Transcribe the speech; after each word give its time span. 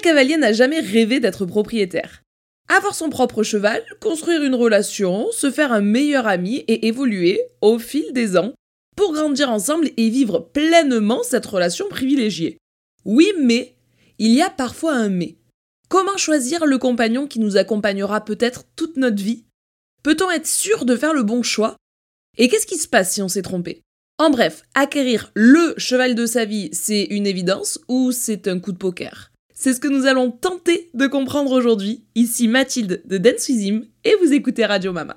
Cavalier 0.00 0.36
n'a 0.36 0.52
jamais 0.52 0.80
rêvé 0.80 1.20
d'être 1.20 1.46
propriétaire? 1.46 2.22
Avoir 2.68 2.94
son 2.94 3.10
propre 3.10 3.42
cheval, 3.42 3.84
construire 4.00 4.42
une 4.42 4.54
relation, 4.54 5.30
se 5.32 5.50
faire 5.50 5.72
un 5.72 5.80
meilleur 5.80 6.26
ami 6.26 6.64
et 6.68 6.86
évoluer 6.88 7.40
au 7.60 7.78
fil 7.78 8.12
des 8.12 8.36
ans 8.36 8.52
pour 8.96 9.12
grandir 9.12 9.50
ensemble 9.50 9.90
et 9.96 10.08
vivre 10.08 10.40
pleinement 10.40 11.22
cette 11.22 11.46
relation 11.46 11.88
privilégiée. 11.88 12.58
Oui, 13.04 13.32
mais 13.38 13.76
il 14.18 14.32
y 14.32 14.42
a 14.42 14.50
parfois 14.50 14.94
un 14.94 15.08
mais. 15.08 15.36
Comment 15.88 16.16
choisir 16.16 16.66
le 16.66 16.78
compagnon 16.78 17.28
qui 17.28 17.38
nous 17.38 17.56
accompagnera 17.56 18.24
peut-être 18.24 18.64
toute 18.74 18.96
notre 18.96 19.22
vie? 19.22 19.44
Peut-on 20.02 20.30
être 20.30 20.46
sûr 20.46 20.84
de 20.84 20.96
faire 20.96 21.14
le 21.14 21.22
bon 21.22 21.42
choix? 21.42 21.76
Et 22.38 22.48
qu'est-ce 22.48 22.66
qui 22.66 22.78
se 22.78 22.88
passe 22.88 23.12
si 23.12 23.22
on 23.22 23.28
s'est 23.28 23.42
trompé? 23.42 23.82
En 24.18 24.30
bref, 24.30 24.62
acquérir 24.74 25.30
le 25.34 25.74
cheval 25.76 26.14
de 26.14 26.26
sa 26.26 26.44
vie, 26.44 26.70
c'est 26.72 27.04
une 27.04 27.26
évidence 27.26 27.78
ou 27.86 28.10
c'est 28.12 28.48
un 28.48 28.58
coup 28.58 28.72
de 28.72 28.78
poker? 28.78 29.30
C'est 29.58 29.72
ce 29.72 29.80
que 29.80 29.88
nous 29.88 30.04
allons 30.04 30.30
tenter 30.30 30.90
de 30.92 31.06
comprendre 31.06 31.50
aujourd'hui. 31.50 32.04
Ici 32.14 32.46
Mathilde 32.46 33.00
de 33.06 33.16
Dance 33.16 33.48
et 33.48 34.14
vous 34.20 34.34
écoutez 34.34 34.66
Radio 34.66 34.92
Mama. 34.92 35.16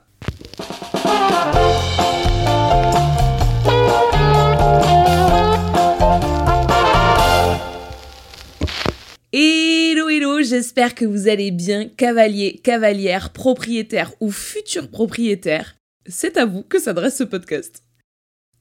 Hello 9.34 10.08
hello, 10.08 10.42
j'espère 10.42 10.96
que 10.96 11.04
vous 11.04 11.28
allez 11.28 11.52
bien, 11.52 11.90
cavalier, 11.90 12.62
cavalière, 12.64 13.34
propriétaire 13.34 14.14
ou 14.22 14.32
futur 14.32 14.90
propriétaire. 14.90 15.76
C'est 16.06 16.38
à 16.38 16.46
vous 16.46 16.64
que 16.64 16.80
s'adresse 16.80 17.18
ce 17.18 17.26
podcast. 17.26 17.84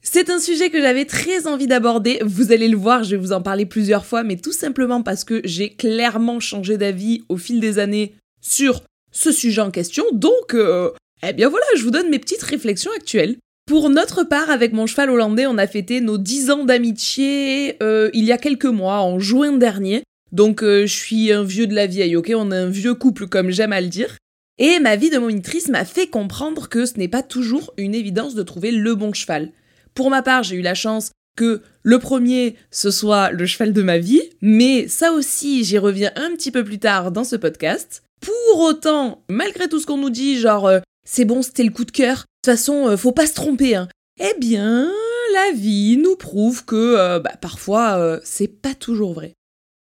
C'est 0.01 0.29
un 0.29 0.39
sujet 0.39 0.69
que 0.69 0.79
j'avais 0.79 1.05
très 1.05 1.45
envie 1.45 1.67
d'aborder, 1.67 2.19
vous 2.25 2.51
allez 2.51 2.69
le 2.69 2.77
voir, 2.77 3.03
je 3.03 3.11
vais 3.11 3.21
vous 3.21 3.33
en 3.33 3.41
parler 3.41 3.65
plusieurs 3.65 4.05
fois, 4.05 4.23
mais 4.23 4.37
tout 4.37 4.53
simplement 4.53 5.03
parce 5.03 5.23
que 5.23 5.41
j'ai 5.43 5.69
clairement 5.69 6.39
changé 6.39 6.77
d'avis 6.77 7.23
au 7.27 7.37
fil 7.37 7.59
des 7.59 7.79
années 7.79 8.15
sur 8.41 8.81
ce 9.11 9.31
sujet 9.31 9.61
en 9.61 9.71
question, 9.71 10.05
donc, 10.13 10.53
euh, 10.53 10.91
eh 11.27 11.33
bien 11.33 11.49
voilà, 11.49 11.65
je 11.75 11.83
vous 11.83 11.91
donne 11.91 12.09
mes 12.09 12.19
petites 12.19 12.43
réflexions 12.43 12.91
actuelles. 12.95 13.35
Pour 13.65 13.89
notre 13.89 14.23
part, 14.23 14.49
avec 14.49 14.71
mon 14.71 14.87
cheval 14.87 15.09
hollandais, 15.09 15.45
on 15.47 15.57
a 15.57 15.67
fêté 15.67 16.01
nos 16.01 16.17
10 16.17 16.49
ans 16.49 16.65
d'amitié 16.65 17.75
euh, 17.83 18.09
il 18.13 18.23
y 18.23 18.31
a 18.31 18.37
quelques 18.37 18.65
mois, 18.65 19.01
en 19.01 19.19
juin 19.19 19.51
dernier, 19.57 20.03
donc 20.31 20.63
euh, 20.63 20.85
je 20.85 20.93
suis 20.93 21.31
un 21.31 21.43
vieux 21.43 21.67
de 21.67 21.75
la 21.75 21.87
vieille, 21.87 22.15
ok? 22.15 22.31
On 22.35 22.51
est 22.51 22.55
un 22.55 22.69
vieux 22.69 22.95
couple 22.95 23.27
comme 23.27 23.51
j'aime 23.51 23.73
à 23.73 23.81
le 23.81 23.87
dire. 23.87 24.17
Et 24.59 24.79
ma 24.79 24.95
vie 24.95 25.09
de 25.09 25.17
monitrice 25.17 25.69
m'a 25.69 25.85
fait 25.85 26.07
comprendre 26.07 26.67
que 26.67 26.85
ce 26.85 26.97
n'est 26.97 27.07
pas 27.07 27.23
toujours 27.23 27.73
une 27.77 27.95
évidence 27.95 28.35
de 28.35 28.43
trouver 28.43 28.71
le 28.71 28.95
bon 28.95 29.13
cheval. 29.13 29.51
Pour 29.99 30.11
ma 30.11 30.21
part, 30.21 30.43
j'ai 30.43 30.55
eu 30.55 30.61
la 30.61 30.75
chance 30.75 31.11
que 31.35 31.61
le 31.83 31.99
premier, 31.99 32.55
ce 32.71 32.89
soit 32.89 33.31
le 33.31 33.45
cheval 33.45 33.73
de 33.73 33.81
ma 33.81 33.97
vie, 33.97 34.21
mais 34.41 34.87
ça 34.87 35.11
aussi, 35.11 35.65
j'y 35.65 35.77
reviens 35.77 36.13
un 36.15 36.31
petit 36.37 36.51
peu 36.51 36.63
plus 36.63 36.79
tard 36.79 37.11
dans 37.11 37.25
ce 37.25 37.35
podcast. 37.35 38.01
Pour 38.21 38.61
autant, 38.61 39.25
malgré 39.27 39.67
tout 39.67 39.77
ce 39.77 39.85
qu'on 39.85 39.97
nous 39.97 40.09
dit, 40.09 40.39
genre, 40.39 40.67
euh, 40.67 40.79
c'est 41.05 41.25
bon, 41.25 41.41
c'était 41.41 41.65
le 41.65 41.71
coup 41.71 41.83
de 41.83 41.91
cœur, 41.91 42.15
de 42.15 42.21
toute 42.21 42.55
façon, 42.55 42.87
euh, 42.87 42.95
faut 42.95 43.11
pas 43.11 43.27
se 43.27 43.33
tromper, 43.33 43.75
hein. 43.75 43.89
Eh 44.21 44.39
bien, 44.39 44.89
la 45.33 45.51
vie 45.53 45.97
nous 45.97 46.15
prouve 46.15 46.63
que, 46.63 47.19
bah, 47.19 47.33
parfois, 47.41 48.21
c'est 48.23 48.47
pas 48.47 48.75
toujours 48.75 49.11
vrai. 49.11 49.33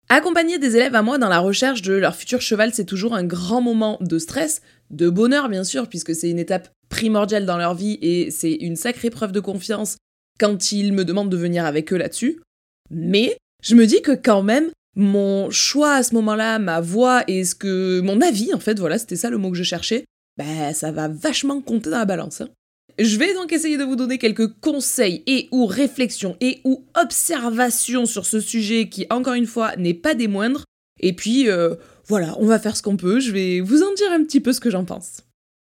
Accompagner 0.07 0.59
des 0.59 0.77
élèves 0.77 0.95
à 0.95 1.01
moi 1.01 1.17
dans 1.17 1.27
la 1.27 1.39
recherche 1.39 1.81
de 1.81 1.91
leur 1.91 2.15
futur 2.15 2.39
cheval, 2.39 2.73
c'est 2.73 2.85
toujours 2.85 3.15
un 3.15 3.25
grand 3.25 3.59
moment 3.59 3.97
de 3.99 4.17
stress, 4.17 4.61
de 4.91 5.09
bonheur 5.09 5.49
bien 5.49 5.65
sûr, 5.65 5.89
puisque 5.89 6.15
c'est 6.15 6.29
une 6.29 6.39
étape 6.39 6.69
primordiale 6.89 7.45
dans 7.45 7.57
leur 7.57 7.75
vie 7.75 7.97
et 8.01 8.31
c'est 8.31 8.53
une 8.53 8.75
sacrée 8.75 9.09
preuve 9.09 9.31
de 9.31 9.39
confiance 9.39 9.97
quand 10.39 10.71
ils 10.71 10.93
me 10.93 11.05
demandent 11.05 11.29
de 11.29 11.37
venir 11.37 11.65
avec 11.65 11.93
eux 11.93 11.97
là-dessus. 11.97 12.41
Mais 12.89 13.37
je 13.63 13.75
me 13.75 13.85
dis 13.85 14.01
que 14.01 14.11
quand 14.11 14.41
même, 14.41 14.71
mon 14.95 15.49
choix 15.51 15.93
à 15.93 16.03
ce 16.03 16.15
moment-là, 16.15 16.59
ma 16.59 16.81
voix 16.81 17.23
et 17.27 17.43
ce 17.43 17.55
que 17.55 18.01
mon 18.01 18.21
avis, 18.21 18.53
en 18.53 18.59
fait, 18.59 18.79
voilà, 18.79 18.97
c'était 18.97 19.15
ça 19.15 19.29
le 19.29 19.37
mot 19.37 19.51
que 19.51 19.57
je 19.57 19.63
cherchais, 19.63 20.05
ben 20.37 20.73
ça 20.73 20.91
va 20.91 21.07
vachement 21.07 21.61
compter 21.61 21.89
dans 21.89 21.99
la 21.99 22.05
balance. 22.05 22.41
Hein. 22.41 22.49
Je 22.97 23.17
vais 23.17 23.33
donc 23.33 23.53
essayer 23.53 23.77
de 23.77 23.83
vous 23.83 23.95
donner 23.95 24.17
quelques 24.17 24.59
conseils 24.59 25.23
et 25.25 25.47
ou 25.51 25.65
réflexions 25.65 26.35
et 26.41 26.59
ou 26.65 26.83
observations 26.95 28.05
sur 28.05 28.25
ce 28.25 28.41
sujet 28.41 28.89
qui, 28.89 29.05
encore 29.09 29.35
une 29.35 29.45
fois, 29.45 29.75
n'est 29.77 29.93
pas 29.93 30.15
des 30.15 30.27
moindres. 30.27 30.65
Et 30.99 31.13
puis, 31.13 31.49
euh, 31.49 31.75
voilà, 32.07 32.35
on 32.39 32.45
va 32.45 32.59
faire 32.59 32.75
ce 32.75 32.81
qu'on 32.81 32.97
peut, 32.97 33.21
je 33.21 33.31
vais 33.31 33.61
vous 33.61 33.83
en 33.83 33.93
dire 33.93 34.11
un 34.11 34.23
petit 34.23 34.41
peu 34.41 34.51
ce 34.51 34.59
que 34.59 34.69
j'en 34.69 34.83
pense. 34.83 35.21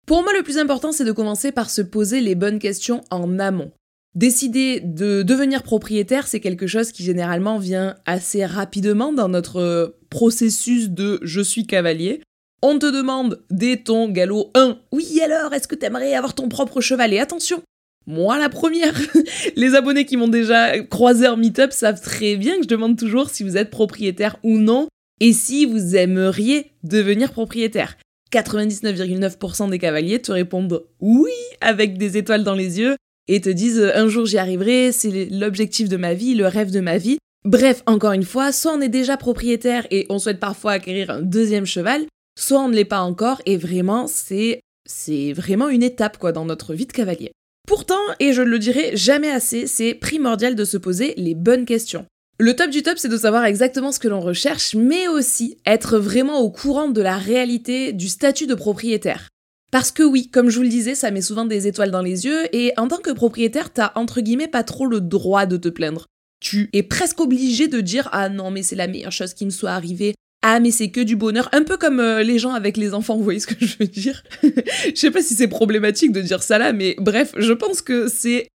Pour 0.08 0.22
moi, 0.22 0.32
le 0.32 0.42
plus 0.42 0.56
important, 0.56 0.90
c'est 0.90 1.04
de 1.04 1.12
commencer 1.12 1.52
par 1.52 1.68
se 1.68 1.82
poser 1.82 2.22
les 2.22 2.34
bonnes 2.34 2.58
questions 2.58 3.02
en 3.10 3.38
amont. 3.38 3.72
Décider 4.14 4.80
de 4.80 5.22
devenir 5.22 5.62
propriétaire, 5.62 6.26
c'est 6.26 6.40
quelque 6.40 6.66
chose 6.66 6.92
qui 6.92 7.04
généralement 7.04 7.58
vient 7.58 7.94
assez 8.06 8.46
rapidement 8.46 9.12
dans 9.12 9.28
notre 9.28 9.98
processus 10.08 10.88
de 10.88 11.20
je 11.22 11.42
suis 11.42 11.66
cavalier. 11.66 12.22
On 12.62 12.78
te 12.78 12.86
demande 12.86 13.44
dès 13.50 13.76
ton 13.76 14.08
galop 14.08 14.50
1, 14.54 14.78
oui 14.92 15.20
alors, 15.22 15.52
est-ce 15.52 15.68
que 15.68 15.74
t'aimerais 15.74 16.14
avoir 16.14 16.34
ton 16.34 16.48
propre 16.48 16.80
cheval? 16.80 17.12
Et 17.12 17.20
attention, 17.20 17.60
moi 18.06 18.38
la 18.38 18.48
première 18.48 18.98
Les 19.56 19.74
abonnés 19.74 20.06
qui 20.06 20.16
m'ont 20.16 20.26
déjà 20.26 20.82
croisé 20.84 21.28
en 21.28 21.36
meet-up 21.36 21.70
savent 21.70 22.00
très 22.00 22.36
bien 22.36 22.56
que 22.56 22.62
je 22.62 22.68
demande 22.68 22.96
toujours 22.96 23.28
si 23.28 23.42
vous 23.42 23.58
êtes 23.58 23.68
propriétaire 23.68 24.38
ou 24.42 24.56
non, 24.56 24.88
et 25.20 25.34
si 25.34 25.66
vous 25.66 25.96
aimeriez 25.96 26.72
devenir 26.82 27.30
propriétaire. 27.30 27.98
99,9% 28.32 29.70
des 29.70 29.78
cavaliers 29.78 30.20
te 30.20 30.32
répondent 30.32 30.84
oui 31.00 31.32
avec 31.60 31.98
des 31.98 32.16
étoiles 32.16 32.44
dans 32.44 32.54
les 32.54 32.78
yeux 32.78 32.96
et 33.28 33.40
te 33.40 33.48
disent 33.48 33.90
un 33.94 34.08
jour 34.08 34.26
j'y 34.26 34.38
arriverai, 34.38 34.92
c'est 34.92 35.28
l'objectif 35.30 35.88
de 35.88 35.96
ma 35.96 36.14
vie, 36.14 36.34
le 36.34 36.46
rêve 36.46 36.70
de 36.70 36.80
ma 36.80 36.98
vie. 36.98 37.18
Bref, 37.44 37.82
encore 37.86 38.12
une 38.12 38.24
fois, 38.24 38.52
soit 38.52 38.72
on 38.72 38.80
est 38.80 38.88
déjà 38.88 39.16
propriétaire 39.16 39.86
et 39.90 40.06
on 40.08 40.18
souhaite 40.18 40.40
parfois 40.40 40.72
acquérir 40.72 41.10
un 41.10 41.22
deuxième 41.22 41.66
cheval, 41.66 42.06
soit 42.38 42.60
on 42.60 42.68
ne 42.68 42.74
l'est 42.74 42.84
pas 42.84 43.00
encore, 43.00 43.40
et 43.46 43.56
vraiment, 43.56 44.06
c'est, 44.06 44.60
c'est 44.88 45.32
vraiment 45.32 45.68
une 45.68 45.82
étape, 45.82 46.18
quoi, 46.18 46.32
dans 46.32 46.44
notre 46.44 46.74
vie 46.74 46.86
de 46.86 46.92
cavalier. 46.92 47.32
Pourtant, 47.66 48.00
et 48.18 48.32
je 48.32 48.42
ne 48.42 48.48
le 48.48 48.58
dirai 48.58 48.96
jamais 48.96 49.30
assez, 49.30 49.66
c'est 49.66 49.94
primordial 49.94 50.56
de 50.56 50.64
se 50.64 50.76
poser 50.76 51.14
les 51.16 51.34
bonnes 51.34 51.64
questions. 51.64 52.06
Le 52.40 52.54
top 52.54 52.70
du 52.70 52.84
top, 52.84 52.98
c'est 52.98 53.08
de 53.08 53.16
savoir 53.16 53.44
exactement 53.44 53.90
ce 53.90 53.98
que 53.98 54.06
l'on 54.06 54.20
recherche, 54.20 54.76
mais 54.76 55.08
aussi 55.08 55.58
être 55.66 55.98
vraiment 55.98 56.38
au 56.38 56.50
courant 56.50 56.88
de 56.88 57.02
la 57.02 57.16
réalité 57.16 57.92
du 57.92 58.08
statut 58.08 58.46
de 58.46 58.54
propriétaire. 58.54 59.28
Parce 59.72 59.90
que 59.90 60.04
oui, 60.04 60.30
comme 60.30 60.48
je 60.48 60.56
vous 60.56 60.62
le 60.62 60.68
disais, 60.68 60.94
ça 60.94 61.10
met 61.10 61.20
souvent 61.20 61.44
des 61.44 61.66
étoiles 61.66 61.90
dans 61.90 62.00
les 62.00 62.26
yeux, 62.26 62.44
et 62.54 62.72
en 62.76 62.86
tant 62.86 62.98
que 62.98 63.10
propriétaire, 63.10 63.72
t'as 63.72 63.90
entre 63.96 64.20
guillemets 64.20 64.46
pas 64.46 64.62
trop 64.62 64.86
le 64.86 65.00
droit 65.00 65.46
de 65.46 65.56
te 65.56 65.68
plaindre. 65.68 66.06
Tu 66.40 66.70
es 66.72 66.84
presque 66.84 67.20
obligé 67.20 67.66
de 67.66 67.80
dire 67.80 68.08
Ah 68.12 68.28
non, 68.28 68.52
mais 68.52 68.62
c'est 68.62 68.76
la 68.76 68.86
meilleure 68.86 69.10
chose 69.10 69.34
qui 69.34 69.44
me 69.44 69.50
soit 69.50 69.72
arrivée, 69.72 70.14
ah 70.42 70.60
mais 70.60 70.70
c'est 70.70 70.90
que 70.90 71.00
du 71.00 71.16
bonheur, 71.16 71.48
un 71.52 71.64
peu 71.64 71.76
comme 71.76 71.98
euh, 71.98 72.22
les 72.22 72.38
gens 72.38 72.52
avec 72.52 72.76
les 72.76 72.94
enfants, 72.94 73.16
vous 73.16 73.24
voyez 73.24 73.40
ce 73.40 73.48
que 73.48 73.66
je 73.66 73.76
veux 73.80 73.88
dire? 73.88 74.22
Je 74.42 74.94
sais 74.94 75.10
pas 75.10 75.22
si 75.22 75.34
c'est 75.34 75.48
problématique 75.48 76.12
de 76.12 76.20
dire 76.20 76.44
ça 76.44 76.58
là, 76.58 76.72
mais 76.72 76.94
bref, 76.98 77.34
je 77.36 77.52
pense 77.52 77.82
que 77.82 78.06
c'est 78.06 78.46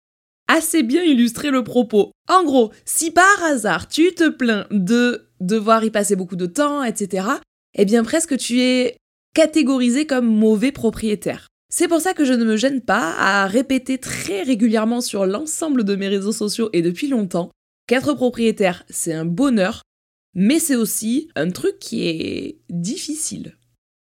assez 0.48 0.84
bien 0.84 1.04
illustré 1.04 1.50
le 1.50 1.64
propos. 1.64 2.12
En 2.30 2.44
gros, 2.44 2.72
si 2.86 3.12
par 3.12 3.44
hasard 3.44 3.88
tu 3.88 4.14
te 4.14 4.30
plains 4.30 4.68
de 4.72 5.30
devoir 5.40 5.84
y 5.84 5.92
passer 5.92 6.16
beaucoup 6.16 6.36
de 6.36 6.46
temps, 6.46 6.84
etc., 6.84 7.28
eh 7.76 7.86
bien 7.86 8.04
presque 8.04 8.38
tu 8.38 8.62
es 8.62 8.98
catégorisé 9.34 10.06
comme 10.06 10.28
mauvais 10.28 10.72
propriétaire. 10.72 11.48
C'est 11.70 11.88
pour 11.88 12.02
ça 12.02 12.14
que 12.14 12.26
je 12.26 12.34
ne 12.34 12.46
me 12.46 12.56
gêne 12.56 12.82
pas 12.82 13.16
à 13.18 13.48
répéter 13.48 13.98
très 13.98 14.44
régulièrement 14.44 15.02
sur 15.02 15.26
l'ensemble 15.26 15.84
de 15.84 15.96
mes 15.96 16.08
réseaux 16.08 16.32
sociaux 16.32 16.70
et 16.72 16.84
depuis 16.84 17.08
longtemps 17.08 17.50
qu'être 17.88 18.14
propriétaire, 18.14 18.86
c'est 18.90 19.14
un 19.14 19.26
bonheur 19.26 19.82
mais 20.34 20.60
c'est 20.60 20.76
aussi 20.76 21.30
un 21.36 21.50
truc 21.50 21.80
qui 21.80 22.08
est 22.08 22.60
difficile. 22.70 23.58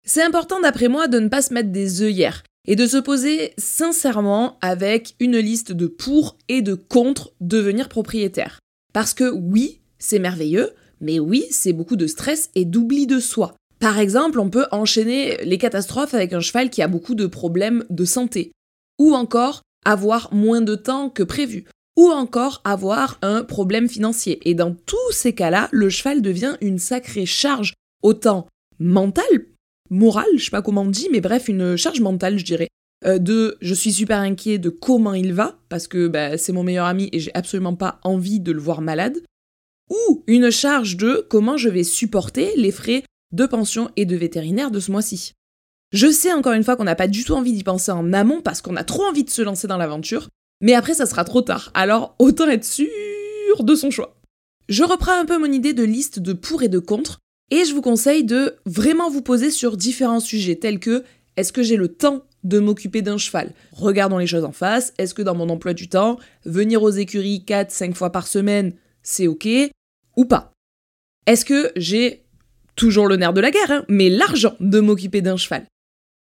C'est 0.04 0.22
important 0.22 0.60
d'après 0.60 0.88
moi 0.88 1.08
de 1.08 1.18
ne 1.18 1.28
pas 1.28 1.42
se 1.42 1.54
mettre 1.54 1.70
des 1.70 2.03
œillères 2.03 2.42
et 2.66 2.77
de 2.77 2.87
se 2.87 2.97
poser 2.97 3.53
sincèrement 3.59 4.59
avec 4.60 5.15
une 5.21 5.38
liste 5.38 5.72
de 5.72 5.87
pour 5.87 6.37
et 6.49 6.62
de 6.62 6.75
contre 6.75 7.32
devenir 7.41 7.88
propriétaire. 7.88 8.60
Parce 8.93 9.15
que 9.15 9.31
oui, 9.31 9.81
c'est 9.99 10.19
merveilleux, 10.19 10.71
mais 11.00 11.19
oui, 11.19 11.44
c'est 11.50 11.72
beaucoup 11.72 11.97
de 11.97 12.06
stress 12.06 12.50
et 12.54 12.65
d'oubli 12.65 13.06
de 13.06 13.21
soi. 13.21 13.54
Par 13.78 13.98
exemple, 13.98 14.41
on 14.41 14.51
peut 14.51 14.66
enchaîner 14.71 15.36
les 15.45 15.59
catastrophes 15.59 16.15
avec 16.15 16.33
un 16.33 16.41
cheval 16.41 16.71
qui 16.71 16.83
a 16.83 16.89
beaucoup 16.89 17.15
de 17.15 17.27
problèmes 17.27 17.84
de 17.91 18.04
santé. 18.04 18.53
Ou 18.98 19.15
encore 19.15 19.62
avoir 19.84 20.33
moins 20.33 20.62
de 20.62 20.74
temps 20.74 21.10
que 21.10 21.22
prévu 21.22 21.66
ou 21.97 22.10
encore 22.10 22.60
avoir 22.65 23.19
un 23.22 23.42
problème 23.42 23.89
financier. 23.89 24.39
Et 24.48 24.54
dans 24.54 24.74
tous 24.74 25.12
ces 25.12 25.34
cas-là, 25.34 25.69
le 25.72 25.89
cheval 25.89 26.22
devient 26.22 26.57
une 26.60 26.78
sacrée 26.78 27.27
charge, 27.27 27.74
autant 28.03 28.47
mentale, 28.78 29.47
morale, 29.91 30.27
je 30.36 30.44
sais 30.44 30.50
pas 30.50 30.62
comment 30.62 30.83
on 30.83 30.91
dit, 30.91 31.09
mais 31.12 31.21
bref, 31.21 31.48
une 31.48 31.77
charge 31.77 32.00
mentale, 32.00 32.38
je 32.38 32.44
dirais. 32.44 32.68
Euh, 33.04 33.18
de 33.18 33.59
je 33.60 33.74
suis 33.74 33.92
super 33.92 34.21
inquiet 34.21 34.59
de 34.59 34.71
comment 34.71 35.15
il 35.15 35.33
va, 35.33 35.59
parce 35.68 35.86
que 35.86 36.09
bah, 36.09 36.38
c'est 36.38 36.53
mon 36.53 36.62
meilleur 36.62 36.86
ami 36.86 37.09
et 37.12 37.21
j'ai 37.21 37.34
absolument 37.34 37.74
pas 37.74 38.00
envie 38.04 38.41
de 38.41 38.53
le 38.53 38.60
voir 38.60 38.80
malade. 38.80 39.22
Ou 39.91 40.24
une 40.27 40.50
charge 40.50 40.97
de 40.97 41.24
comment 41.28 41.56
je 41.56 41.68
vais 41.68 41.84
supporter 41.84 42.53
les 42.56 42.72
frais 42.72 43.04
de 43.33 43.47
pension 43.47 43.91
et 43.97 44.06
de 44.06 44.16
vétérinaire 44.16 44.71
de 44.71 44.80
ce 44.80 44.91
mois-ci. 44.91 45.33
Je 45.92 46.10
sais 46.10 46.33
encore 46.33 46.54
une 46.54 46.65
fois 46.65 46.77
qu'on 46.77 46.84
n'a 46.84 46.97
pas 46.97 47.06
du 47.06 47.24
tout 47.24 47.34
envie 47.34 47.53
d'y 47.53 47.62
penser 47.62 47.92
en 47.92 48.12
amont 48.12 48.41
parce 48.41 48.60
qu'on 48.60 48.77
a 48.77 48.84
trop 48.84 49.04
envie 49.04 49.24
de 49.24 49.30
se 49.30 49.42
lancer 49.42 49.68
dans 49.68 49.77
l'aventure, 49.77 50.28
mais 50.60 50.74
après, 50.74 50.94
ça 50.94 51.06
sera 51.06 51.24
trop 51.24 51.42
tard, 51.42 51.71
alors 51.74 52.16
autant 52.18 52.48
être 52.48 52.65
sûr 52.65 52.86
de 53.60 53.74
son 53.74 53.91
choix. 53.91 54.16
Je 54.68 54.83
reprends 54.83 55.18
un 55.18 55.27
peu 55.27 55.38
mon 55.38 55.53
idée 55.53 55.74
de 55.74 55.84
liste 55.84 56.18
de 56.18 56.33
pour 56.33 56.62
et 56.62 56.68
de 56.68 56.78
contre. 56.78 57.21
Et 57.51 57.65
je 57.65 57.75
vous 57.75 57.83
conseille 57.83 58.25
de 58.25 58.57
vraiment 58.65 59.09
vous 59.09 59.22
poser 59.22 59.51
sur 59.51 59.77
différents 59.77 60.21
sujets 60.21 60.57
tels 60.57 60.81
que 60.81 61.04
est-ce 61.37 61.53
que 61.53 61.63
j'ai 61.63 61.77
le 61.77 61.89
temps 61.89 62.25
de 62.45 62.59
m'occuper 62.59 63.03
d'un 63.03 63.19
cheval? 63.19 63.53
Regardons 63.72 64.19
les 64.19 64.27
choses 64.27 64.45
en 64.45 64.53
face. 64.53 64.93
Est-ce 64.98 65.15
que 65.15 65.22
dans 65.22 65.34
mon 65.34 65.48
emploi 65.48 65.75
du 65.75 65.89
temps, 65.89 66.19
venir 66.45 66.83
aux 66.83 66.91
écuries 66.91 67.45
4-5 67.47 67.95
fois 67.95 68.10
par 68.10 68.27
semaine, 68.27 68.75
c'est 69.03 69.27
ok 69.27 69.47
ou 70.16 70.25
pas? 70.25 70.53
Est-ce 71.27 71.45
que 71.45 71.72
j'ai 71.77 72.25
toujours 72.75 73.07
le 73.07 73.16
nerf 73.16 73.33
de 73.33 73.41
la 73.41 73.51
guerre, 73.51 73.71
hein, 73.71 73.84
mais 73.89 74.10
l'argent 74.10 74.54
de 74.60 74.81
m'occuper 74.81 75.22
d'un 75.22 75.37
cheval? 75.37 75.66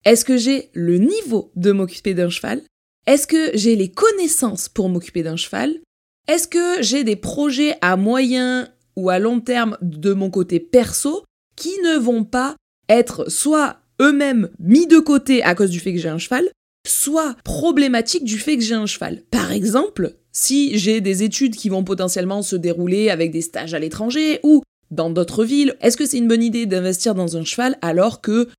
Est-ce 0.03 0.25
que 0.25 0.37
j'ai 0.37 0.69
le 0.73 0.97
niveau 0.97 1.51
de 1.55 1.71
m'occuper 1.71 2.13
d'un 2.13 2.29
cheval? 2.29 2.61
Est-ce 3.07 3.27
que 3.27 3.51
j'ai 3.55 3.75
les 3.75 3.91
connaissances 3.91 4.69
pour 4.69 4.89
m'occuper 4.89 5.23
d'un 5.23 5.35
cheval? 5.35 5.79
Est-ce 6.27 6.47
que 6.47 6.81
j'ai 6.81 7.03
des 7.03 7.15
projets 7.15 7.77
à 7.81 7.97
moyen 7.97 8.67
ou 8.95 9.09
à 9.09 9.19
long 9.19 9.39
terme 9.39 9.77
de 9.81 10.13
mon 10.13 10.29
côté 10.29 10.59
perso 10.59 11.23
qui 11.55 11.71
ne 11.83 11.97
vont 11.97 12.23
pas 12.23 12.55
être 12.89 13.29
soit 13.29 13.77
eux-mêmes 14.01 14.49
mis 14.59 14.87
de 14.87 14.99
côté 14.99 15.43
à 15.43 15.55
cause 15.55 15.69
du 15.69 15.79
fait 15.79 15.93
que 15.93 15.99
j'ai 15.99 16.09
un 16.09 16.17
cheval, 16.17 16.49
soit 16.85 17.35
problématiques 17.43 18.25
du 18.25 18.37
fait 18.37 18.57
que 18.57 18.63
j'ai 18.63 18.75
un 18.75 18.85
cheval. 18.85 19.23
Par 19.31 19.51
exemple, 19.51 20.15
si 20.31 20.77
j'ai 20.77 21.01
des 21.01 21.23
études 21.23 21.55
qui 21.55 21.69
vont 21.69 21.83
potentiellement 21.83 22.41
se 22.41 22.55
dérouler 22.55 23.09
avec 23.09 23.31
des 23.31 23.41
stages 23.41 23.73
à 23.73 23.79
l'étranger 23.79 24.39
ou 24.43 24.61
dans 24.91 25.09
d'autres 25.09 25.45
villes, 25.45 25.75
est-ce 25.81 25.97
que 25.97 26.05
c'est 26.05 26.17
une 26.17 26.27
bonne 26.27 26.43
idée 26.43 26.65
d'investir 26.65 27.15
dans 27.15 27.37
un 27.37 27.43
cheval 27.43 27.77
alors 27.81 28.21
que 28.21 28.49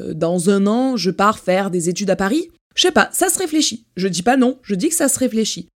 euh, 0.00 0.14
dans 0.14 0.50
un 0.50 0.66
an 0.66 0.96
je 0.96 1.10
pars 1.10 1.38
faire 1.38 1.70
des 1.70 1.88
études 1.88 2.10
à 2.10 2.16
Paris? 2.16 2.50
Je 2.74 2.82
sais 2.82 2.92
pas, 2.92 3.08
ça 3.12 3.28
se 3.28 3.38
réfléchit. 3.38 3.86
Je 3.96 4.08
dis 4.08 4.22
pas 4.22 4.36
non, 4.36 4.58
je 4.62 4.74
dis 4.74 4.88
que 4.88 4.94
ça 4.94 5.08
se 5.08 5.18
réfléchit. 5.18 5.68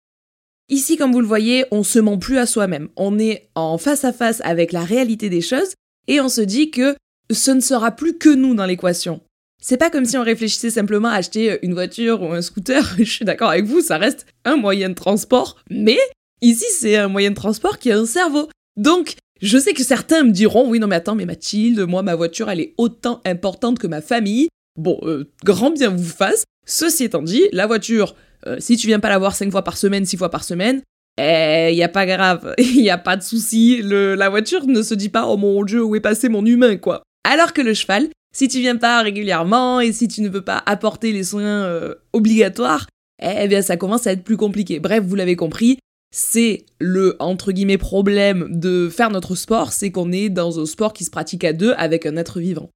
Ici, 0.71 0.97
comme 0.97 1.11
vous 1.11 1.21
le 1.21 1.27
voyez, 1.27 1.65
on 1.73 1.83
se 1.83 1.99
ment 1.99 2.17
plus 2.17 2.39
à 2.39 2.47
soi-même. 2.47 2.91
On 2.97 3.19
est 3.19 3.51
en 3.57 3.77
face 3.77 4.05
à 4.05 4.13
face 4.13 4.41
avec 4.45 4.71
la 4.71 4.85
réalité 4.85 5.29
des 5.29 5.41
choses 5.41 5.75
et 6.07 6.21
on 6.21 6.29
se 6.29 6.41
dit 6.41 6.71
que 6.71 6.95
ce 7.29 7.51
ne 7.51 7.61
sera 7.61 7.91
plus 7.91 8.17
que 8.17 8.29
nous 8.29 8.55
dans 8.55 8.67
l'équation. 8.67 9.21
C'est 9.61 9.77
pas 9.77 9.91
comme 9.91 10.05
si 10.05 10.17
on 10.17 10.23
réfléchissait 10.23 10.71
simplement 10.71 11.09
à 11.09 11.15
acheter 11.15 11.59
une 11.63 11.75
voiture 11.75 12.23
ou 12.23 12.33
un 12.33 12.41
scooter. 12.41 12.89
Je 12.99 13.03
suis 13.03 13.25
d'accord 13.25 13.51
avec 13.51 13.65
vous, 13.65 13.81
ça 13.81 13.99
reste 13.99 14.27
un 14.45 14.57
moyen 14.57 14.91
de 14.91 14.95
transport, 14.95 15.57
mais 15.69 15.99
ici 16.41 16.65
c'est 16.79 16.97
un 16.97 17.09
moyen 17.09 17.31
de 17.31 17.35
transport 17.35 17.81
qui 17.81 17.91
a 17.91 17.99
un 17.99 18.07
cerveau. 18.07 18.49
Donc, 18.77 19.17
je 19.43 19.59
sais 19.59 19.73
que 19.73 19.83
certains 19.83 20.23
me 20.23 20.31
diront 20.31 20.71
oui 20.71 20.79
non 20.79 20.87
mais 20.87 20.97
attends 20.97 21.17
mais 21.17 21.27
Mathilde, 21.27 21.81
moi 21.81 22.03
ma 22.03 22.15
voiture 22.15 22.49
elle 22.49 22.61
est 22.61 22.75
autant 22.79 23.21
importante 23.25 23.81
que 23.81 23.89
ma 23.89 24.01
famille. 24.01 24.49
Bon, 24.77 25.01
euh, 25.03 25.29
grand 25.45 25.71
bien 25.71 25.91
vous 25.91 26.05
fasse. 26.05 26.45
Ceci 26.65 27.05
étant 27.05 27.23
dit, 27.23 27.49
la 27.53 27.67
voiture, 27.67 28.15
euh, 28.47 28.57
si 28.59 28.77
tu 28.77 28.87
viens 28.87 29.01
pas 29.01 29.09
la 29.09 29.19
voir 29.19 29.35
5 29.35 29.51
fois 29.51 29.65
par 29.65 29.77
semaine, 29.77 30.05
6 30.05 30.17
fois 30.17 30.31
par 30.31 30.45
semaine, 30.45 30.83
eh, 31.19 31.75
y 31.75 31.83
a 31.83 31.89
pas 31.89 32.07
grave, 32.07 32.55
il 32.59 32.89
a 32.89 32.99
pas 32.99 33.17
de 33.17 33.23
souci, 33.23 33.83
la 33.83 34.29
voiture 34.29 34.67
ne 34.67 34.83
se 34.83 34.95
dit 34.95 35.09
pas 35.09 35.27
oh 35.27 35.37
mon 35.37 35.63
dieu 35.65 35.83
où 35.83 35.95
est 35.95 36.01
passé 36.01 36.29
mon 36.29 36.45
humain 36.45 36.77
quoi. 36.77 37.03
Alors 37.29 37.53
que 37.53 37.61
le 37.61 37.75
cheval, 37.75 38.09
si 38.35 38.49
tu 38.49 38.61
viens 38.61 38.77
pas 38.77 39.03
régulièrement 39.03 39.81
et 39.81 39.93
si 39.93 40.09
tu 40.09 40.23
ne 40.23 40.29
veux 40.29 40.43
pas 40.43 40.63
apporter 40.67 41.13
les 41.13 41.25
soins 41.25 41.65
euh, 41.65 41.95
obligatoires, 42.13 42.87
eh 43.23 43.49
bien 43.49 43.61
ça 43.61 43.77
commence 43.77 44.07
à 44.07 44.13
être 44.13 44.25
plus 44.25 44.39
compliqué. 44.39 44.81
Bref, 44.81 45.05
vous 45.05 45.17
l'avez 45.17 45.37
compris, 45.37 45.79
c'est 46.11 46.65
le 46.79 47.17
entre 47.19 47.53
guillemets 47.53 47.77
problème 47.77 48.47
de 48.51 48.89
faire 48.89 49.11
notre 49.11 49.35
sport, 49.35 49.73
c'est 49.73 49.91
qu'on 49.91 50.13
est 50.13 50.31
dans 50.31 50.59
un 50.59 50.67
sport 50.67 50.93
qui 50.93 51.05
se 51.05 51.11
pratique 51.11 51.45
à 51.45 51.53
deux 51.53 51.75
avec 51.77 52.07
un 52.07 52.17
être 52.17 52.41
vivant. 52.41 52.71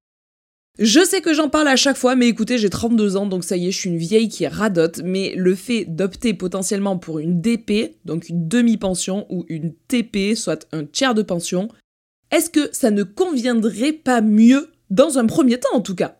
Je 0.77 1.05
sais 1.05 1.21
que 1.21 1.33
j'en 1.33 1.47
parle 1.47 1.69
à 1.69 1.77
chaque 1.77 1.95
fois, 1.95 2.17
mais 2.17 2.27
écoutez, 2.27 2.57
j'ai 2.57 2.69
32 2.69 3.15
ans, 3.15 3.27
donc 3.27 3.45
ça 3.45 3.55
y 3.55 3.67
est, 3.67 3.71
je 3.71 3.77
suis 3.77 3.89
une 3.89 3.97
vieille 3.97 4.27
qui 4.27 4.45
radote, 4.45 4.99
mais 5.05 5.33
le 5.37 5.55
fait 5.55 5.85
d'opter 5.85 6.33
potentiellement 6.33 6.97
pour 6.97 7.19
une 7.19 7.39
DP, 7.39 7.95
donc 8.03 8.27
une 8.27 8.49
demi-pension, 8.49 9.25
ou 9.29 9.45
une 9.47 9.73
TP, 9.87 10.35
soit 10.35 10.67
un 10.73 10.83
tiers 10.83 11.13
de 11.13 11.21
pension, 11.21 11.69
est-ce 12.31 12.49
que 12.49 12.67
ça 12.73 12.91
ne 12.91 13.03
conviendrait 13.03 13.93
pas 13.93 14.19
mieux, 14.19 14.69
dans 14.89 15.17
un 15.17 15.25
premier 15.25 15.59
temps 15.59 15.73
en 15.73 15.81
tout 15.81 15.95
cas? 15.95 16.17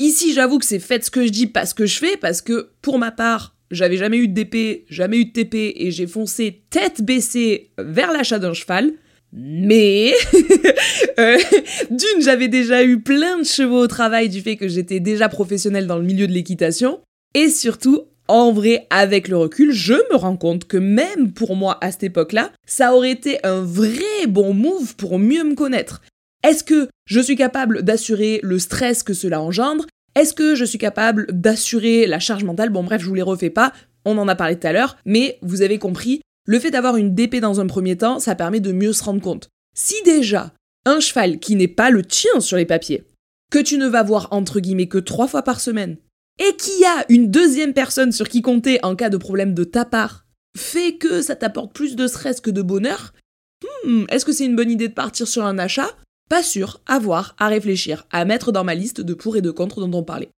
Ici, 0.00 0.32
j'avoue 0.32 0.58
que 0.58 0.64
c'est 0.64 0.78
fait 0.78 1.04
ce 1.04 1.10
que 1.10 1.26
je 1.26 1.30
dis, 1.30 1.46
pas 1.46 1.66
ce 1.66 1.74
que 1.74 1.84
je 1.84 1.98
fais, 1.98 2.16
parce 2.16 2.40
que 2.40 2.70
pour 2.80 2.98
ma 2.98 3.10
part, 3.10 3.54
j'avais 3.70 3.98
jamais 3.98 4.16
eu 4.16 4.28
de 4.28 4.34
DP, 4.34 4.86
jamais 4.88 5.18
eu 5.18 5.26
de 5.26 5.32
TP, 5.32 5.74
et 5.76 5.90
j'ai 5.90 6.06
foncé 6.06 6.64
tête 6.70 7.02
baissée 7.02 7.70
vers 7.76 8.12
l'achat 8.12 8.38
d'un 8.38 8.54
cheval. 8.54 8.94
Mais 9.36 10.14
euh, 11.18 11.38
d'une, 11.90 12.22
j'avais 12.22 12.46
déjà 12.46 12.84
eu 12.84 13.00
plein 13.00 13.38
de 13.38 13.44
chevaux 13.44 13.80
au 13.80 13.86
travail 13.88 14.28
du 14.28 14.40
fait 14.40 14.56
que 14.56 14.68
j'étais 14.68 15.00
déjà 15.00 15.28
professionnelle 15.28 15.88
dans 15.88 15.98
le 15.98 16.04
milieu 16.04 16.28
de 16.28 16.32
l'équitation. 16.32 17.00
Et 17.34 17.48
surtout, 17.48 18.04
en 18.28 18.52
vrai, 18.52 18.86
avec 18.90 19.26
le 19.26 19.36
recul, 19.36 19.72
je 19.72 19.94
me 20.12 20.16
rends 20.16 20.36
compte 20.36 20.66
que 20.66 20.76
même 20.76 21.32
pour 21.32 21.56
moi 21.56 21.78
à 21.80 21.90
cette 21.90 22.04
époque-là, 22.04 22.52
ça 22.64 22.94
aurait 22.94 23.10
été 23.10 23.44
un 23.44 23.60
vrai 23.60 24.26
bon 24.28 24.54
move 24.54 24.94
pour 24.94 25.18
mieux 25.18 25.42
me 25.42 25.56
connaître. 25.56 26.00
Est-ce 26.44 26.62
que 26.62 26.88
je 27.06 27.20
suis 27.20 27.36
capable 27.36 27.82
d'assurer 27.82 28.38
le 28.42 28.58
stress 28.60 29.02
que 29.02 29.14
cela 29.14 29.40
engendre? 29.40 29.86
Est-ce 30.14 30.32
que 30.32 30.54
je 30.54 30.64
suis 30.64 30.78
capable 30.78 31.26
d'assurer 31.32 32.06
la 32.06 32.20
charge 32.20 32.44
mentale? 32.44 32.70
Bon 32.70 32.84
bref, 32.84 33.02
je 33.02 33.08
vous 33.08 33.14
les 33.14 33.22
refais 33.22 33.50
pas, 33.50 33.72
on 34.04 34.16
en 34.16 34.28
a 34.28 34.36
parlé 34.36 34.56
tout 34.56 34.66
à 34.66 34.72
l'heure, 34.72 34.96
mais 35.04 35.38
vous 35.42 35.62
avez 35.62 35.78
compris, 35.78 36.20
le 36.46 36.58
fait 36.58 36.70
d'avoir 36.70 36.96
une 36.96 37.14
DP 37.14 37.36
dans 37.36 37.60
un 37.60 37.66
premier 37.66 37.96
temps, 37.96 38.18
ça 38.18 38.34
permet 38.34 38.60
de 38.60 38.72
mieux 38.72 38.92
se 38.92 39.02
rendre 39.02 39.22
compte. 39.22 39.48
Si 39.74 39.94
déjà, 40.04 40.52
un 40.84 41.00
cheval 41.00 41.38
qui 41.38 41.56
n'est 41.56 41.68
pas 41.68 41.90
le 41.90 42.04
tien 42.04 42.40
sur 42.40 42.56
les 42.56 42.66
papiers, 42.66 43.04
que 43.50 43.58
tu 43.58 43.78
ne 43.78 43.88
vas 43.88 44.02
voir 44.02 44.28
entre 44.30 44.60
guillemets 44.60 44.88
que 44.88 44.98
trois 44.98 45.28
fois 45.28 45.42
par 45.42 45.60
semaine, 45.60 45.96
et 46.38 46.56
qu'il 46.56 46.80
y 46.80 46.84
a 46.84 47.04
une 47.08 47.30
deuxième 47.30 47.72
personne 47.72 48.12
sur 48.12 48.28
qui 48.28 48.42
compter 48.42 48.78
en 48.84 48.96
cas 48.96 49.10
de 49.10 49.16
problème 49.16 49.54
de 49.54 49.64
ta 49.64 49.84
part, 49.84 50.26
fait 50.56 50.96
que 50.96 51.22
ça 51.22 51.36
t'apporte 51.36 51.72
plus 51.72 51.96
de 51.96 52.06
stress 52.06 52.40
que 52.40 52.50
de 52.50 52.62
bonheur, 52.62 53.14
hmm, 53.84 54.04
est-ce 54.10 54.24
que 54.24 54.32
c'est 54.32 54.44
une 54.44 54.56
bonne 54.56 54.70
idée 54.70 54.88
de 54.88 54.94
partir 54.94 55.26
sur 55.26 55.44
un 55.44 55.58
achat? 55.58 55.90
Pas 56.28 56.42
sûr, 56.42 56.80
à 56.86 56.98
voir, 56.98 57.34
à 57.38 57.48
réfléchir, 57.48 58.06
à 58.10 58.24
mettre 58.24 58.50
dans 58.50 58.64
ma 58.64 58.74
liste 58.74 59.00
de 59.00 59.14
pour 59.14 59.36
et 59.36 59.42
de 59.42 59.50
contre 59.50 59.80
dont 59.80 59.98
on 59.98 60.02
parlait. 60.02 60.30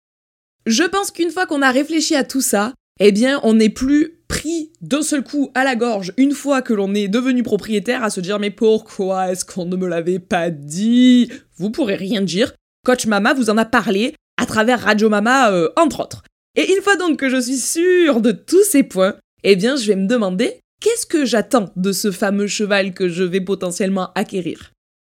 Je 0.66 0.84
pense 0.84 1.10
qu'une 1.10 1.30
fois 1.30 1.46
qu'on 1.46 1.62
a 1.62 1.70
réfléchi 1.70 2.14
à 2.14 2.24
tout 2.24 2.40
ça, 2.40 2.72
eh 3.00 3.12
bien, 3.12 3.40
on 3.42 3.54
n'est 3.54 3.70
plus 3.70 4.13
pris 4.28 4.72
d'un 4.80 5.02
seul 5.02 5.22
coup 5.22 5.50
à 5.54 5.64
la 5.64 5.76
gorge 5.76 6.12
une 6.16 6.32
fois 6.32 6.62
que 6.62 6.74
l'on 6.74 6.94
est 6.94 7.08
devenu 7.08 7.42
propriétaire 7.42 8.02
à 8.02 8.10
se 8.10 8.20
dire 8.20 8.38
mais 8.38 8.50
pourquoi 8.50 9.30
est-ce 9.30 9.44
qu'on 9.44 9.66
ne 9.66 9.76
me 9.76 9.86
l'avait 9.86 10.18
pas 10.18 10.50
dit? 10.50 11.30
Vous 11.56 11.70
pourrez 11.70 11.96
rien 11.96 12.22
dire. 12.22 12.52
Coach 12.84 13.06
Mama 13.06 13.34
vous 13.34 13.50
en 13.50 13.56
a 13.56 13.64
parlé 13.64 14.14
à 14.36 14.46
travers 14.46 14.80
Radio 14.80 15.08
Mama 15.08 15.52
euh, 15.52 15.70
entre 15.76 16.00
autres. 16.00 16.22
Et 16.56 16.72
une 16.72 16.82
fois 16.82 16.96
donc 16.96 17.18
que 17.18 17.28
je 17.28 17.40
suis 17.40 17.56
sûre 17.56 18.20
de 18.20 18.32
tous 18.32 18.64
ces 18.64 18.82
points, 18.82 19.16
eh 19.42 19.56
bien 19.56 19.76
je 19.76 19.86
vais 19.86 19.96
me 19.96 20.06
demander 20.06 20.60
qu'est-ce 20.80 21.06
que 21.06 21.24
j'attends 21.24 21.70
de 21.76 21.92
ce 21.92 22.10
fameux 22.10 22.46
cheval 22.46 22.94
que 22.94 23.08
je 23.08 23.24
vais 23.24 23.40
potentiellement 23.40 24.12
acquérir? 24.14 24.72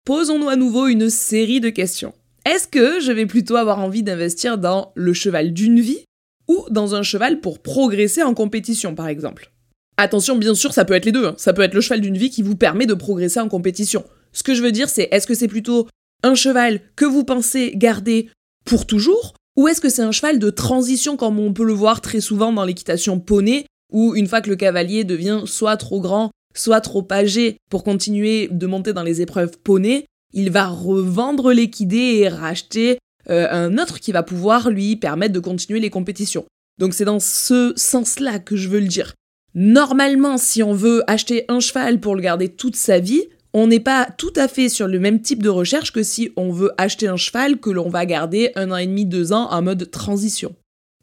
Posons-nous 0.04 0.48
à 0.48 0.56
nouveau 0.56 0.86
une 0.86 1.10
série 1.10 1.60
de 1.60 1.68
questions. 1.68 2.14
Est-ce 2.44 2.68
que 2.68 3.00
je 3.00 3.10
vais 3.10 3.26
plutôt 3.26 3.56
avoir 3.56 3.80
envie 3.80 4.04
d'investir 4.04 4.56
dans 4.56 4.92
le 4.94 5.12
cheval 5.12 5.52
d'une 5.52 5.80
vie 5.80 6.04
ou 6.48 6.64
dans 6.70 6.94
un 6.94 7.02
cheval 7.02 7.40
pour 7.40 7.60
progresser 7.60 8.22
en 8.22 8.34
compétition, 8.34 8.94
par 8.94 9.08
exemple. 9.08 9.52
Attention, 9.96 10.36
bien 10.36 10.54
sûr, 10.54 10.72
ça 10.72 10.84
peut 10.84 10.94
être 10.94 11.06
les 11.06 11.12
deux. 11.12 11.26
Hein. 11.26 11.34
Ça 11.38 11.52
peut 11.52 11.62
être 11.62 11.74
le 11.74 11.80
cheval 11.80 12.00
d'une 12.00 12.18
vie 12.18 12.30
qui 12.30 12.42
vous 12.42 12.56
permet 12.56 12.86
de 12.86 12.94
progresser 12.94 13.40
en 13.40 13.48
compétition. 13.48 14.04
Ce 14.32 14.42
que 14.42 14.54
je 14.54 14.62
veux 14.62 14.72
dire, 14.72 14.88
c'est 14.88 15.08
est-ce 15.10 15.26
que 15.26 15.34
c'est 15.34 15.48
plutôt 15.48 15.88
un 16.22 16.34
cheval 16.34 16.80
que 16.96 17.04
vous 17.04 17.24
pensez 17.24 17.72
garder 17.74 18.28
pour 18.64 18.86
toujours 18.86 19.34
ou 19.56 19.68
est-ce 19.68 19.80
que 19.80 19.88
c'est 19.88 20.02
un 20.02 20.12
cheval 20.12 20.38
de 20.38 20.50
transition 20.50 21.16
comme 21.16 21.38
on 21.38 21.54
peut 21.54 21.64
le 21.64 21.72
voir 21.72 22.02
très 22.02 22.20
souvent 22.20 22.52
dans 22.52 22.64
l'équitation 22.64 23.18
poney 23.18 23.64
où 23.90 24.14
une 24.14 24.26
fois 24.26 24.42
que 24.42 24.50
le 24.50 24.56
cavalier 24.56 25.04
devient 25.04 25.42
soit 25.46 25.78
trop 25.78 26.00
grand, 26.00 26.30
soit 26.54 26.82
trop 26.82 27.06
âgé 27.10 27.56
pour 27.70 27.82
continuer 27.82 28.48
de 28.50 28.66
monter 28.66 28.92
dans 28.92 29.02
les 29.02 29.22
épreuves 29.22 29.58
poney, 29.58 30.04
il 30.34 30.50
va 30.50 30.66
revendre 30.66 31.52
l'équidé 31.52 31.96
et 31.96 32.28
racheter 32.28 32.98
euh, 33.30 33.48
un 33.50 33.78
autre 33.78 34.00
qui 34.00 34.12
va 34.12 34.22
pouvoir 34.22 34.70
lui 34.70 34.96
permettre 34.96 35.34
de 35.34 35.40
continuer 35.40 35.80
les 35.80 35.90
compétitions. 35.90 36.44
Donc 36.78 36.94
c'est 36.94 37.04
dans 37.04 37.20
ce 37.20 37.72
sens-là 37.76 38.38
que 38.38 38.56
je 38.56 38.68
veux 38.68 38.80
le 38.80 38.86
dire. 38.86 39.14
Normalement, 39.54 40.36
si 40.36 40.62
on 40.62 40.74
veut 40.74 41.02
acheter 41.06 41.44
un 41.48 41.60
cheval 41.60 42.00
pour 42.00 42.14
le 42.14 42.20
garder 42.20 42.48
toute 42.48 42.76
sa 42.76 42.98
vie, 42.98 43.24
on 43.54 43.66
n'est 43.66 43.80
pas 43.80 44.06
tout 44.18 44.32
à 44.36 44.48
fait 44.48 44.68
sur 44.68 44.86
le 44.86 44.98
même 44.98 45.22
type 45.22 45.42
de 45.42 45.48
recherche 45.48 45.92
que 45.92 46.02
si 46.02 46.30
on 46.36 46.52
veut 46.52 46.72
acheter 46.76 47.08
un 47.08 47.16
cheval 47.16 47.58
que 47.58 47.70
l'on 47.70 47.88
va 47.88 48.04
garder 48.04 48.52
un 48.54 48.70
an 48.70 48.76
et 48.76 48.86
demi, 48.86 49.06
deux 49.06 49.32
ans 49.32 49.50
en 49.50 49.62
mode 49.62 49.90
transition. 49.90 50.54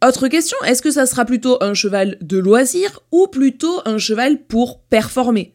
Autre 0.06 0.27
question, 0.27 0.58
est-ce 0.65 0.82
que 0.82 0.92
ça 0.92 1.06
sera 1.06 1.25
plutôt 1.25 1.58
un 1.63 1.74
cheval 1.74 2.18
de 2.22 2.38
loisir 2.38 3.00
ou 3.12 3.27
plutôt 3.27 3.82
un 3.86 3.98
cheval 3.98 4.44
pour 4.44 4.82
performer? 4.84 5.53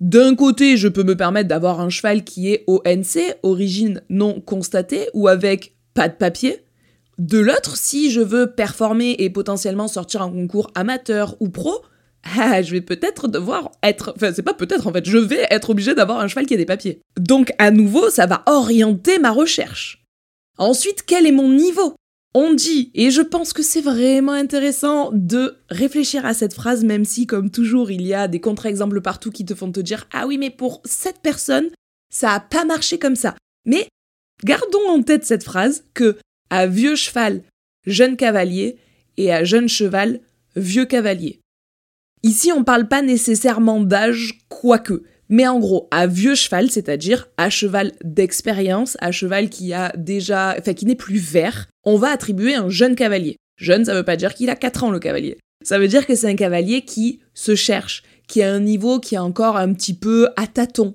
D'un 0.00 0.34
côté, 0.34 0.76
je 0.76 0.88
peux 0.88 1.02
me 1.02 1.16
permettre 1.16 1.48
d'avoir 1.48 1.80
un 1.80 1.88
cheval 1.88 2.22
qui 2.22 2.52
est 2.52 2.64
ONC, 2.66 3.38
origine 3.42 4.02
non 4.10 4.40
constatée, 4.40 5.08
ou 5.14 5.28
avec 5.28 5.75
pas 5.96 6.08
de 6.08 6.14
papier. 6.14 6.62
De 7.18 7.38
l'autre, 7.38 7.76
si 7.76 8.10
je 8.10 8.20
veux 8.20 8.52
performer 8.52 9.16
et 9.18 9.30
potentiellement 9.30 9.88
sortir 9.88 10.22
un 10.22 10.30
concours 10.30 10.70
amateur 10.74 11.34
ou 11.40 11.48
pro, 11.48 11.82
ah, 12.38 12.62
je 12.62 12.72
vais 12.72 12.82
peut-être 12.82 13.26
devoir 13.26 13.72
être. 13.82 14.12
Enfin, 14.14 14.32
c'est 14.34 14.42
pas 14.42 14.54
peut-être 14.54 14.86
en 14.86 14.92
fait, 14.92 15.08
je 15.08 15.18
vais 15.18 15.46
être 15.50 15.70
obligé 15.70 15.94
d'avoir 15.94 16.20
un 16.20 16.28
cheval 16.28 16.46
qui 16.46 16.54
a 16.54 16.58
des 16.58 16.66
papiers. 16.66 17.00
Donc, 17.18 17.52
à 17.58 17.70
nouveau, 17.70 18.10
ça 18.10 18.26
va 18.26 18.42
orienter 18.46 19.18
ma 19.18 19.32
recherche. 19.32 20.04
Ensuite, 20.58 21.02
quel 21.04 21.26
est 21.26 21.32
mon 21.32 21.48
niveau? 21.48 21.94
On 22.34 22.52
dit, 22.52 22.90
et 22.94 23.10
je 23.10 23.22
pense 23.22 23.54
que 23.54 23.62
c'est 23.62 23.80
vraiment 23.80 24.32
intéressant 24.32 25.10
de 25.12 25.56
réfléchir 25.70 26.26
à 26.26 26.34
cette 26.34 26.52
phrase, 26.52 26.84
même 26.84 27.06
si, 27.06 27.26
comme 27.26 27.50
toujours, 27.50 27.90
il 27.90 28.02
y 28.02 28.12
a 28.12 28.28
des 28.28 28.40
contre-exemples 28.40 29.00
partout 29.00 29.30
qui 29.30 29.46
te 29.46 29.54
font 29.54 29.72
te 29.72 29.80
dire 29.80 30.06
Ah 30.12 30.26
oui, 30.26 30.36
mais 30.36 30.50
pour 30.50 30.82
cette 30.84 31.20
personne, 31.22 31.70
ça 32.12 32.32
a 32.32 32.40
pas 32.40 32.66
marché 32.66 32.98
comme 32.98 33.16
ça. 33.16 33.34
Mais 33.64 33.88
Gardons 34.44 34.88
en 34.88 35.02
tête 35.02 35.24
cette 35.24 35.44
phrase 35.44 35.84
que 35.94 36.16
à 36.50 36.66
vieux 36.66 36.96
cheval, 36.96 37.42
jeune 37.86 38.16
cavalier 38.16 38.76
et 39.16 39.32
à 39.32 39.44
jeune 39.44 39.68
cheval, 39.68 40.20
vieux 40.56 40.84
cavalier. 40.84 41.40
Ici, 42.22 42.52
on 42.52 42.64
parle 42.64 42.88
pas 42.88 43.02
nécessairement 43.02 43.80
d'âge, 43.80 44.38
quoique. 44.48 45.04
Mais 45.28 45.46
en 45.46 45.58
gros, 45.58 45.88
à 45.90 46.06
vieux 46.06 46.34
cheval, 46.34 46.70
c'est-à-dire 46.70 47.28
à 47.36 47.50
cheval 47.50 47.92
d'expérience, 48.04 48.96
à 49.00 49.10
cheval 49.10 49.48
qui 49.48 49.72
a 49.72 49.92
déjà, 49.96 50.54
enfin 50.58 50.72
qui 50.72 50.86
n'est 50.86 50.94
plus 50.94 51.18
vert, 51.18 51.66
on 51.84 51.96
va 51.96 52.10
attribuer 52.10 52.54
un 52.54 52.68
jeune 52.68 52.94
cavalier. 52.94 53.36
Jeune, 53.58 53.84
ça 53.84 53.94
veut 53.94 54.04
pas 54.04 54.16
dire 54.16 54.34
qu'il 54.34 54.50
a 54.50 54.56
4 54.56 54.84
ans 54.84 54.90
le 54.90 55.00
cavalier. 55.00 55.38
Ça 55.64 55.78
veut 55.78 55.88
dire 55.88 56.06
que 56.06 56.14
c'est 56.14 56.28
un 56.28 56.36
cavalier 56.36 56.82
qui 56.82 57.20
se 57.34 57.54
cherche, 57.54 58.02
qui 58.28 58.42
a 58.42 58.52
un 58.52 58.60
niveau 58.60 59.00
qui 59.00 59.14
est 59.14 59.18
encore 59.18 59.56
un 59.56 59.72
petit 59.72 59.94
peu 59.94 60.28
à 60.36 60.46
tâtons. 60.46 60.94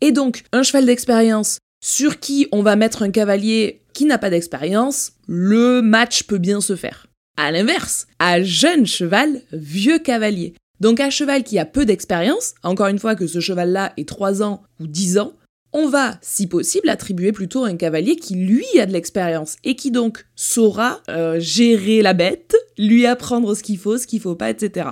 Et 0.00 0.12
donc, 0.12 0.44
un 0.52 0.62
cheval 0.62 0.86
d'expérience 0.86 1.58
sur 1.82 2.20
qui 2.20 2.46
on 2.52 2.62
va 2.62 2.76
mettre 2.76 3.02
un 3.02 3.10
cavalier 3.10 3.82
qui 3.92 4.06
n'a 4.06 4.16
pas 4.16 4.30
d'expérience, 4.30 5.12
le 5.26 5.82
match 5.82 6.22
peut 6.22 6.38
bien 6.38 6.62
se 6.62 6.76
faire. 6.76 7.08
À 7.36 7.50
l'inverse, 7.50 8.06
à 8.18 8.42
jeune 8.42 8.86
cheval, 8.86 9.42
vieux 9.52 9.98
cavalier. 9.98 10.54
Donc 10.80 11.00
un 11.00 11.10
cheval 11.10 11.44
qui 11.44 11.58
a 11.58 11.66
peu 11.66 11.84
d'expérience, 11.84 12.54
encore 12.62 12.86
une 12.86 12.98
fois 12.98 13.14
que 13.14 13.26
ce 13.26 13.40
cheval-là 13.40 13.92
ait 13.96 14.04
3 14.04 14.42
ans 14.42 14.62
ou 14.80 14.86
10 14.86 15.18
ans, 15.18 15.34
on 15.72 15.88
va, 15.88 16.18
si 16.20 16.46
possible, 16.46 16.88
attribuer 16.88 17.32
plutôt 17.32 17.64
un 17.64 17.76
cavalier 17.76 18.16
qui, 18.16 18.34
lui, 18.34 18.66
a 18.78 18.86
de 18.86 18.92
l'expérience 18.92 19.56
et 19.64 19.74
qui 19.74 19.90
donc 19.90 20.26
saura 20.36 21.00
euh, 21.08 21.40
gérer 21.40 22.02
la 22.02 22.12
bête, 22.12 22.54
lui 22.76 23.06
apprendre 23.06 23.54
ce 23.54 23.62
qu'il 23.62 23.78
faut, 23.78 23.96
ce 23.96 24.06
qu'il 24.06 24.20
faut 24.20 24.34
pas, 24.34 24.50
etc. 24.50 24.90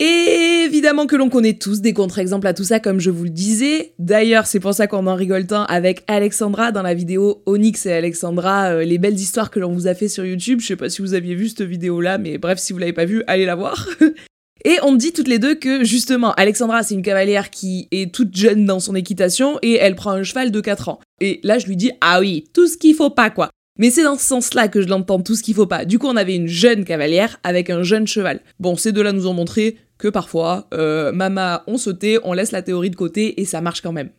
Et 0.00 0.64
évidemment 0.64 1.06
que 1.06 1.14
l'on 1.14 1.30
connaît 1.30 1.54
tous 1.54 1.80
des 1.80 1.92
contre-exemples 1.92 2.48
à 2.48 2.54
tout 2.54 2.64
ça, 2.64 2.80
comme 2.80 2.98
je 2.98 3.10
vous 3.10 3.24
le 3.24 3.30
disais. 3.30 3.92
D'ailleurs, 4.00 4.46
c'est 4.46 4.58
pour 4.58 4.74
ça 4.74 4.88
qu'on 4.88 5.06
en 5.06 5.14
rigole 5.14 5.46
tant 5.46 5.64
avec 5.66 6.02
Alexandra 6.08 6.72
dans 6.72 6.82
la 6.82 6.94
vidéo 6.94 7.42
Onyx 7.46 7.86
et 7.86 7.92
Alexandra, 7.92 8.70
euh, 8.70 8.84
les 8.84 8.98
belles 8.98 9.14
histoires 9.14 9.52
que 9.52 9.60
l'on 9.60 9.72
vous 9.72 9.86
a 9.86 9.94
fait 9.94 10.08
sur 10.08 10.24
YouTube. 10.24 10.60
Je 10.60 10.66
sais 10.66 10.76
pas 10.76 10.90
si 10.90 11.00
vous 11.00 11.14
aviez 11.14 11.36
vu 11.36 11.48
cette 11.48 11.62
vidéo-là, 11.62 12.18
mais 12.18 12.38
bref, 12.38 12.58
si 12.58 12.72
vous 12.72 12.80
l'avez 12.80 12.92
pas 12.92 13.04
vue, 13.04 13.22
allez 13.28 13.44
la 13.44 13.54
voir. 13.54 13.88
Et 14.64 14.78
on 14.82 14.94
dit 14.96 15.12
toutes 15.12 15.28
les 15.28 15.38
deux 15.38 15.54
que 15.54 15.84
justement, 15.84 16.32
Alexandra, 16.32 16.82
c'est 16.82 16.94
une 16.94 17.02
cavalière 17.02 17.50
qui 17.50 17.86
est 17.90 18.12
toute 18.12 18.34
jeune 18.34 18.64
dans 18.64 18.80
son 18.80 18.94
équitation 18.94 19.58
et 19.60 19.74
elle 19.74 19.94
prend 19.94 20.12
un 20.12 20.22
cheval 20.22 20.50
de 20.50 20.60
4 20.60 20.88
ans. 20.88 21.00
Et 21.20 21.38
là, 21.42 21.58
je 21.58 21.66
lui 21.66 21.76
dis, 21.76 21.92
ah 22.00 22.20
oui, 22.20 22.44
tout 22.54 22.66
ce 22.66 22.78
qu'il 22.78 22.94
faut 22.94 23.10
pas, 23.10 23.28
quoi. 23.28 23.50
Mais 23.78 23.90
c'est 23.90 24.04
dans 24.04 24.16
ce 24.16 24.24
sens-là 24.24 24.68
que 24.68 24.80
je 24.82 24.88
l'entends, 24.88 25.20
tout 25.20 25.34
ce 25.34 25.42
qu'il 25.42 25.54
faut 25.54 25.66
pas. 25.66 25.84
Du 25.84 25.98
coup, 25.98 26.06
on 26.06 26.16
avait 26.16 26.36
une 26.36 26.46
jeune 26.46 26.84
cavalière 26.84 27.38
avec 27.42 27.70
un 27.70 27.82
jeune 27.82 28.06
cheval. 28.06 28.40
Bon, 28.60 28.76
ces 28.76 28.92
deux-là 28.92 29.12
nous 29.12 29.26
ont 29.26 29.34
montré 29.34 29.78
que 29.98 30.08
parfois, 30.08 30.68
euh, 30.74 31.12
mama, 31.12 31.64
on 31.66 31.76
sautait, 31.76 32.18
on 32.22 32.32
laisse 32.32 32.52
la 32.52 32.62
théorie 32.62 32.90
de 32.90 32.96
côté 32.96 33.40
et 33.40 33.44
ça 33.44 33.60
marche 33.60 33.80
quand 33.80 33.92
même. 33.92 34.10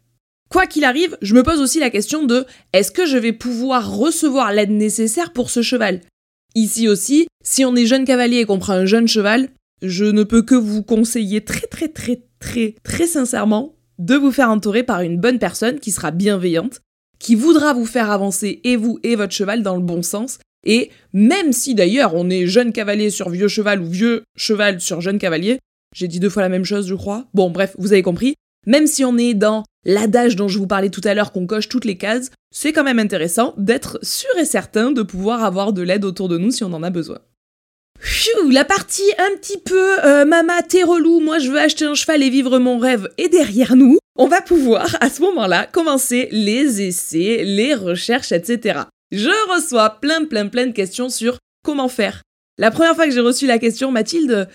Quoi 0.49 0.67
qu'il 0.67 0.83
arrive, 0.83 1.17
je 1.21 1.33
me 1.33 1.43
pose 1.43 1.59
aussi 1.59 1.79
la 1.79 1.89
question 1.89 2.23
de 2.23 2.45
est-ce 2.73 2.91
que 2.91 3.05
je 3.05 3.17
vais 3.17 3.33
pouvoir 3.33 3.95
recevoir 3.95 4.51
l'aide 4.51 4.71
nécessaire 4.71 5.33
pour 5.33 5.49
ce 5.49 5.61
cheval? 5.61 6.01
Ici 6.53 6.87
aussi, 6.87 7.27
si 7.43 7.65
on 7.65 7.75
est 7.75 7.85
jeune 7.85 8.05
cavalier 8.05 8.39
et 8.39 8.45
qu'on 8.45 8.59
prend 8.59 8.73
un 8.73 8.85
jeune 8.85 9.07
cheval, 9.07 9.49
je 9.81 10.05
ne 10.05 10.23
peux 10.23 10.41
que 10.41 10.55
vous 10.55 10.83
conseiller 10.83 11.43
très 11.43 11.67
très 11.67 11.87
très 11.87 12.21
très 12.39 12.75
très 12.83 13.07
sincèrement 13.07 13.75
de 13.99 14.15
vous 14.15 14.31
faire 14.31 14.49
entourer 14.49 14.83
par 14.83 15.01
une 15.01 15.19
bonne 15.19 15.39
personne 15.39 15.79
qui 15.79 15.91
sera 15.91 16.11
bienveillante, 16.11 16.81
qui 17.25 17.33
voudra 17.33 17.73
vous 17.73 17.87
faire 17.87 18.11
avancer 18.11 18.61
et 18.63 18.75
vous 18.75 18.99
et 19.01 19.15
votre 19.15 19.33
cheval 19.33 19.63
dans 19.63 19.73
le 19.75 19.81
bon 19.81 20.03
sens. 20.03 20.37
Et 20.63 20.91
même 21.11 21.53
si 21.53 21.73
d'ailleurs 21.73 22.13
on 22.13 22.29
est 22.29 22.45
jeune 22.45 22.71
cavalier 22.71 23.09
sur 23.09 23.29
vieux 23.29 23.47
cheval 23.47 23.81
ou 23.81 23.87
vieux 23.87 24.21
cheval 24.37 24.79
sur 24.79 25.01
jeune 25.01 25.17
cavalier, 25.17 25.57
j'ai 25.95 26.07
dit 26.07 26.19
deux 26.19 26.29
fois 26.29 26.43
la 26.43 26.49
même 26.49 26.65
chose 26.65 26.87
je 26.87 26.93
crois, 26.93 27.25
bon 27.33 27.49
bref, 27.49 27.75
vous 27.79 27.93
avez 27.93 28.03
compris, 28.03 28.35
même 28.67 28.85
si 28.85 29.03
on 29.03 29.17
est 29.17 29.33
dans 29.33 29.63
l'adage 29.85 30.35
dont 30.35 30.47
je 30.47 30.59
vous 30.59 30.67
parlais 30.67 30.91
tout 30.91 31.01
à 31.03 31.15
l'heure 31.15 31.31
qu'on 31.31 31.47
coche 31.47 31.67
toutes 31.67 31.85
les 31.85 31.97
cases, 31.97 32.29
c'est 32.53 32.73
quand 32.73 32.83
même 32.83 32.99
intéressant 32.99 33.55
d'être 33.57 33.97
sûr 34.03 34.29
et 34.37 34.45
certain 34.45 34.91
de 34.91 35.01
pouvoir 35.01 35.43
avoir 35.43 35.73
de 35.73 35.81
l'aide 35.81 36.05
autour 36.05 36.29
de 36.29 36.37
nous 36.37 36.51
si 36.51 36.63
on 36.63 36.73
en 36.73 36.83
a 36.83 36.91
besoin. 36.91 37.17
Pfiou, 38.05 38.51
la 38.51 38.65
partie 38.65 39.11
un 39.17 39.35
petit 39.35 39.57
peu 39.57 40.05
euh, 40.05 40.25
mama 40.25 40.61
t'es 40.61 40.83
relou, 40.83 41.21
moi 41.21 41.39
je 41.39 41.49
veux 41.49 41.57
acheter 41.57 41.85
un 41.85 41.95
cheval 41.95 42.21
et 42.21 42.29
vivre 42.29 42.59
mon 42.59 42.77
rêve 42.77 43.09
est 43.17 43.29
derrière 43.29 43.75
nous. 43.75 43.97
On 44.15 44.27
va 44.27 44.41
pouvoir 44.41 44.95
à 45.01 45.09
ce 45.09 45.23
moment-là 45.23 45.65
commencer 45.65 46.29
les 46.31 46.83
essais, 46.83 47.41
les 47.43 47.73
recherches, 47.73 48.31
etc. 48.31 48.81
Je 49.11 49.31
reçois 49.51 49.89
plein 49.89 50.25
plein 50.25 50.49
plein 50.49 50.67
de 50.67 50.71
questions 50.71 51.09
sur 51.09 51.39
comment 51.63 51.87
faire. 51.87 52.21
La 52.59 52.69
première 52.69 52.93
fois 52.93 53.05
que 53.05 53.11
j'ai 53.11 53.21
reçu 53.21 53.47
la 53.47 53.57
question, 53.57 53.91
Mathilde, 53.91 54.47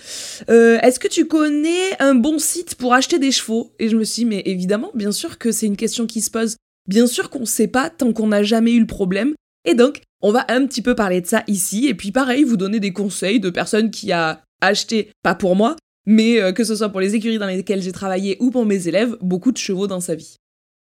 euh, 0.49 0.79
est-ce 0.81 1.01
que 1.01 1.09
tu 1.09 1.27
connais 1.27 2.01
un 2.01 2.15
bon 2.15 2.39
site 2.39 2.77
pour 2.77 2.95
acheter 2.95 3.19
des 3.19 3.33
chevaux? 3.33 3.73
Et 3.81 3.89
je 3.89 3.97
me 3.97 4.05
suis 4.05 4.27
mais 4.27 4.45
évidemment, 4.47 4.93
bien 4.95 5.11
sûr 5.11 5.39
que 5.39 5.51
c'est 5.51 5.67
une 5.67 5.77
question 5.77 6.07
qui 6.07 6.21
se 6.21 6.31
pose. 6.31 6.55
Bien 6.89 7.09
sûr 7.09 7.31
qu'on 7.31 7.41
ne 7.41 7.47
sait 7.47 7.67
pas 7.67 7.91
tant 7.91 8.13
qu'on 8.13 8.29
n'a 8.29 8.45
jamais 8.45 8.71
eu 8.71 8.81
le 8.81 8.87
problème. 8.87 9.35
Et 9.65 9.75
donc, 9.75 10.03
on 10.23 10.33
va 10.33 10.45
un 10.49 10.67
petit 10.67 10.83
peu 10.83 10.95
parler 10.95 11.21
de 11.21 11.27
ça 11.27 11.45
ici, 11.47 11.89
et 11.89 11.95
puis 11.95 12.13
pareil, 12.13 12.45
vous 12.45 12.57
donner 12.57 12.81
des 12.81 12.93
conseils 12.93 13.41
de 13.41 13.51
personnes 13.51 13.91
qui 13.91 14.13
a 14.13 14.43
acheté, 14.61 15.11
pas 15.23 15.35
pour 15.35 15.57
moi, 15.57 15.77
mais 16.07 16.41
euh, 16.41 16.53
que 16.53 16.65
ce 16.65 16.77
soit 16.77 16.89
pour 16.91 17.01
les 17.01 17.15
écuries 17.15 17.39
dans 17.39 17.47
lesquelles 17.47 17.83
j'ai 17.83 17.93
travaillé 17.93 18.37
ou 18.41 18.51
pour 18.51 18.67
mes 18.67 18.89
élèves, 18.89 19.17
beaucoup 19.21 19.53
de 19.53 19.59
chevaux 19.59 19.87
dans 19.87 20.01
sa 20.01 20.15
vie. 20.15 20.37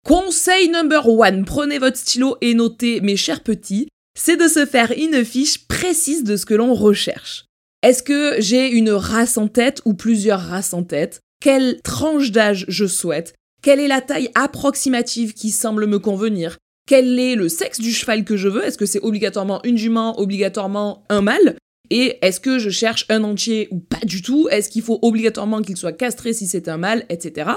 Conseil 0.04 0.68
number 0.68 1.08
one, 1.08 1.44
prenez 1.44 1.78
votre 1.78 1.96
stylo 1.96 2.36
et 2.40 2.54
notez, 2.54 3.00
mes 3.00 3.16
chers 3.16 3.42
petits, 3.42 3.88
c'est 4.16 4.36
de 4.36 4.48
se 4.48 4.66
faire 4.66 4.92
une 4.96 5.24
fiche 5.24 5.66
précise 5.66 6.24
de 6.24 6.36
ce 6.36 6.46
que 6.46 6.54
l'on 6.54 6.74
recherche. 6.74 7.46
Est-ce 7.82 8.02
que 8.02 8.36
j'ai 8.38 8.70
une 8.70 8.90
race 8.90 9.36
en 9.36 9.48
tête 9.48 9.82
ou 9.84 9.94
plusieurs 9.94 10.40
races 10.40 10.72
en 10.72 10.84
tête? 10.84 11.20
Quelle 11.40 11.80
tranche 11.82 12.30
d'âge 12.30 12.64
je 12.68 12.86
souhaite? 12.86 13.34
Quelle 13.62 13.80
est 13.80 13.88
la 13.88 14.00
taille 14.00 14.30
approximative 14.34 15.32
qui 15.34 15.50
semble 15.50 15.86
me 15.86 15.98
convenir? 15.98 16.58
Quel 16.86 17.18
est 17.18 17.34
le 17.34 17.48
sexe 17.48 17.80
du 17.80 17.92
cheval 17.92 18.24
que 18.24 18.36
je 18.36 18.48
veux? 18.48 18.64
Est-ce 18.64 18.78
que 18.78 18.86
c'est 18.86 19.00
obligatoirement 19.00 19.62
une 19.64 19.78
jument, 19.78 20.20
obligatoirement 20.20 21.04
un 21.08 21.22
mâle? 21.22 21.56
Et 21.90 22.18
est-ce 22.22 22.40
que 22.40 22.58
je 22.58 22.70
cherche 22.70 23.06
un 23.08 23.24
entier 23.24 23.68
ou 23.70 23.78
pas 23.78 24.04
du 24.04 24.22
tout? 24.22 24.48
Est-ce 24.50 24.68
qu'il 24.68 24.82
faut 24.82 24.98
obligatoirement 25.02 25.62
qu'il 25.62 25.76
soit 25.76 25.92
castré 25.92 26.32
si 26.32 26.46
c'est 26.46 26.68
un 26.68 26.76
mâle, 26.76 27.04
etc. 27.08 27.50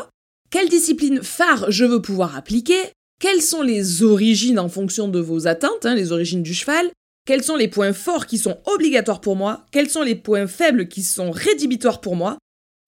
Quelle 0.50 0.70
discipline 0.70 1.22
phare 1.24 1.72
je 1.72 1.86
veux 1.86 2.02
pouvoir 2.02 2.36
appliquer? 2.36 2.80
Quelles 3.20 3.42
sont 3.42 3.62
les 3.62 4.04
origines 4.04 4.60
en 4.60 4.70
fonction 4.70 5.08
de 5.08 5.20
vos 5.20 5.48
attentes, 5.48 5.86
hein, 5.86 5.96
les 5.96 6.12
origines 6.12 6.44
du 6.44 6.54
cheval? 6.54 6.90
Quels 7.26 7.44
sont 7.44 7.56
les 7.56 7.68
points 7.68 7.94
forts 7.94 8.28
qui 8.28 8.38
sont 8.38 8.58
obligatoires 8.66 9.20
pour 9.22 9.36
moi? 9.36 9.66
Quels 9.72 9.90
sont 9.90 10.04
les 10.04 10.16
points 10.16 10.48
faibles 10.48 10.88
qui 10.88 11.04
sont 11.04 11.32
rédhibitoires 11.32 12.00
pour 12.00 12.16
moi? 12.16 12.38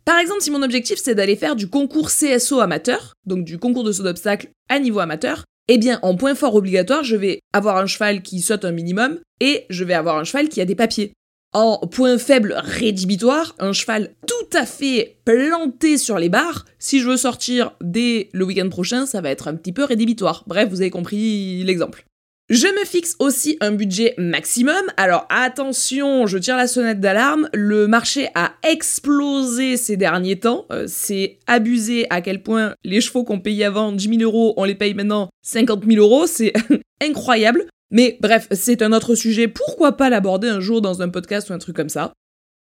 Par 0.06 0.18
exemple, 0.18 0.42
si 0.42 0.52
mon 0.52 0.64
objectif 0.64 1.00
c'est 1.04 1.16
d'aller 1.16 1.36
faire 1.36 1.56
du 1.56 1.68
concours 1.68 2.10
CSO 2.10 2.60
amateur, 2.60 3.14
donc 3.26 3.44
du 3.44 3.58
concours 3.58 3.84
de 3.84 3.92
saut 3.92 4.04
d'obstacle 4.04 4.50
à 4.70 4.80
niveau 4.80 5.00
amateur, 5.00 5.44
eh 5.72 5.78
bien, 5.78 6.00
en 6.02 6.16
point 6.16 6.34
fort 6.34 6.56
obligatoire, 6.56 7.04
je 7.04 7.16
vais 7.16 7.42
avoir 7.54 7.78
un 7.78 7.86
cheval 7.86 8.24
qui 8.24 8.42
saute 8.42 8.66
un 8.66 8.72
minimum 8.72 9.20
et 9.40 9.66
je 9.70 9.84
vais 9.84 9.94
avoir 9.94 10.18
un 10.18 10.24
cheval 10.24 10.50
qui 10.50 10.62
a 10.62 10.66
des 10.66 10.76
papiers. 10.76 11.14
En 11.54 11.78
point 11.88 12.18
faible 12.18 12.56
rédhibitoire, 12.58 13.56
un 13.60 13.72
cheval 13.72 14.10
tout 14.28 14.58
à 14.58 14.66
fait 14.66 15.20
planté 15.26 16.00
sur 16.00 16.18
les 16.18 16.30
barres, 16.30 16.66
si 16.80 17.00
je 17.00 17.08
veux 17.08 17.18
sortir 17.18 17.74
dès 17.82 18.30
le 18.34 18.46
week-end 18.46 18.70
prochain, 18.70 19.06
ça 19.06 19.22
va 19.22 19.30
être 19.30 19.48
un 19.48 19.56
petit 19.56 19.72
peu 19.72 19.84
rédhibitoire. 19.84 20.44
Bref, 20.48 20.70
vous 20.70 20.82
avez 20.82 20.90
compris 20.90 21.64
l'exemple. 21.64 22.04
Je 22.50 22.66
me 22.66 22.84
fixe 22.84 23.16
aussi 23.20 23.58
un 23.62 23.72
budget 23.72 24.16
maximum. 24.18 24.82
Alors 24.98 25.28
attention, 25.30 26.26
je 26.26 26.40
tire 26.40 26.58
la 26.58 26.66
sonnette 26.66 27.00
d'alarme. 27.00 27.48
Le 27.54 27.86
marché 27.86 28.30
a 28.34 28.54
explosé 28.64 29.78
ces 29.78 29.98
derniers 29.98 30.40
temps. 30.40 30.66
Euh, 30.72 30.86
c'est 30.88 31.38
abusé 31.46 32.08
à 32.10 32.22
quel 32.22 32.42
point 32.42 32.74
les 32.84 33.02
chevaux 33.02 33.24
qu'on 33.24 33.40
payait 33.40 33.66
avant 33.66 33.92
10 33.92 34.18
000 34.18 34.22
euros, 34.24 34.56
on 34.58 34.64
les 34.64 34.74
paye 34.74 34.96
maintenant 34.96 35.30
50 35.44 35.86
000 35.86 36.04
euros. 36.04 36.26
C'est 36.26 36.54
incroyable. 37.04 37.66
Mais 37.92 38.18
bref, 38.20 38.48
c'est 38.52 38.82
un 38.82 38.94
autre 38.94 39.14
sujet. 39.14 39.48
Pourquoi 39.48 39.92
pas 39.92 40.10
l'aborder 40.10 40.50
un 40.50 40.60
jour 40.60 40.82
dans 40.82 41.04
un 41.04 41.10
podcast 41.10 41.52
ou 41.52 41.54
un 41.54 41.60
truc 41.60 41.76
comme 41.76 41.88
ça? 41.88 42.14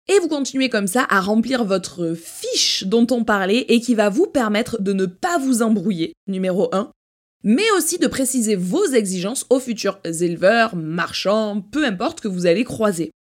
Et 0.08 0.18
vous 0.20 0.30
continuez 0.30 0.70
comme 0.70 0.88
ça 0.88 1.06
à 1.10 1.20
remplir 1.20 1.66
votre 1.66 2.14
fiche 2.14 2.86
dont 2.86 3.08
on 3.12 3.26
parlait 3.26 3.66
et 3.68 3.82
qui 3.82 3.96
va 3.96 4.08
vous 4.08 4.28
permettre 4.28 4.82
de 4.82 4.94
ne 4.94 5.06
pas 5.06 5.38
vous 5.40 5.62
embrouiller, 5.62 6.14
numéro 6.28 6.70
1, 6.74 6.90
mais 7.44 7.70
aussi 7.78 7.98
de 7.98 8.08
préciser 8.08 8.56
vos 8.56 8.86
exigences 8.86 9.46
aux 9.50 9.60
futurs 9.60 10.00
éleveurs, 10.04 10.76
marchands, 10.76 11.62
peu 11.72 11.86
importe 11.86 12.22
que 12.22 12.28
vous 12.28 12.46
allez 12.46 12.64
croiser. 12.64 13.12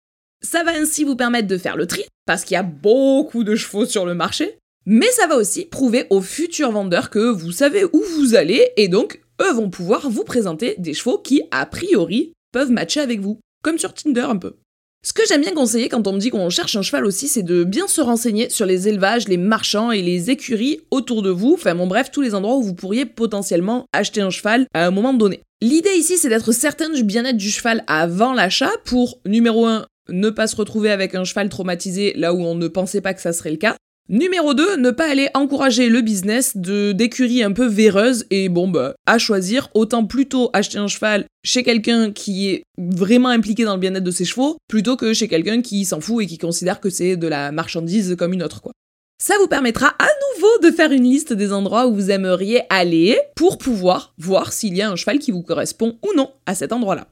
Ça 0.42 0.64
va 0.64 0.72
ainsi 0.72 1.04
vous 1.04 1.16
permettre 1.16 1.48
de 1.48 1.58
faire 1.58 1.78
le 1.78 1.88
tri, 1.88 2.04
parce 2.26 2.44
qu'il 2.44 2.56
y 2.56 2.58
a 2.58 2.64
beaucoup 2.64 3.44
de 3.44 3.56
chevaux 3.56 3.86
sur 3.86 4.06
le 4.06 4.16
marché, 4.16 4.58
mais 4.86 5.10
ça 5.12 5.28
va 5.28 5.38
aussi 5.38 5.66
prouver 5.66 6.08
aux 6.10 6.22
futurs 6.22 6.72
vendeurs 6.72 7.10
que 7.10 7.32
vous 7.32 7.52
savez 7.52 7.86
où 7.86 8.02
vous 8.18 8.36
allez, 8.36 8.72
et 8.78 8.88
donc 8.88 9.22
eux 9.42 9.54
vont 9.54 9.70
pouvoir 9.70 10.10
vous 10.10 10.24
présenter 10.24 10.76
des 10.78 10.94
chevaux 10.94 11.18
qui, 11.18 11.42
a 11.52 11.66
priori, 11.66 12.34
peuvent 12.52 12.72
matcher 12.72 13.00
avec 13.00 13.20
vous, 13.20 13.40
comme 13.64 13.78
sur 13.80 13.94
Tinder 13.94 14.22
un 14.22 14.38
peu. 14.38 14.56
Ce 15.06 15.12
que 15.12 15.24
j'aime 15.28 15.42
bien 15.42 15.54
conseiller 15.54 15.90
quand 15.90 16.08
on 16.08 16.14
me 16.14 16.18
dit 16.18 16.30
qu'on 16.30 16.50
cherche 16.50 16.78
un 16.78 16.82
cheval 16.82 17.06
aussi, 17.06 17.28
c'est 17.28 17.44
de 17.44 17.66
bien 17.66 17.88
se 17.88 18.00
renseigner 18.00 18.50
sur 18.50 18.66
les 18.66 18.88
élevages, 18.88 19.28
les 19.28 19.36
marchands 19.36 19.92
et 19.92 20.02
les 20.02 20.32
écuries 20.32 20.80
autour 20.92 21.22
de 21.22 21.30
vous, 21.30 21.56
enfin 21.56 21.76
bon 21.76 21.88
bref, 21.88 22.10
tous 22.10 22.22
les 22.22 22.34
endroits 22.34 22.56
où 22.56 22.64
vous 22.64 22.74
pourriez 22.74 23.06
potentiellement 23.06 23.86
acheter 23.92 24.22
un 24.22 24.30
cheval 24.30 24.66
à 24.74 24.86
un 24.86 24.92
moment 24.92 25.14
donné. 25.14 25.42
L'idée 25.62 25.94
ici, 25.98 26.18
c'est 26.18 26.30
d'être 26.30 26.54
certain 26.54 26.90
du 26.90 27.04
bien-être 27.04 27.36
du 27.36 27.50
cheval 27.50 27.84
avant 27.86 28.32
l'achat 28.32 28.72
pour, 28.86 29.20
numéro 29.26 29.66
1, 29.66 29.86
ne 30.08 30.30
pas 30.30 30.48
se 30.48 30.56
retrouver 30.56 30.90
avec 30.90 31.16
un 31.16 31.26
cheval 31.26 31.50
traumatisé 31.50 32.14
là 32.16 32.34
où 32.34 32.42
on 32.42 32.56
ne 32.56 32.70
pensait 32.70 33.02
pas 33.02 33.14
que 33.14 33.22
ça 33.22 33.34
serait 33.34 33.52
le 33.52 33.58
cas. 33.58 33.76
Numéro 34.10 34.54
2, 34.54 34.76
ne 34.76 34.92
pas 34.92 35.10
aller 35.10 35.30
encourager 35.34 35.88
le 35.88 36.02
business 36.02 36.58
de 36.58 36.92
d'écuries 36.92 37.42
un 37.42 37.54
peu 37.54 37.66
véreuses 37.66 38.26
et 38.32 38.50
bon 38.50 38.68
bah 38.68 38.96
à 39.06 39.18
choisir, 39.18 39.70
autant 39.74 40.06
plutôt 40.06 40.50
acheter 40.52 40.78
un 40.78 40.88
cheval 40.88 41.26
chez 41.46 41.64
quelqu'un 41.64 42.12
qui 42.12 42.50
est 42.50 42.64
vraiment 42.78 43.30
impliqué 43.30 43.64
dans 43.64 43.76
le 43.76 43.80
bien-être 43.80 44.04
de 44.04 44.12
ses 44.12 44.26
chevaux 44.26 44.58
plutôt 44.68 44.98
que 44.98 45.14
chez 45.14 45.30
quelqu'un 45.30 45.62
qui 45.62 45.86
s'en 45.86 46.02
fout 46.02 46.22
et 46.22 46.28
qui 46.28 46.38
considère 46.38 46.82
que 46.82 46.90
c'est 46.90 47.16
de 47.16 47.28
la 47.28 47.54
marchandise 47.54 48.18
comme 48.18 48.34
une 48.34 48.44
autre 48.44 48.62
quoi. 48.62 48.74
Ça 49.22 49.36
vous 49.40 49.48
permettra 49.48 49.88
à 49.88 50.10
nouveau 50.36 50.58
de 50.64 50.76
faire 50.76 50.92
une 50.92 51.04
liste 51.04 51.32
des 51.32 51.54
endroits 51.54 51.88
où 51.88 51.94
vous 51.94 52.12
aimeriez 52.12 52.64
aller 52.70 53.18
pour 53.38 53.58
pouvoir 53.58 54.14
voir 54.18 54.52
s'il 54.52 54.76
y 54.76 54.82
a 54.82 54.92
un 54.92 54.98
cheval 54.98 55.20
qui 55.20 55.32
vous 55.32 55.44
correspond 55.44 55.98
ou 56.04 56.14
non 56.14 56.30
à 56.46 56.56
cet 56.56 56.74
endroit-là. 56.74 57.08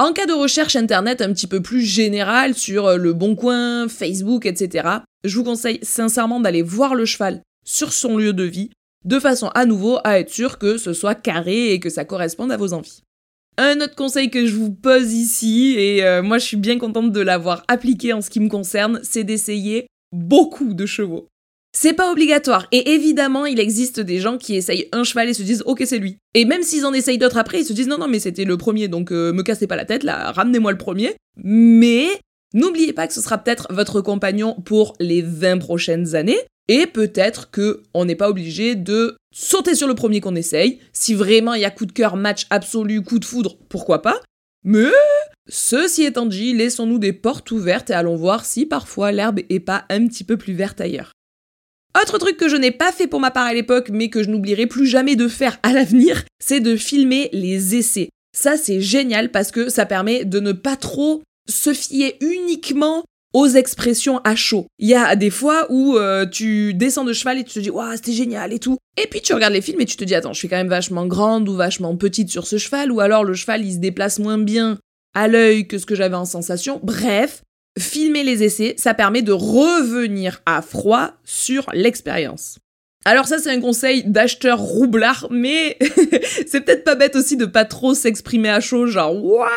En 0.00 0.12
cas 0.12 0.26
de 0.26 0.32
recherche 0.32 0.74
internet 0.74 1.20
un 1.20 1.32
petit 1.32 1.46
peu 1.46 1.60
plus 1.60 1.82
générale 1.82 2.54
sur 2.54 2.96
le 2.96 3.12
Bon 3.12 3.36
Coin, 3.36 3.86
Facebook, 3.86 4.44
etc., 4.46 4.88
je 5.24 5.36
vous 5.36 5.44
conseille 5.44 5.78
sincèrement 5.82 6.40
d'aller 6.40 6.62
voir 6.62 6.94
le 6.94 7.04
cheval 7.04 7.42
sur 7.64 7.92
son 7.92 8.16
lieu 8.16 8.32
de 8.32 8.44
vie, 8.44 8.70
de 9.04 9.18
façon 9.18 9.48
à 9.54 9.66
nouveau 9.66 9.98
à 10.04 10.18
être 10.18 10.30
sûr 10.30 10.58
que 10.58 10.78
ce 10.78 10.92
soit 10.92 11.14
carré 11.14 11.72
et 11.72 11.80
que 11.80 11.90
ça 11.90 12.04
corresponde 12.04 12.52
à 12.52 12.56
vos 12.56 12.72
envies. 12.72 13.02
Un 13.58 13.80
autre 13.80 13.94
conseil 13.94 14.30
que 14.30 14.46
je 14.46 14.54
vous 14.54 14.72
pose 14.72 15.12
ici, 15.12 15.74
et 15.76 16.04
euh, 16.04 16.22
moi 16.22 16.38
je 16.38 16.46
suis 16.46 16.56
bien 16.56 16.78
contente 16.78 17.12
de 17.12 17.20
l'avoir 17.20 17.62
appliqué 17.68 18.12
en 18.12 18.22
ce 18.22 18.30
qui 18.30 18.40
me 18.40 18.48
concerne, 18.48 19.00
c'est 19.02 19.24
d'essayer 19.24 19.86
beaucoup 20.12 20.72
de 20.74 20.86
chevaux. 20.86 21.28
C'est 21.72 21.92
pas 21.92 22.10
obligatoire. 22.10 22.66
Et 22.72 22.92
évidemment, 22.92 23.46
il 23.46 23.60
existe 23.60 24.00
des 24.00 24.18
gens 24.18 24.38
qui 24.38 24.56
essayent 24.56 24.88
un 24.90 25.04
cheval 25.04 25.28
et 25.28 25.34
se 25.34 25.42
disent 25.42 25.62
ok 25.66 25.82
c'est 25.86 25.98
lui. 25.98 26.16
Et 26.34 26.44
même 26.44 26.62
s'ils 26.62 26.84
en 26.84 26.92
essayent 26.92 27.18
d'autres 27.18 27.38
après, 27.38 27.60
ils 27.60 27.64
se 27.64 27.72
disent 27.72 27.86
non 27.86 27.98
non 27.98 28.08
mais 28.08 28.18
c'était 28.18 28.44
le 28.44 28.56
premier 28.56 28.88
donc 28.88 29.12
euh, 29.12 29.32
me 29.32 29.42
cassez 29.42 29.66
pas 29.66 29.76
la 29.76 29.84
tête 29.84 30.02
là, 30.02 30.32
ramenez-moi 30.32 30.72
le 30.72 30.78
premier. 30.78 31.14
Mais 31.36 32.08
n'oubliez 32.54 32.92
pas 32.92 33.06
que 33.06 33.14
ce 33.14 33.20
sera 33.20 33.38
peut-être 33.38 33.66
votre 33.70 34.00
compagnon 34.00 34.54
pour 34.64 34.94
les 35.00 35.22
20 35.22 35.58
prochaines 35.58 36.14
années. 36.14 36.40
Et 36.68 36.86
peut-être 36.86 37.50
que 37.50 37.82
on 37.94 38.04
n'est 38.04 38.14
pas 38.14 38.30
obligé 38.30 38.76
de 38.76 39.16
sauter 39.34 39.74
sur 39.74 39.88
le 39.88 39.96
premier 39.96 40.20
qu'on 40.20 40.36
essaye. 40.36 40.78
Si 40.92 41.14
vraiment 41.14 41.54
il 41.54 41.62
y 41.62 41.64
a 41.64 41.70
coup 41.70 41.86
de 41.86 41.92
cœur, 41.92 42.16
match 42.16 42.46
absolu, 42.50 43.02
coup 43.02 43.18
de 43.18 43.24
foudre, 43.24 43.58
pourquoi 43.68 44.02
pas? 44.02 44.20
Mais 44.62 44.90
ceci 45.48 46.04
étant 46.04 46.26
dit, 46.26 46.52
laissons-nous 46.52 46.98
des 46.98 47.12
portes 47.12 47.50
ouvertes 47.50 47.90
et 47.90 47.94
allons 47.94 48.16
voir 48.16 48.44
si 48.44 48.66
parfois 48.66 49.10
l'herbe 49.10 49.40
est 49.48 49.60
pas 49.60 49.84
un 49.90 50.06
petit 50.06 50.22
peu 50.22 50.36
plus 50.36 50.52
verte 50.52 50.80
ailleurs. 50.80 51.12
Autre 52.00 52.18
truc 52.18 52.36
que 52.36 52.48
je 52.48 52.56
n'ai 52.56 52.70
pas 52.70 52.92
fait 52.92 53.08
pour 53.08 53.18
ma 53.18 53.32
part 53.32 53.46
à 53.46 53.54
l'époque, 53.54 53.90
mais 53.90 54.08
que 54.08 54.22
je 54.22 54.30
n'oublierai 54.30 54.66
plus 54.66 54.86
jamais 54.86 55.16
de 55.16 55.26
faire 55.26 55.58
à 55.64 55.72
l'avenir, 55.72 56.24
c'est 56.38 56.60
de 56.60 56.76
filmer 56.76 57.30
les 57.32 57.74
essais. 57.74 58.10
Ça, 58.32 58.56
c'est 58.56 58.80
génial 58.80 59.32
parce 59.32 59.50
que 59.50 59.68
ça 59.68 59.86
permet 59.86 60.24
de 60.24 60.38
ne 60.38 60.52
pas 60.52 60.76
trop 60.76 61.22
se 61.48 61.72
fier 61.74 62.16
uniquement 62.20 63.04
aux 63.32 63.46
expressions 63.46 64.18
à 64.24 64.34
chaud. 64.34 64.66
Il 64.78 64.88
y 64.88 64.94
a 64.94 65.14
des 65.16 65.30
fois 65.30 65.66
où 65.70 65.96
euh, 65.96 66.26
tu 66.26 66.74
descends 66.74 67.04
de 67.04 67.12
cheval 67.12 67.38
et 67.38 67.44
tu 67.44 67.54
te 67.54 67.60
dis 67.60 67.70
waouh 67.70 67.94
c'était 67.94 68.12
génial 68.12 68.52
et 68.52 68.58
tout. 68.58 68.78
Et 69.00 69.06
puis 69.06 69.20
tu 69.20 69.32
regardes 69.34 69.52
les 69.52 69.60
films 69.60 69.80
et 69.80 69.86
tu 69.86 69.96
te 69.96 70.04
dis 70.04 70.14
attends 70.14 70.32
je 70.32 70.38
suis 70.38 70.48
quand 70.48 70.56
même 70.56 70.68
vachement 70.68 71.06
grande 71.06 71.48
ou 71.48 71.54
vachement 71.54 71.96
petite 71.96 72.30
sur 72.30 72.46
ce 72.46 72.58
cheval 72.58 72.90
ou 72.90 73.00
alors 73.00 73.24
le 73.24 73.34
cheval 73.34 73.64
il 73.64 73.74
se 73.74 73.78
déplace 73.78 74.18
moins 74.18 74.38
bien 74.38 74.78
à 75.14 75.28
l'œil 75.28 75.66
que 75.66 75.78
ce 75.78 75.86
que 75.86 75.94
j'avais 75.94 76.16
en 76.16 76.24
sensation. 76.24 76.80
Bref, 76.82 77.42
filmer 77.78 78.24
les 78.24 78.42
essais, 78.42 78.74
ça 78.76 78.94
permet 78.94 79.22
de 79.22 79.32
revenir 79.32 80.42
à 80.46 80.62
froid 80.62 81.12
sur 81.24 81.66
l'expérience. 81.72 82.58
Alors 83.04 83.26
ça 83.26 83.38
c'est 83.38 83.50
un 83.50 83.60
conseil 83.60 84.04
d'acheteur 84.04 84.58
roublard, 84.58 85.28
mais 85.30 85.78
c'est 86.46 86.62
peut-être 86.62 86.84
pas 86.84 86.96
bête 86.96 87.16
aussi 87.16 87.36
de 87.36 87.46
pas 87.46 87.64
trop 87.64 87.94
s'exprimer 87.94 88.50
à 88.50 88.60
chaud, 88.60 88.86
genre 88.86 89.14
waouh, 89.14 89.48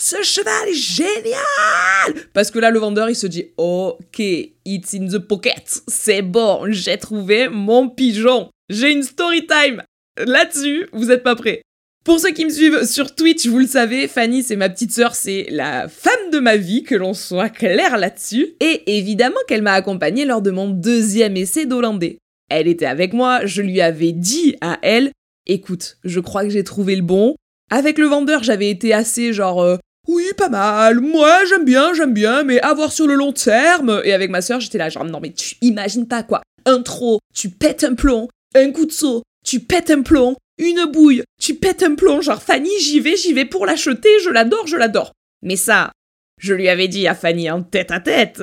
ce 0.00 0.22
cheval 0.22 0.68
est 0.68 0.74
génial 0.74 2.28
Parce 2.32 2.50
que 2.50 2.58
là 2.58 2.70
le 2.70 2.78
vendeur 2.78 3.10
il 3.10 3.16
se 3.16 3.26
dit 3.26 3.46
ok, 3.56 4.18
it's 4.64 4.94
in 4.94 5.08
the 5.08 5.18
pocket, 5.18 5.82
c'est 5.88 6.22
bon, 6.22 6.62
j'ai 6.68 6.98
trouvé 6.98 7.48
mon 7.48 7.88
pigeon, 7.88 8.50
j'ai 8.68 8.92
une 8.92 9.02
story 9.02 9.46
time. 9.46 9.82
Là-dessus, 10.18 10.88
vous 10.92 11.10
êtes 11.10 11.22
pas 11.22 11.36
prêts. 11.36 11.62
Pour 12.04 12.20
ceux 12.20 12.30
qui 12.30 12.44
me 12.44 12.50
suivent 12.50 12.84
sur 12.84 13.14
Twitch, 13.14 13.46
vous 13.46 13.58
le 13.58 13.66
savez, 13.66 14.08
Fanny, 14.08 14.42
c'est 14.42 14.56
ma 14.56 14.70
petite 14.70 14.92
sœur, 14.92 15.14
c'est 15.14 15.46
la 15.50 15.88
femme 15.88 16.30
de 16.32 16.38
ma 16.38 16.56
vie, 16.56 16.82
que 16.82 16.94
l'on 16.94 17.12
soit 17.12 17.50
clair 17.50 17.98
là-dessus. 17.98 18.54
Et 18.60 18.96
évidemment 18.96 19.36
qu'elle 19.46 19.62
m'a 19.62 19.74
accompagnée 19.74 20.24
lors 20.24 20.40
de 20.40 20.50
mon 20.50 20.68
deuxième 20.68 21.36
essai 21.36 21.66
d'hollandais. 21.66 22.18
Elle 22.48 22.66
était 22.66 22.86
avec 22.86 23.12
moi, 23.12 23.44
je 23.44 23.60
lui 23.60 23.80
avais 23.82 24.12
dit 24.12 24.56
à 24.62 24.78
elle, 24.80 25.12
écoute, 25.46 25.98
je 26.02 26.20
crois 26.20 26.44
que 26.44 26.50
j'ai 26.50 26.64
trouvé 26.64 26.96
le 26.96 27.02
bon. 27.02 27.34
Avec 27.70 27.98
le 27.98 28.06
vendeur, 28.06 28.42
j'avais 28.42 28.70
été 28.70 28.94
assez 28.94 29.34
genre, 29.34 29.60
euh, 29.60 29.76
oui, 30.08 30.24
pas 30.36 30.48
mal, 30.48 31.00
moi 31.00 31.44
j'aime 31.44 31.66
bien, 31.66 31.92
j'aime 31.92 32.14
bien, 32.14 32.42
mais 32.42 32.60
avoir 32.60 32.92
sur 32.92 33.06
le 33.06 33.14
long 33.14 33.32
terme. 33.32 34.00
Et 34.04 34.14
avec 34.14 34.30
ma 34.30 34.40
sœur, 34.40 34.58
j'étais 34.58 34.78
là 34.78 34.88
genre, 34.88 35.04
non 35.04 35.20
mais 35.20 35.32
tu 35.32 35.56
imagines 35.60 36.08
pas 36.08 36.22
quoi. 36.22 36.42
Intro, 36.64 37.20
tu 37.34 37.50
pètes 37.50 37.84
un 37.84 37.94
plomb, 37.94 38.28
un 38.54 38.72
coup 38.72 38.86
de 38.86 38.92
saut, 38.92 39.22
tu 39.44 39.60
pètes 39.60 39.90
un 39.90 40.02
plomb, 40.02 40.34
une 40.58 40.86
bouille, 40.86 41.22
tu 41.40 41.54
pètes 41.54 41.82
un 41.82 41.94
plomb, 41.94 42.22
genre 42.22 42.42
Fanny, 42.42 42.70
j'y 42.80 43.00
vais, 43.00 43.16
j'y 43.16 43.34
vais 43.34 43.44
pour 43.44 43.66
l'acheter, 43.66 44.08
je 44.24 44.30
l'adore, 44.30 44.66
je 44.66 44.76
l'adore. 44.76 45.12
Mais 45.42 45.56
ça, 45.56 45.92
je 46.40 46.54
lui 46.54 46.68
avais 46.68 46.88
dit 46.88 47.06
à 47.06 47.14
Fanny 47.14 47.50
en 47.50 47.62
tête 47.62 47.90
à 47.90 48.00
tête, 48.00 48.42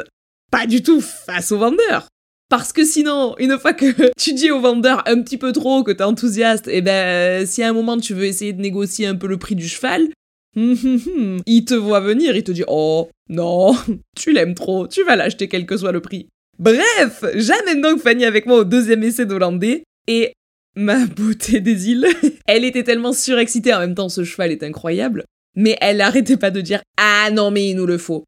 pas 0.51 0.67
du 0.67 0.83
tout 0.83 1.01
face 1.01 1.51
au 1.51 1.57
vendeur. 1.57 2.07
Parce 2.47 2.71
que 2.73 2.85
sinon, 2.85 3.35
une 3.39 3.57
fois 3.57 3.73
que 3.73 4.11
tu 4.17 4.33
dis 4.33 4.51
au 4.51 4.59
vendeur 4.59 5.01
un 5.07 5.19
petit 5.23 5.39
peu 5.39 5.51
trop 5.51 5.83
que 5.83 5.91
t'es 5.91 6.03
enthousiaste, 6.03 6.67
et 6.67 6.77
eh 6.77 6.81
ben, 6.81 7.45
si 7.47 7.63
à 7.63 7.69
un 7.69 7.73
moment 7.73 7.97
tu 7.97 8.13
veux 8.13 8.25
essayer 8.25 8.53
de 8.53 8.61
négocier 8.61 9.07
un 9.07 9.15
peu 9.15 9.25
le 9.25 9.37
prix 9.37 9.55
du 9.55 9.67
cheval, 9.67 10.09
il 10.55 11.65
te 11.65 11.73
voit 11.73 11.99
venir, 11.99 12.35
il 12.35 12.43
te 12.43 12.51
dit 12.51 12.63
Oh, 12.67 13.09
non, 13.29 13.75
tu 14.15 14.31
l'aimes 14.31 14.55
trop, 14.55 14.87
tu 14.87 15.03
vas 15.03 15.15
l'acheter 15.15 15.47
quel 15.47 15.65
que 15.65 15.77
soit 15.77 15.91
le 15.91 16.01
prix. 16.01 16.27
Bref, 16.57 17.23
j'amène 17.35 17.81
donc 17.81 17.99
Fanny 17.99 18.25
avec 18.25 18.45
moi 18.45 18.59
au 18.59 18.63
deuxième 18.63 19.03
essai 19.03 19.25
d'Hollandais, 19.25 19.83
et 20.07 20.33
ma 20.75 21.05
beauté 21.15 21.59
des 21.59 21.89
îles. 21.89 22.07
elle 22.47 22.63
était 22.63 22.83
tellement 22.83 23.13
surexcitée, 23.13 23.73
en 23.73 23.79
même 23.79 23.95
temps 23.95 24.09
ce 24.09 24.23
cheval 24.23 24.51
est 24.51 24.63
incroyable, 24.63 25.25
mais 25.55 25.77
elle 25.81 26.01
arrêtait 26.01 26.37
pas 26.37 26.51
de 26.51 26.61
dire 26.61 26.81
Ah 26.97 27.29
non 27.31 27.51
mais 27.51 27.69
il 27.69 27.75
nous 27.75 27.85
le 27.85 27.97
faut. 27.97 28.23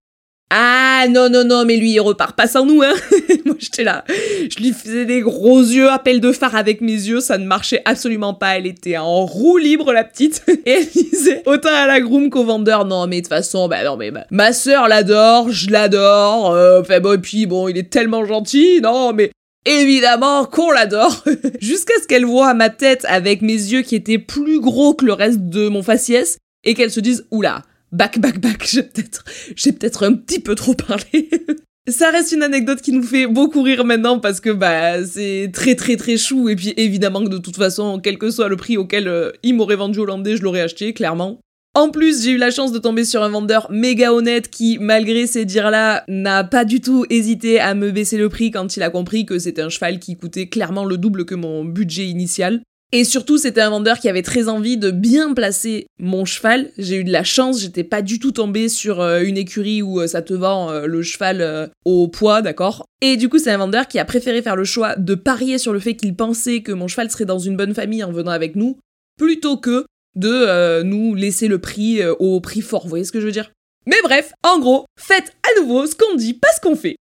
Ah 0.49 1.07
non 1.09 1.29
non 1.29 1.43
non 1.43 1.65
mais 1.65 1.75
lui 1.75 1.91
il 1.91 1.99
repart 1.99 2.33
pas 2.33 2.47
sans 2.47 2.65
nous 2.65 2.81
hein. 2.81 2.93
Moi 3.45 3.55
j'étais 3.59 3.83
là, 3.83 4.05
je 4.07 4.57
lui 4.59 4.71
faisais 4.71 5.05
des 5.05 5.19
gros 5.19 5.59
yeux, 5.59 5.89
appel 5.89 6.21
de 6.21 6.31
phare 6.31 6.55
avec 6.55 6.79
mes 6.79 6.93
yeux, 6.93 7.19
ça 7.19 7.37
ne 7.37 7.45
marchait 7.45 7.81
absolument 7.83 8.33
pas, 8.33 8.57
elle 8.57 8.65
était 8.65 8.97
en 8.97 9.25
roue 9.25 9.57
libre 9.57 9.91
la 9.91 10.05
petite. 10.05 10.43
Et 10.65 10.71
elle 10.71 10.85
disait 10.85 11.43
autant 11.45 11.73
à 11.73 11.85
la 11.85 11.99
groom 11.99 12.29
qu'au 12.29 12.45
vendeur 12.45 12.85
non 12.85 13.07
mais 13.07 13.17
de 13.17 13.21
toute 13.21 13.29
façon 13.29 13.67
bah 13.67 13.83
non 13.83 13.97
mais 13.97 14.11
ma 14.31 14.53
sœur 14.53 14.87
l'adore, 14.87 15.51
je 15.51 15.69
l'adore, 15.69 16.53
euh, 16.53 16.79
enfin 16.79 17.01
bon 17.01 17.13
et 17.13 17.21
puis 17.21 17.45
bon 17.45 17.67
il 17.67 17.77
est 17.77 17.89
tellement 17.89 18.23
gentil, 18.23 18.79
non 18.81 19.11
mais 19.11 19.31
évidemment 19.65 20.45
qu'on 20.45 20.71
l'adore, 20.71 21.25
jusqu'à 21.59 21.95
ce 22.01 22.07
qu'elle 22.07 22.25
voit 22.25 22.53
ma 22.53 22.69
tête 22.69 23.05
avec 23.09 23.41
mes 23.41 23.51
yeux 23.51 23.81
qui 23.81 23.95
étaient 23.95 24.17
plus 24.17 24.61
gros 24.61 24.93
que 24.93 25.03
le 25.03 25.13
reste 25.13 25.41
de 25.41 25.67
mon 25.67 25.83
faciès 25.83 26.37
et 26.63 26.73
qu'elle 26.73 26.91
se 26.91 27.01
dise 27.01 27.27
oula, 27.31 27.63
back 27.91 28.19
back 28.19 28.39
back, 28.39 28.65
j'ai 28.67 28.83
peut-être 28.83 29.23
j'ai 29.55 29.71
peut-être 29.71 30.03
un 30.03 30.13
petit 30.13 30.39
peu 30.39 30.55
trop 30.55 30.73
parlé. 30.73 31.29
Ça 31.89 32.11
reste 32.11 32.33
une 32.33 32.43
anecdote 32.43 32.81
qui 32.81 32.91
nous 32.91 33.03
fait 33.03 33.27
beaucoup 33.27 33.61
rire 33.61 33.85
maintenant 33.85 34.19
parce 34.19 34.41
que 34.41 34.49
bah 34.49 35.05
c'est 35.05 35.51
très 35.53 35.75
très 35.75 35.95
très 35.95 36.17
chou 36.17 36.49
et 36.49 36.55
puis 36.57 36.73
évidemment 36.75 37.23
que 37.23 37.29
de 37.29 37.37
toute 37.37 37.55
façon 37.55 38.01
quel 38.03 38.17
que 38.17 38.29
soit 38.29 38.49
le 38.49 38.57
prix 38.57 38.75
auquel 38.75 39.07
euh, 39.07 39.31
il 39.41 39.55
m'aurait 39.55 39.77
vendu 39.77 39.99
hollandais 39.99 40.35
je 40.35 40.43
l'aurais 40.43 40.61
acheté 40.61 40.93
clairement. 40.93 41.39
En 41.77 41.91
plus, 41.91 42.23
j'ai 42.23 42.31
eu 42.31 42.37
la 42.37 42.49
chance 42.49 42.71
de 42.71 42.79
tomber 42.79 43.05
sur 43.05 43.21
un 43.21 43.29
vendeur 43.29 43.67
méga 43.69 44.11
honnête 44.11 44.49
qui, 44.49 44.79
malgré 44.79 45.27
ces 45.27 45.45
dires-là, 45.45 46.03
n'a 46.07 46.43
pas 46.43 46.65
du 46.65 46.81
tout 46.81 47.05
hésité 47.11 47.59
à 47.59 47.75
me 47.75 47.91
baisser 47.91 48.17
le 48.17 48.29
prix 48.29 48.49
quand 48.49 48.75
il 48.75 48.81
a 48.81 48.89
compris 48.89 49.27
que 49.27 49.37
c'était 49.37 49.61
un 49.61 49.69
cheval 49.69 49.99
qui 49.99 50.17
coûtait 50.17 50.47
clairement 50.47 50.85
le 50.85 50.97
double 50.97 51.25
que 51.25 51.35
mon 51.35 51.63
budget 51.63 52.07
initial. 52.07 52.63
Et 52.93 53.03
surtout, 53.03 53.37
c'était 53.37 53.59
un 53.59 53.69
vendeur 53.69 53.99
qui 53.99 54.07
avait 54.07 54.21
très 54.21 54.47
envie 54.47 54.77
de 54.77 54.91
bien 54.91 55.33
placer 55.33 55.87
mon 55.99 56.23
cheval. 56.23 56.71
J'ai 56.77 56.95
eu 56.95 57.03
de 57.03 57.11
la 57.11 57.25
chance, 57.25 57.59
j'étais 57.59 57.83
pas 57.83 58.01
du 58.01 58.17
tout 58.17 58.31
tombée 58.31 58.69
sur 58.69 59.01
euh, 59.01 59.21
une 59.23 59.37
écurie 59.37 59.81
où 59.81 59.99
euh, 59.99 60.07
ça 60.07 60.21
te 60.21 60.33
vend 60.33 60.71
euh, 60.71 60.85
le 60.85 61.01
cheval 61.01 61.69
au 61.83 62.07
poids, 62.07 62.41
d'accord? 62.41 62.85
Et 63.01 63.17
du 63.17 63.27
coup, 63.27 63.39
c'est 63.39 63.51
un 63.51 63.57
vendeur 63.57 63.87
qui 63.89 63.99
a 63.99 64.05
préféré 64.05 64.41
faire 64.41 64.55
le 64.55 64.63
choix 64.63 64.95
de 64.95 65.15
parier 65.15 65.57
sur 65.57 65.73
le 65.73 65.79
fait 65.79 65.95
qu'il 65.95 66.15
pensait 66.15 66.61
que 66.61 66.71
mon 66.71 66.87
cheval 66.87 67.11
serait 67.11 67.25
dans 67.25 67.39
une 67.39 67.57
bonne 67.57 67.73
famille 67.73 68.03
en 68.05 68.11
venant 68.11 68.31
avec 68.31 68.55
nous, 68.55 68.79
plutôt 69.17 69.57
que 69.57 69.85
de 70.15 70.81
nous 70.81 71.13
laisser 71.13 71.47
le 71.47 71.59
prix 71.59 72.03
au 72.03 72.39
prix 72.41 72.61
fort, 72.61 72.83
vous 72.83 72.89
voyez 72.89 73.05
ce 73.05 73.11
que 73.11 73.19
je 73.19 73.25
veux 73.25 73.31
dire? 73.31 73.51
Mais 73.85 74.01
bref, 74.01 74.33
en 74.43 74.59
gros, 74.59 74.85
faites 74.97 75.31
à 75.43 75.61
nouveau 75.61 75.85
ce 75.85 75.95
qu'on 75.95 76.15
dit, 76.15 76.33
pas 76.33 76.49
ce 76.55 76.61
qu'on 76.61 76.75
fait. 76.75 76.95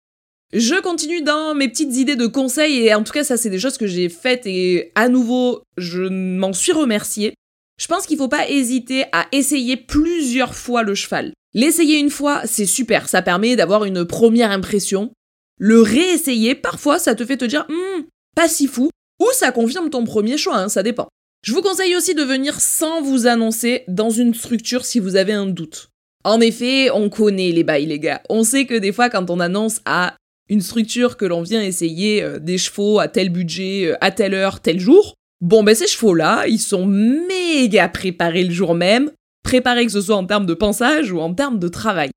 Je 0.59 0.81
continue 0.81 1.21
dans 1.21 1.55
mes 1.55 1.69
petites 1.69 1.95
idées 1.99 2.17
de 2.17 2.27
conseils 2.27 2.87
et 2.87 2.95
en 2.95 3.05
tout 3.05 3.13
cas 3.13 3.25
ça 3.25 3.37
c'est 3.37 3.51
des 3.51 3.59
choses 3.59 3.77
que 3.77 3.87
j'ai 3.87 4.09
faites 4.09 4.47
et 4.47 4.91
à 4.95 5.11
nouveau 5.11 5.61
je 5.77 6.05
m'en 6.05 6.55
suis 6.55 6.73
remerciée. 6.73 7.35
Je 7.79 7.87
pense 7.87 8.07
qu'il 8.07 8.17
faut 8.17 8.29
pas 8.29 8.49
hésiter 8.49 9.05
à 9.13 9.27
essayer 9.33 9.77
plusieurs 9.77 10.55
fois 10.55 10.83
le 10.83 10.95
cheval. 10.95 11.35
L'essayer 11.53 11.99
une 11.99 12.09
fois, 12.09 12.41
c'est 12.47 12.65
super, 12.65 13.07
ça 13.07 13.21
permet 13.21 13.55
d'avoir 13.55 13.85
une 13.85 14.07
première 14.07 14.51
impression. 14.51 15.13
Le 15.59 15.83
réessayer, 15.83 16.55
parfois 16.55 16.99
ça 16.99 17.15
te 17.15 17.27
fait 17.27 17.37
te 17.37 17.45
dire 17.45 17.67
hmm, 17.69 18.05
pas 18.35 18.49
si 18.49 18.67
fou, 18.67 18.89
ou 19.21 19.27
ça 19.35 19.53
confirme 19.53 19.91
ton 19.91 20.05
premier 20.05 20.39
choix, 20.39 20.57
hein, 20.57 20.71
ça 20.71 20.83
dépend. 20.83 21.09
Je 21.45 21.53
vous 21.53 21.61
conseille 21.61 21.97
aussi 21.97 22.15
de 22.15 22.23
venir 22.23 22.63
sans 22.63 23.03
vous 23.03 23.27
annoncer 23.27 23.85
dans 23.89 24.09
une 24.09 24.33
structure 24.33 24.87
si 24.87 25.01
vous 25.01 25.17
avez 25.17 25.35
un 25.35 25.45
doute. 25.45 25.91
En 26.25 26.41
effet, 26.41 26.89
on 26.91 27.11
connaît 27.11 27.53
les 27.53 27.63
bails, 27.63 27.85
les 27.85 28.01
gars. 28.01 28.23
On 28.31 28.43
sait 28.43 28.65
que 28.65 28.79
des 28.79 28.93
fois, 28.93 29.11
quand 29.11 29.29
on 29.29 29.39
annonce 29.39 29.83
à 29.85 30.17
une 30.49 30.61
structure 30.61 31.17
que 31.17 31.25
l'on 31.25 31.43
vient 31.43 31.63
essayer 31.63 32.23
euh, 32.23 32.39
des 32.39 32.59
chevaux 32.59 32.99
à 32.99 33.09
tel 33.09 33.31
budget, 33.31 33.87
euh, 33.87 33.97
à 34.01 34.11
telle 34.11 34.35
heure, 34.35 34.61
tel 34.61 34.81
jour. 34.81 35.15
Bon, 35.41 35.63
ben 35.63 35.75
ces 35.75 35.87
chevaux-là, 35.87 36.47
ils 36.47 36.61
sont 36.61 36.87
méga 36.87 37.89
préparés 37.89 38.45
le 38.45 38.53
jour 38.53 38.75
même, 38.75 39.11
préparés 39.43 39.87
que 39.87 39.93
ce 39.93 40.01
soit 40.01 40.17
en 40.17 40.27
termes 40.27 40.47
de 40.47 40.55
pensage 40.55 41.13
ou 41.13 41.21
en 41.21 41.35
termes 41.35 41.59
de 41.59 41.69
travail. 41.69 42.11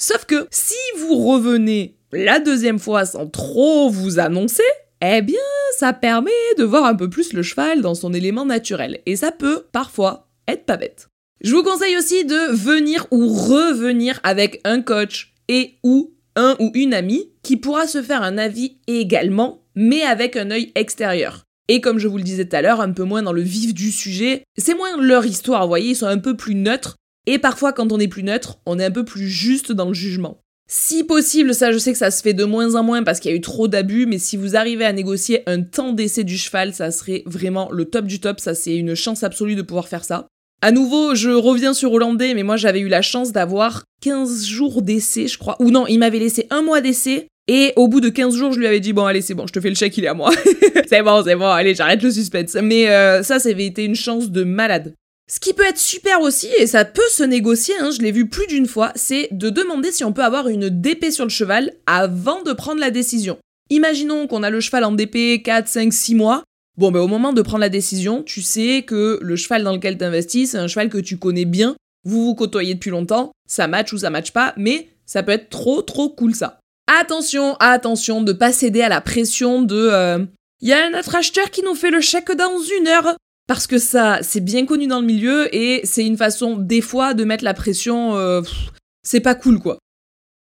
Sauf 0.00 0.24
que 0.24 0.46
si 0.50 0.74
vous 0.98 1.16
revenez 1.16 1.96
la 2.12 2.40
deuxième 2.40 2.78
fois 2.78 3.04
sans 3.04 3.26
trop 3.28 3.88
vous 3.88 4.18
annoncer, 4.18 4.62
eh 5.02 5.22
bien, 5.22 5.38
ça 5.76 5.92
permet 5.92 6.30
de 6.58 6.64
voir 6.64 6.84
un 6.84 6.94
peu 6.94 7.08
plus 7.08 7.32
le 7.32 7.42
cheval 7.42 7.82
dans 7.82 7.94
son 7.94 8.12
élément 8.12 8.44
naturel. 8.44 9.00
Et 9.06 9.16
ça 9.16 9.30
peut, 9.30 9.66
parfois, 9.72 10.28
être 10.48 10.64
pas 10.64 10.76
bête. 10.76 11.08
Je 11.42 11.54
vous 11.54 11.62
conseille 11.62 11.96
aussi 11.96 12.24
de 12.24 12.52
venir 12.54 13.06
ou 13.10 13.28
revenir 13.28 14.20
avec 14.22 14.60
un 14.64 14.80
coach 14.80 15.34
et 15.48 15.74
ou 15.82 16.15
un 16.36 16.56
ou 16.60 16.70
une 16.74 16.94
amie 16.94 17.30
qui 17.42 17.56
pourra 17.56 17.86
se 17.86 18.02
faire 18.02 18.22
un 18.22 18.38
avis 18.38 18.78
également, 18.86 19.62
mais 19.74 20.02
avec 20.02 20.36
un 20.36 20.50
œil 20.50 20.72
extérieur. 20.74 21.42
Et 21.68 21.80
comme 21.80 21.98
je 21.98 22.06
vous 22.06 22.18
le 22.18 22.22
disais 22.22 22.44
tout 22.44 22.54
à 22.54 22.62
l'heure, 22.62 22.80
un 22.80 22.92
peu 22.92 23.02
moins 23.02 23.22
dans 23.22 23.32
le 23.32 23.42
vif 23.42 23.74
du 23.74 23.90
sujet, 23.90 24.44
c'est 24.56 24.74
moins 24.74 24.96
leur 25.00 25.26
histoire, 25.26 25.62
vous 25.62 25.68
voyez, 25.68 25.90
ils 25.90 25.96
sont 25.96 26.06
un 26.06 26.18
peu 26.18 26.36
plus 26.36 26.54
neutres, 26.54 26.96
et 27.26 27.38
parfois 27.38 27.72
quand 27.72 27.90
on 27.90 27.98
est 27.98 28.08
plus 28.08 28.22
neutre, 28.22 28.58
on 28.66 28.78
est 28.78 28.84
un 28.84 28.90
peu 28.90 29.04
plus 29.04 29.28
juste 29.28 29.72
dans 29.72 29.88
le 29.88 29.94
jugement. 29.94 30.38
Si 30.68 31.04
possible, 31.04 31.54
ça 31.54 31.72
je 31.72 31.78
sais 31.78 31.92
que 31.92 31.98
ça 31.98 32.10
se 32.10 32.22
fait 32.22 32.34
de 32.34 32.44
moins 32.44 32.74
en 32.74 32.82
moins 32.82 33.04
parce 33.04 33.20
qu'il 33.20 33.30
y 33.30 33.34
a 33.34 33.36
eu 33.36 33.40
trop 33.40 33.68
d'abus, 33.68 34.06
mais 34.06 34.18
si 34.18 34.36
vous 34.36 34.56
arrivez 34.56 34.84
à 34.84 34.92
négocier 34.92 35.42
un 35.46 35.62
temps 35.62 35.92
d'essai 35.92 36.24
du 36.24 36.36
cheval, 36.36 36.74
ça 36.74 36.90
serait 36.90 37.22
vraiment 37.26 37.70
le 37.70 37.84
top 37.84 38.06
du 38.06 38.20
top, 38.20 38.40
ça 38.40 38.54
c'est 38.54 38.76
une 38.76 38.94
chance 38.94 39.22
absolue 39.22 39.54
de 39.54 39.62
pouvoir 39.62 39.86
faire 39.86 40.04
ça. 40.04 40.26
À 40.62 40.72
nouveau, 40.72 41.14
je 41.14 41.30
reviens 41.30 41.74
sur 41.74 41.92
Hollandais, 41.92 42.34
mais 42.34 42.42
moi 42.42 42.56
j'avais 42.56 42.80
eu 42.80 42.88
la 42.88 43.02
chance 43.02 43.32
d'avoir 43.32 43.84
15 44.02 44.46
jours 44.46 44.82
d'essai, 44.82 45.28
je 45.28 45.38
crois. 45.38 45.56
Ou 45.60 45.70
non, 45.70 45.86
il 45.86 45.98
m'avait 45.98 46.18
laissé 46.18 46.46
un 46.50 46.62
mois 46.62 46.80
d'essai. 46.80 47.28
Et 47.48 47.72
au 47.76 47.86
bout 47.86 48.00
de 48.00 48.08
15 48.08 48.34
jours, 48.34 48.52
je 48.52 48.58
lui 48.58 48.66
avais 48.66 48.80
dit 48.80 48.92
bon 48.92 49.04
allez 49.04 49.20
c'est 49.20 49.34
bon, 49.34 49.46
je 49.46 49.52
te 49.52 49.60
fais 49.60 49.68
le 49.68 49.76
chèque, 49.76 49.96
il 49.98 50.04
est 50.04 50.08
à 50.08 50.14
moi. 50.14 50.30
c'est 50.88 51.02
bon, 51.02 51.22
c'est 51.24 51.36
bon, 51.36 51.46
allez 51.46 51.74
j'arrête 51.74 52.02
le 52.02 52.10
suspense. 52.10 52.56
Mais 52.60 52.88
euh, 52.90 53.22
ça, 53.22 53.38
ça 53.38 53.50
avait 53.50 53.66
été 53.66 53.84
une 53.84 53.94
chance 53.94 54.30
de 54.30 54.42
malade. 54.42 54.94
Ce 55.28 55.40
qui 55.40 55.52
peut 55.52 55.64
être 55.64 55.78
super 55.78 56.20
aussi, 56.20 56.48
et 56.58 56.68
ça 56.68 56.84
peut 56.84 57.02
se 57.10 57.24
négocier, 57.24 57.74
hein, 57.80 57.90
je 57.90 58.00
l'ai 58.00 58.12
vu 58.12 58.28
plus 58.28 58.46
d'une 58.46 58.66
fois, 58.66 58.92
c'est 58.94 59.28
de 59.32 59.50
demander 59.50 59.90
si 59.90 60.04
on 60.04 60.12
peut 60.12 60.22
avoir 60.22 60.46
une 60.48 60.68
DP 60.68 61.10
sur 61.10 61.24
le 61.24 61.30
cheval 61.30 61.72
avant 61.86 62.42
de 62.42 62.52
prendre 62.52 62.80
la 62.80 62.92
décision. 62.92 63.36
Imaginons 63.68 64.28
qu'on 64.28 64.44
a 64.44 64.50
le 64.50 64.60
cheval 64.60 64.84
en 64.84 64.92
DP 64.92 65.42
4, 65.42 65.66
5, 65.66 65.92
6 65.92 66.14
mois, 66.14 66.44
Bon, 66.76 66.90
ben 66.90 67.00
au 67.00 67.08
moment 67.08 67.32
de 67.32 67.42
prendre 67.42 67.60
la 67.60 67.68
décision, 67.68 68.22
tu 68.22 68.42
sais 68.42 68.82
que 68.86 69.18
le 69.22 69.36
cheval 69.36 69.64
dans 69.64 69.72
lequel 69.72 69.96
tu 69.96 70.04
investis, 70.04 70.50
c'est 70.50 70.58
un 70.58 70.68
cheval 70.68 70.90
que 70.90 70.98
tu 70.98 71.16
connais 71.16 71.46
bien, 71.46 71.74
vous 72.04 72.24
vous 72.24 72.34
côtoyez 72.34 72.74
depuis 72.74 72.90
longtemps, 72.90 73.32
ça 73.48 73.66
match 73.66 73.92
ou 73.92 73.98
ça 73.98 74.10
match 74.10 74.30
pas, 74.30 74.52
mais 74.56 74.88
ça 75.06 75.22
peut 75.22 75.32
être 75.32 75.48
trop 75.48 75.80
trop 75.80 76.10
cool 76.10 76.34
ça. 76.34 76.60
Attention, 76.86 77.56
attention 77.60 78.22
de 78.22 78.32
pas 78.32 78.52
céder 78.52 78.82
à 78.82 78.88
la 78.88 79.00
pression 79.00 79.62
de 79.62 79.86
il 79.86 79.92
euh, 79.92 80.24
y 80.60 80.72
a 80.72 80.86
un 80.86 80.98
autre 80.98 81.14
acheteur 81.14 81.50
qui 81.50 81.62
nous 81.62 81.74
fait 81.74 81.90
le 81.90 82.00
chèque 82.00 82.32
dans 82.32 82.58
une 82.78 82.88
heure. 82.88 83.16
Parce 83.48 83.66
que 83.68 83.78
ça, 83.78 84.18
c'est 84.22 84.40
bien 84.40 84.66
connu 84.66 84.88
dans 84.88 85.00
le 85.00 85.06
milieu 85.06 85.54
et 85.54 85.80
c'est 85.84 86.04
une 86.04 86.16
façon 86.16 86.56
des 86.56 86.80
fois 86.80 87.14
de 87.14 87.24
mettre 87.24 87.44
la 87.44 87.54
pression. 87.54 88.16
Euh, 88.16 88.42
c'est 89.04 89.20
pas 89.20 89.36
cool 89.36 89.60
quoi. 89.60 89.78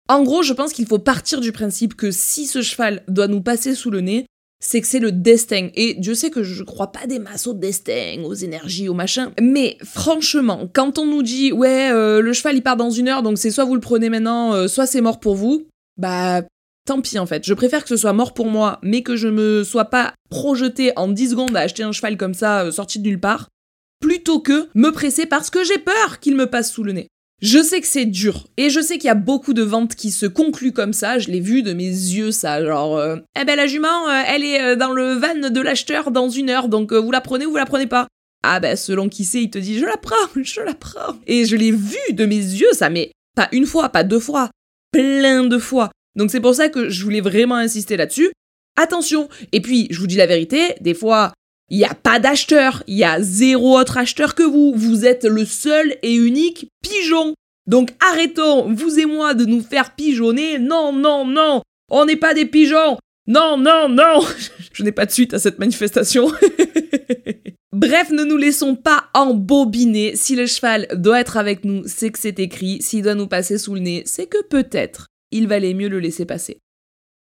En 0.08 0.22
gros, 0.22 0.42
je 0.42 0.52
pense 0.52 0.72
qu'il 0.72 0.86
faut 0.86 0.98
partir 0.98 1.40
du 1.40 1.52
principe 1.52 1.94
que 1.94 2.10
si 2.10 2.46
ce 2.46 2.62
cheval 2.62 3.02
doit 3.08 3.28
nous 3.28 3.40
passer 3.40 3.74
sous 3.74 3.90
le 3.90 4.00
nez, 4.00 4.26
c'est 4.62 4.80
que 4.80 4.86
c'est 4.86 5.00
le 5.00 5.12
destin. 5.12 5.68
Et 5.74 5.94
Dieu 5.94 6.14
sait 6.14 6.30
que 6.30 6.42
je 6.42 6.62
crois 6.62 6.92
pas 6.92 7.06
des 7.06 7.18
masses 7.18 7.48
au 7.48 7.52
destin, 7.52 8.22
aux 8.24 8.32
énergies, 8.32 8.88
au 8.88 8.94
machin. 8.94 9.32
Mais 9.40 9.76
franchement, 9.84 10.70
quand 10.72 10.98
on 10.98 11.04
nous 11.04 11.22
dit 11.22 11.52
ouais, 11.52 11.90
euh, 11.90 12.20
le 12.22 12.32
cheval 12.32 12.56
il 12.56 12.62
part 12.62 12.76
dans 12.76 12.90
une 12.90 13.08
heure, 13.08 13.22
donc 13.22 13.38
c'est 13.38 13.50
soit 13.50 13.64
vous 13.64 13.74
le 13.74 13.80
prenez 13.80 14.08
maintenant, 14.08 14.54
euh, 14.54 14.68
soit 14.68 14.86
c'est 14.86 15.00
mort 15.00 15.18
pour 15.18 15.34
vous, 15.34 15.66
bah 15.98 16.42
tant 16.86 17.00
pis 17.00 17.18
en 17.18 17.26
fait. 17.26 17.44
Je 17.44 17.54
préfère 17.54 17.82
que 17.82 17.88
ce 17.88 17.96
soit 17.96 18.12
mort 18.12 18.34
pour 18.34 18.46
moi, 18.46 18.78
mais 18.82 19.02
que 19.02 19.16
je 19.16 19.28
me 19.28 19.64
sois 19.64 19.86
pas 19.86 20.14
projeté 20.30 20.92
en 20.96 21.08
10 21.08 21.30
secondes 21.30 21.56
à 21.56 21.60
acheter 21.60 21.82
un 21.82 21.92
cheval 21.92 22.16
comme 22.16 22.34
ça, 22.34 22.62
euh, 22.62 22.70
sorti 22.70 23.00
de 23.00 23.08
nulle 23.08 23.20
part, 23.20 23.48
plutôt 24.00 24.38
que 24.38 24.68
me 24.74 24.90
presser 24.90 25.26
parce 25.26 25.50
que 25.50 25.64
j'ai 25.64 25.78
peur 25.78 26.20
qu'il 26.20 26.36
me 26.36 26.46
passe 26.46 26.70
sous 26.70 26.84
le 26.84 26.92
nez. 26.92 27.08
Je 27.42 27.60
sais 27.60 27.80
que 27.80 27.88
c'est 27.88 28.06
dur, 28.06 28.46
et 28.56 28.70
je 28.70 28.80
sais 28.80 28.98
qu'il 28.98 29.08
y 29.08 29.10
a 29.10 29.16
beaucoup 29.16 29.52
de 29.52 29.64
ventes 29.64 29.96
qui 29.96 30.12
se 30.12 30.26
concluent 30.26 30.72
comme 30.72 30.92
ça, 30.92 31.18
je 31.18 31.28
l'ai 31.28 31.40
vu 31.40 31.64
de 31.64 31.72
mes 31.72 31.88
yeux 31.88 32.30
ça, 32.30 32.64
genre 32.64 32.96
euh, 32.96 33.16
Eh 33.36 33.44
ben 33.44 33.56
la 33.56 33.66
jument, 33.66 34.08
euh, 34.08 34.22
elle 34.28 34.44
est 34.44 34.62
euh, 34.62 34.76
dans 34.76 34.92
le 34.92 35.14
van 35.14 35.50
de 35.50 35.60
l'acheteur 35.60 36.12
dans 36.12 36.28
une 36.28 36.50
heure, 36.50 36.68
donc 36.68 36.92
vous 36.92 37.10
la 37.10 37.20
prenez 37.20 37.44
ou 37.44 37.50
vous 37.50 37.56
la 37.56 37.66
prenez 37.66 37.88
pas?» 37.88 38.06
Ah 38.44 38.60
ben 38.60 38.76
selon 38.76 39.08
qui 39.08 39.24
c'est, 39.24 39.42
il 39.42 39.50
te 39.50 39.58
dit 39.58 39.76
«Je 39.80 39.84
la 39.84 39.96
prends, 39.96 40.14
je 40.40 40.60
la 40.60 40.74
prends!» 40.74 41.16
Et 41.26 41.44
je 41.44 41.56
l'ai 41.56 41.72
vu 41.72 42.12
de 42.12 42.26
mes 42.26 42.36
yeux 42.36 42.72
ça, 42.74 42.90
mais 42.90 43.10
pas 43.34 43.48
une 43.50 43.66
fois, 43.66 43.88
pas 43.88 44.04
deux 44.04 44.20
fois, 44.20 44.48
plein 44.92 45.42
de 45.42 45.58
fois. 45.58 45.90
Donc 46.14 46.30
c'est 46.30 46.40
pour 46.40 46.54
ça 46.54 46.68
que 46.68 46.90
je 46.90 47.02
voulais 47.02 47.20
vraiment 47.20 47.56
insister 47.56 47.96
là-dessus. 47.96 48.30
Attention 48.76 49.28
Et 49.50 49.60
puis, 49.60 49.88
je 49.90 49.98
vous 49.98 50.06
dis 50.06 50.16
la 50.16 50.26
vérité, 50.26 50.76
des 50.80 50.94
fois, 50.94 51.32
il 51.72 51.78
n'y 51.78 51.84
a 51.84 51.94
pas 51.94 52.20
d'acheteur, 52.20 52.82
il 52.86 52.98
y 52.98 53.02
a 53.02 53.22
zéro 53.22 53.78
autre 53.78 53.96
acheteur 53.96 54.34
que 54.34 54.42
vous. 54.42 54.74
Vous 54.76 55.06
êtes 55.06 55.24
le 55.24 55.46
seul 55.46 55.96
et 56.02 56.14
unique 56.14 56.68
pigeon. 56.82 57.32
Donc 57.66 57.94
arrêtons, 57.98 58.70
vous 58.70 58.98
et 58.98 59.06
moi, 59.06 59.32
de 59.32 59.46
nous 59.46 59.62
faire 59.62 59.94
pigeonner. 59.94 60.58
Non, 60.58 60.92
non, 60.92 61.24
non, 61.24 61.62
on 61.90 62.04
n'est 62.04 62.16
pas 62.16 62.34
des 62.34 62.44
pigeons. 62.44 62.98
Non, 63.26 63.56
non, 63.56 63.88
non. 63.88 64.20
Je 64.74 64.82
n'ai 64.82 64.92
pas 64.92 65.06
de 65.06 65.12
suite 65.12 65.32
à 65.32 65.38
cette 65.38 65.58
manifestation. 65.58 66.30
Bref, 67.72 68.10
ne 68.10 68.24
nous 68.24 68.36
laissons 68.36 68.76
pas 68.76 69.04
embobiner. 69.14 70.14
Si 70.14 70.36
le 70.36 70.44
cheval 70.44 70.86
doit 70.94 71.20
être 71.20 71.38
avec 71.38 71.64
nous, 71.64 71.84
c'est 71.86 72.10
que 72.10 72.18
c'est 72.18 72.38
écrit. 72.38 72.82
S'il 72.82 73.02
doit 73.02 73.14
nous 73.14 73.28
passer 73.28 73.56
sous 73.56 73.74
le 73.74 73.80
nez, 73.80 74.02
c'est 74.04 74.26
que 74.26 74.42
peut-être 74.44 75.06
il 75.30 75.48
valait 75.48 75.72
mieux 75.72 75.88
le 75.88 76.00
laisser 76.00 76.26
passer. 76.26 76.58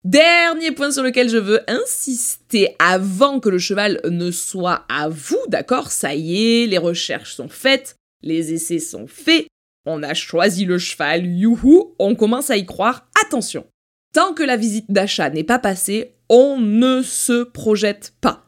Dernier 0.04 0.72
point 0.72 0.90
sur 0.90 1.04
lequel 1.04 1.30
je 1.30 1.38
veux 1.38 1.62
insister 1.70 2.76
avant 2.80 3.40
que 3.40 3.50
le 3.50 3.60
cheval 3.60 4.02
ne 4.10 4.32
soit 4.32 4.84
à 4.90 5.10
vous, 5.10 5.40
d'accord? 5.48 5.92
Ça 5.92 6.16
y 6.16 6.64
est, 6.64 6.66
les 6.66 6.80
recherches 6.80 7.36
sont 7.36 7.50
faites, 7.50 7.98
les 8.24 8.52
essais 8.52 8.80
sont 8.80 9.06
faits, 9.06 9.46
on 9.86 10.02
a 10.02 10.16
choisi 10.16 10.66
le 10.66 10.80
cheval, 10.80 11.28
youhou, 11.28 11.94
on 12.00 12.16
commence 12.16 12.50
à 12.50 12.58
y 12.58 12.66
croire. 12.66 13.08
Attention, 13.24 13.68
tant 14.12 14.34
que 14.34 14.42
la 14.42 14.58
visite 14.58 14.90
d'achat 14.90 15.30
n'est 15.30 15.44
pas 15.44 15.60
passée, 15.60 16.16
on 16.30 16.58
ne 16.58 17.04
se 17.04 17.44
projette 17.44 18.16
pas. 18.22 18.48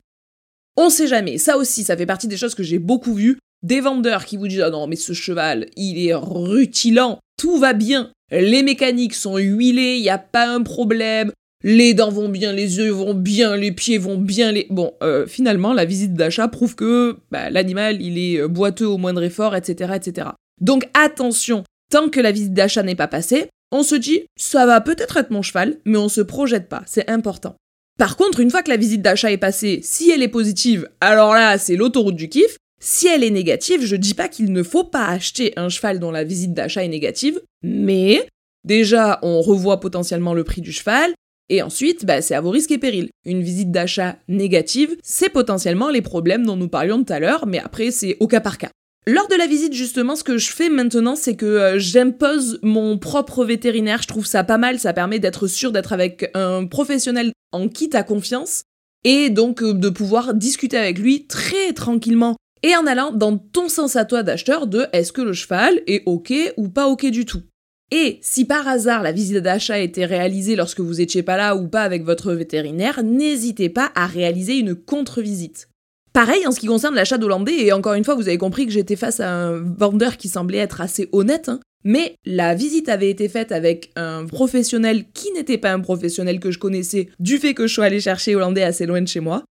On 0.75 0.89
sait 0.89 1.07
jamais, 1.07 1.37
ça 1.37 1.57
aussi, 1.57 1.83
ça 1.83 1.95
fait 1.95 2.07
partie 2.07 2.27
des 2.27 2.37
choses 2.37 2.55
que 2.55 2.63
j'ai 2.63 2.79
beaucoup 2.79 3.13
vues. 3.13 3.37
Des 3.61 3.79
vendeurs 3.79 4.25
qui 4.25 4.37
vous 4.37 4.47
disent 4.47 4.61
Ah 4.61 4.71
non, 4.71 4.87
mais 4.87 4.95
ce 4.95 5.13
cheval, 5.13 5.67
il 5.77 6.03
est 6.03 6.15
rutilant, 6.15 7.19
tout 7.37 7.59
va 7.59 7.73
bien, 7.73 8.11
les 8.31 8.63
mécaniques 8.63 9.13
sont 9.13 9.37
huilées, 9.37 9.97
il 9.97 10.01
n'y 10.01 10.09
a 10.09 10.17
pas 10.17 10.47
un 10.47 10.63
problème, 10.63 11.31
les 11.63 11.93
dents 11.93 12.11
vont 12.11 12.29
bien, 12.29 12.51
les 12.51 12.77
yeux 12.77 12.89
vont 12.89 13.13
bien, 13.13 13.55
les 13.55 13.71
pieds 13.71 13.97
vont 13.97 14.17
bien. 14.17 14.51
Les... 14.51 14.67
Bon, 14.69 14.93
euh, 15.01 15.25
finalement, 15.25 15.73
la 15.73 15.85
visite 15.85 16.13
d'achat 16.13 16.47
prouve 16.47 16.75
que 16.75 17.17
bah, 17.31 17.49
l'animal, 17.49 18.01
il 18.01 18.17
est 18.17 18.41
euh, 18.41 18.47
boiteux 18.47 18.87
au 18.87 18.97
moindre 18.97 19.23
effort, 19.23 19.55
etc., 19.55 19.93
etc. 19.95 20.27
Donc 20.61 20.87
attention, 20.93 21.63
tant 21.89 22.09
que 22.09 22.19
la 22.19 22.31
visite 22.31 22.53
d'achat 22.53 22.83
n'est 22.83 22.95
pas 22.95 23.07
passée, 23.07 23.47
on 23.71 23.83
se 23.83 23.95
dit, 23.95 24.23
ça 24.37 24.65
va 24.65 24.81
peut-être 24.81 25.17
être 25.17 25.31
mon 25.31 25.41
cheval, 25.41 25.77
mais 25.85 25.97
on 25.97 26.09
se 26.09 26.21
projette 26.21 26.69
pas, 26.69 26.83
c'est 26.85 27.09
important. 27.09 27.55
Par 27.97 28.17
contre, 28.17 28.39
une 28.39 28.51
fois 28.51 28.63
que 28.63 28.69
la 28.69 28.77
visite 28.77 29.01
d'achat 29.01 29.31
est 29.31 29.37
passée, 29.37 29.79
si 29.83 30.11
elle 30.11 30.23
est 30.23 30.27
positive, 30.27 30.89
alors 30.99 31.33
là, 31.33 31.57
c'est 31.57 31.75
l'autoroute 31.75 32.15
du 32.15 32.27
kiff. 32.27 32.57
Si 32.81 33.07
elle 33.07 33.23
est 33.23 33.29
négative, 33.29 33.85
je 33.85 33.95
dis 33.95 34.13
pas 34.13 34.27
qu'il 34.27 34.51
ne 34.51 34.63
faut 34.63 34.83
pas 34.83 35.07
acheter 35.07 35.53
un 35.55 35.69
cheval 35.69 35.99
dont 35.99 36.11
la 36.11 36.23
visite 36.23 36.53
d'achat 36.53 36.83
est 36.83 36.89
négative, 36.89 37.39
mais 37.61 38.27
déjà, 38.65 39.19
on 39.21 39.41
revoit 39.41 39.79
potentiellement 39.79 40.33
le 40.33 40.43
prix 40.43 40.61
du 40.61 40.73
cheval, 40.73 41.13
et 41.49 41.61
ensuite, 41.61 42.05
bah, 42.05 42.21
c'est 42.21 42.35
à 42.35 42.41
vos 42.41 42.49
risques 42.49 42.71
et 42.71 42.77
périls. 42.77 43.09
Une 43.25 43.41
visite 43.41 43.71
d'achat 43.71 44.17
négative, 44.27 44.95
c'est 45.03 45.29
potentiellement 45.29 45.89
les 45.89 46.01
problèmes 46.01 46.45
dont 46.45 46.55
nous 46.55 46.69
parlions 46.69 47.03
tout 47.03 47.13
à 47.13 47.19
l'heure, 47.19 47.45
mais 47.45 47.59
après, 47.59 47.91
c'est 47.91 48.17
au 48.19 48.27
cas 48.27 48.41
par 48.41 48.57
cas. 48.57 48.69
Lors 49.05 49.27
de 49.27 49.35
la 49.35 49.47
visite, 49.47 49.73
justement, 49.73 50.15
ce 50.15 50.23
que 50.23 50.37
je 50.37 50.51
fais 50.51 50.69
maintenant, 50.69 51.17
c'est 51.17 51.35
que 51.35 51.45
euh, 51.45 51.79
j'impose 51.79 52.59
mon 52.63 52.97
propre 52.97 53.43
vétérinaire. 53.43 54.01
Je 54.01 54.07
trouve 54.07 54.25
ça 54.25 54.45
pas 54.45 54.57
mal, 54.57 54.79
ça 54.79 54.93
permet 54.93 55.19
d'être 55.19 55.47
sûr 55.47 55.73
d'être 55.73 55.91
avec 55.91 56.31
un 56.33 56.65
professionnel 56.65 57.33
en 57.51 57.67
qui 57.67 57.89
t'as 57.89 58.03
confiance, 58.03 58.63
et 59.03 59.29
donc 59.29 59.61
euh, 59.61 59.73
de 59.73 59.89
pouvoir 59.89 60.33
discuter 60.33 60.77
avec 60.77 60.99
lui 60.99 61.27
très 61.27 61.73
tranquillement 61.73 62.37
et 62.63 62.75
en 62.77 62.87
allant 62.87 63.11
dans 63.11 63.37
ton 63.37 63.67
sens 63.67 63.95
à 63.95 64.05
toi 64.05 64.23
d'acheteur 64.23 64.67
de 64.67 64.85
est-ce 64.93 65.11
que 65.11 65.21
le 65.21 65.33
cheval 65.33 65.81
est 65.85 66.03
ok 66.05 66.33
ou 66.57 66.69
pas 66.69 66.87
ok 66.87 67.05
du 67.07 67.25
tout. 67.25 67.41
Et 67.91 68.19
si 68.21 68.45
par 68.45 68.67
hasard 68.67 69.03
la 69.03 69.11
visite 69.11 69.37
d'achat 69.37 69.79
était 69.79 70.05
réalisée 70.05 70.55
lorsque 70.55 70.79
vous 70.79 71.01
étiez 71.01 71.23
pas 71.23 71.37
là 71.37 71.55
ou 71.55 71.67
pas 71.67 71.83
avec 71.83 72.03
votre 72.03 72.33
vétérinaire, 72.33 73.03
n'hésitez 73.03 73.69
pas 73.69 73.91
à 73.95 74.07
réaliser 74.07 74.57
une 74.57 74.75
contre-visite. 74.75 75.69
Pareil 76.13 76.45
en 76.45 76.51
ce 76.51 76.59
qui 76.59 76.67
concerne 76.67 76.95
l'achat 76.95 77.17
d'Hollandais, 77.17 77.65
et 77.65 77.73
encore 77.73 77.95
une 77.95 78.03
fois, 78.03 78.13
vous 78.13 78.27
avez 78.27 78.37
compris 78.37 78.65
que 78.67 78.71
j'étais 78.71 78.95
face 78.95 79.19
à 79.19 79.31
un 79.31 79.59
vendeur 79.59 80.17
qui 80.17 80.29
semblait 80.29 80.59
être 80.59 80.79
assez 80.79 81.09
honnête, 81.11 81.49
hein, 81.49 81.59
mais 81.83 82.15
la 82.23 82.53
visite 82.53 82.87
avait 82.87 83.09
été 83.09 83.27
faite 83.27 83.51
avec 83.51 83.91
un 83.95 84.25
professionnel 84.25 85.05
qui 85.13 85.31
n'était 85.31 85.57
pas 85.57 85.73
un 85.73 85.79
professionnel 85.79 86.39
que 86.39 86.51
je 86.51 86.59
connaissais, 86.59 87.09
du 87.19 87.39
fait 87.39 87.55
que 87.55 87.65
je 87.65 87.73
suis 87.73 87.81
allée 87.81 87.99
chercher 87.99 88.35
Hollandais 88.35 88.63
assez 88.63 88.85
loin 88.85 89.01
de 89.01 89.07
chez 89.07 89.19
moi. 89.19 89.43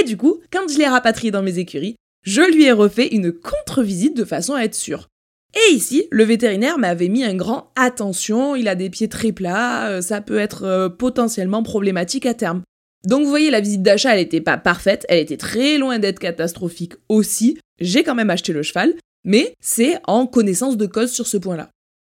Et 0.00 0.04
du 0.04 0.16
coup, 0.16 0.40
quand 0.52 0.68
je 0.68 0.78
l'ai 0.78 0.86
rapatrié 0.86 1.32
dans 1.32 1.42
mes 1.42 1.58
écuries, 1.58 1.96
je 2.22 2.42
lui 2.42 2.64
ai 2.64 2.72
refait 2.72 3.08
une 3.08 3.32
contre-visite 3.32 4.16
de 4.16 4.24
façon 4.24 4.54
à 4.54 4.62
être 4.62 4.74
sûre. 4.74 5.08
Et 5.56 5.72
ici, 5.72 6.06
le 6.10 6.24
vétérinaire 6.24 6.78
m'avait 6.78 7.08
mis 7.08 7.24
un 7.24 7.34
grand 7.34 7.72
attention, 7.76 8.56
il 8.56 8.68
a 8.68 8.74
des 8.74 8.90
pieds 8.90 9.08
très 9.08 9.32
plats, 9.32 9.88
euh, 9.88 10.00
ça 10.02 10.20
peut 10.20 10.38
être 10.38 10.64
euh, 10.64 10.88
potentiellement 10.90 11.62
problématique 11.62 12.26
à 12.26 12.34
terme. 12.34 12.62
Donc 13.06 13.22
vous 13.22 13.30
voyez, 13.30 13.50
la 13.50 13.60
visite 13.60 13.82
d'achat, 13.82 14.12
elle 14.12 14.20
n'était 14.20 14.42
pas 14.42 14.58
parfaite, 14.58 15.06
elle 15.08 15.20
était 15.20 15.38
très 15.38 15.78
loin 15.78 15.98
d'être 15.98 16.18
catastrophique 16.18 16.94
aussi. 17.08 17.58
J'ai 17.80 18.02
quand 18.02 18.14
même 18.14 18.30
acheté 18.30 18.52
le 18.52 18.62
cheval, 18.62 18.94
mais 19.24 19.54
c'est 19.60 19.98
en 20.06 20.26
connaissance 20.26 20.76
de 20.76 20.86
cause 20.86 21.10
sur 21.10 21.26
ce 21.26 21.38
point-là. 21.38 21.70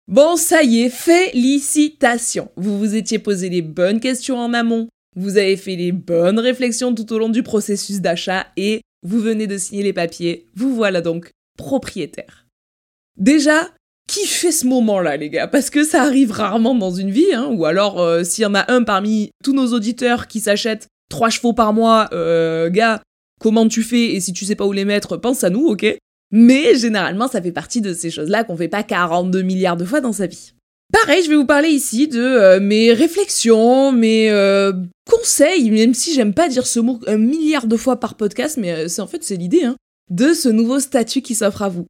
Bon, 0.07 0.35
ça 0.35 0.63
y 0.63 0.81
est, 0.83 0.89
félicitations 0.89 2.49
Vous 2.55 2.79
vous 2.79 2.95
étiez 2.95 3.19
posé 3.19 3.49
les 3.49 3.61
bonnes 3.61 3.99
questions 3.99 4.37
en 4.37 4.53
amont, 4.53 4.87
vous 5.15 5.37
avez 5.37 5.57
fait 5.57 5.75
les 5.75 5.91
bonnes 5.91 6.39
réflexions 6.39 6.95
tout 6.95 7.11
au 7.13 7.19
long 7.19 7.29
du 7.29 7.43
processus 7.43 8.01
d'achat 8.01 8.47
et 8.55 8.81
vous 9.03 9.19
venez 9.19 9.45
de 9.45 9.57
signer 9.57 9.83
les 9.83 9.93
papiers, 9.93 10.47
vous 10.55 10.73
voilà 10.73 11.01
donc 11.01 11.31
propriétaire. 11.57 12.46
Déjà, 13.17 13.69
kiffez 14.07 14.51
ce 14.51 14.65
moment-là, 14.67 15.17
les 15.17 15.29
gars, 15.29 15.47
parce 15.47 15.69
que 15.69 15.83
ça 15.83 16.03
arrive 16.03 16.31
rarement 16.31 16.75
dans 16.75 16.91
une 16.91 17.11
vie, 17.11 17.33
hein, 17.33 17.49
ou 17.51 17.65
alors 17.65 17.99
euh, 17.99 18.23
s'il 18.23 18.43
y 18.43 18.45
en 18.45 18.55
a 18.55 18.71
un 18.71 18.83
parmi 18.83 19.31
tous 19.43 19.53
nos 19.53 19.73
auditeurs 19.73 20.27
qui 20.27 20.39
s'achète 20.39 20.87
trois 21.09 21.29
chevaux 21.29 21.53
par 21.53 21.73
mois, 21.73 22.09
euh, 22.13 22.69
gars, 22.69 23.01
comment 23.39 23.67
tu 23.67 23.81
fais 23.81 24.13
et 24.13 24.19
si 24.19 24.33
tu 24.33 24.45
sais 24.45 24.55
pas 24.55 24.65
où 24.65 24.71
les 24.71 24.85
mettre, 24.85 25.17
pense 25.17 25.43
à 25.43 25.49
nous, 25.49 25.65
ok? 25.67 25.85
Mais 26.31 26.75
généralement, 26.75 27.27
ça 27.27 27.41
fait 27.41 27.51
partie 27.51 27.81
de 27.81 27.93
ces 27.93 28.09
choses-là 28.09 28.43
qu'on 28.43 28.57
fait 28.57 28.67
pas 28.67 28.83
42 28.83 29.41
milliards 29.41 29.77
de 29.77 29.85
fois 29.85 30.01
dans 30.01 30.13
sa 30.13 30.27
vie. 30.27 30.53
Pareil, 30.93 31.23
je 31.23 31.29
vais 31.29 31.35
vous 31.35 31.45
parler 31.45 31.69
ici 31.69 32.07
de 32.07 32.21
euh, 32.21 32.59
mes 32.59 32.93
réflexions, 32.93 33.91
mes 33.91 34.31
conseils, 35.09 35.71
même 35.71 35.93
si 35.93 36.13
j'aime 36.13 36.33
pas 36.33 36.49
dire 36.49 36.67
ce 36.67 36.79
mot 36.79 36.99
un 37.07 37.17
milliard 37.17 37.67
de 37.67 37.77
fois 37.77 37.99
par 37.99 38.15
podcast, 38.15 38.57
mais 38.57 38.87
c'est 38.89 39.01
en 39.01 39.07
fait 39.07 39.23
c'est 39.23 39.35
l'idée, 39.35 39.63
hein, 39.63 39.75
de 40.09 40.33
ce 40.33 40.49
nouveau 40.49 40.79
statut 40.79 41.21
qui 41.21 41.35
s'offre 41.35 41.63
à 41.63 41.69
vous. 41.69 41.85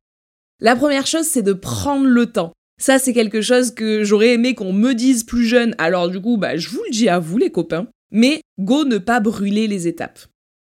La 0.60 0.76
première 0.76 1.06
chose, 1.06 1.26
c'est 1.26 1.44
de 1.44 1.54
prendre 1.54 2.08
le 2.08 2.26
temps. 2.26 2.52
Ça, 2.80 3.00
c'est 3.00 3.14
quelque 3.14 3.42
chose 3.42 3.72
que 3.72 4.04
j'aurais 4.04 4.34
aimé 4.34 4.56
qu'on 4.56 4.74
me 4.74 4.94
dise 4.94 5.24
plus 5.24 5.46
jeune, 5.46 5.76
alors 5.78 6.10
du 6.10 6.20
coup, 6.20 6.38
bah, 6.38 6.58
je 6.58 6.70
vous 6.70 6.82
le 6.86 6.92
dis 6.92 7.10
à 7.10 7.20
vous, 7.20 7.38
les 7.38 7.52
copains. 7.52 7.88
Mais 8.12 8.42
go 8.60 8.86
ne 8.86 8.98
pas 8.98 9.20
brûler 9.20 9.68
les 9.68 9.88
étapes. 9.88 10.20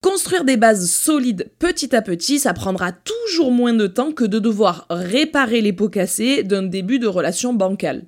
Construire 0.03 0.45
des 0.45 0.57
bases 0.57 0.91
solides 0.91 1.51
petit 1.59 1.95
à 1.95 2.03
petit, 2.03 2.38
ça 2.38 2.55
prendra 2.55 2.93
toujours 2.93 3.51
moins 3.51 3.75
de 3.75 3.87
temps 3.87 4.12
que 4.12 4.25
de 4.25 4.38
devoir 4.38 4.87
réparer 4.91 5.61
les 5.61 5.73
pots 5.73 5.88
cassés 5.88 6.45
d'un 6.45 6.62
début 6.62 7.01
de 7.01 7.09
relation 7.09 7.53
bancale. 7.53 8.07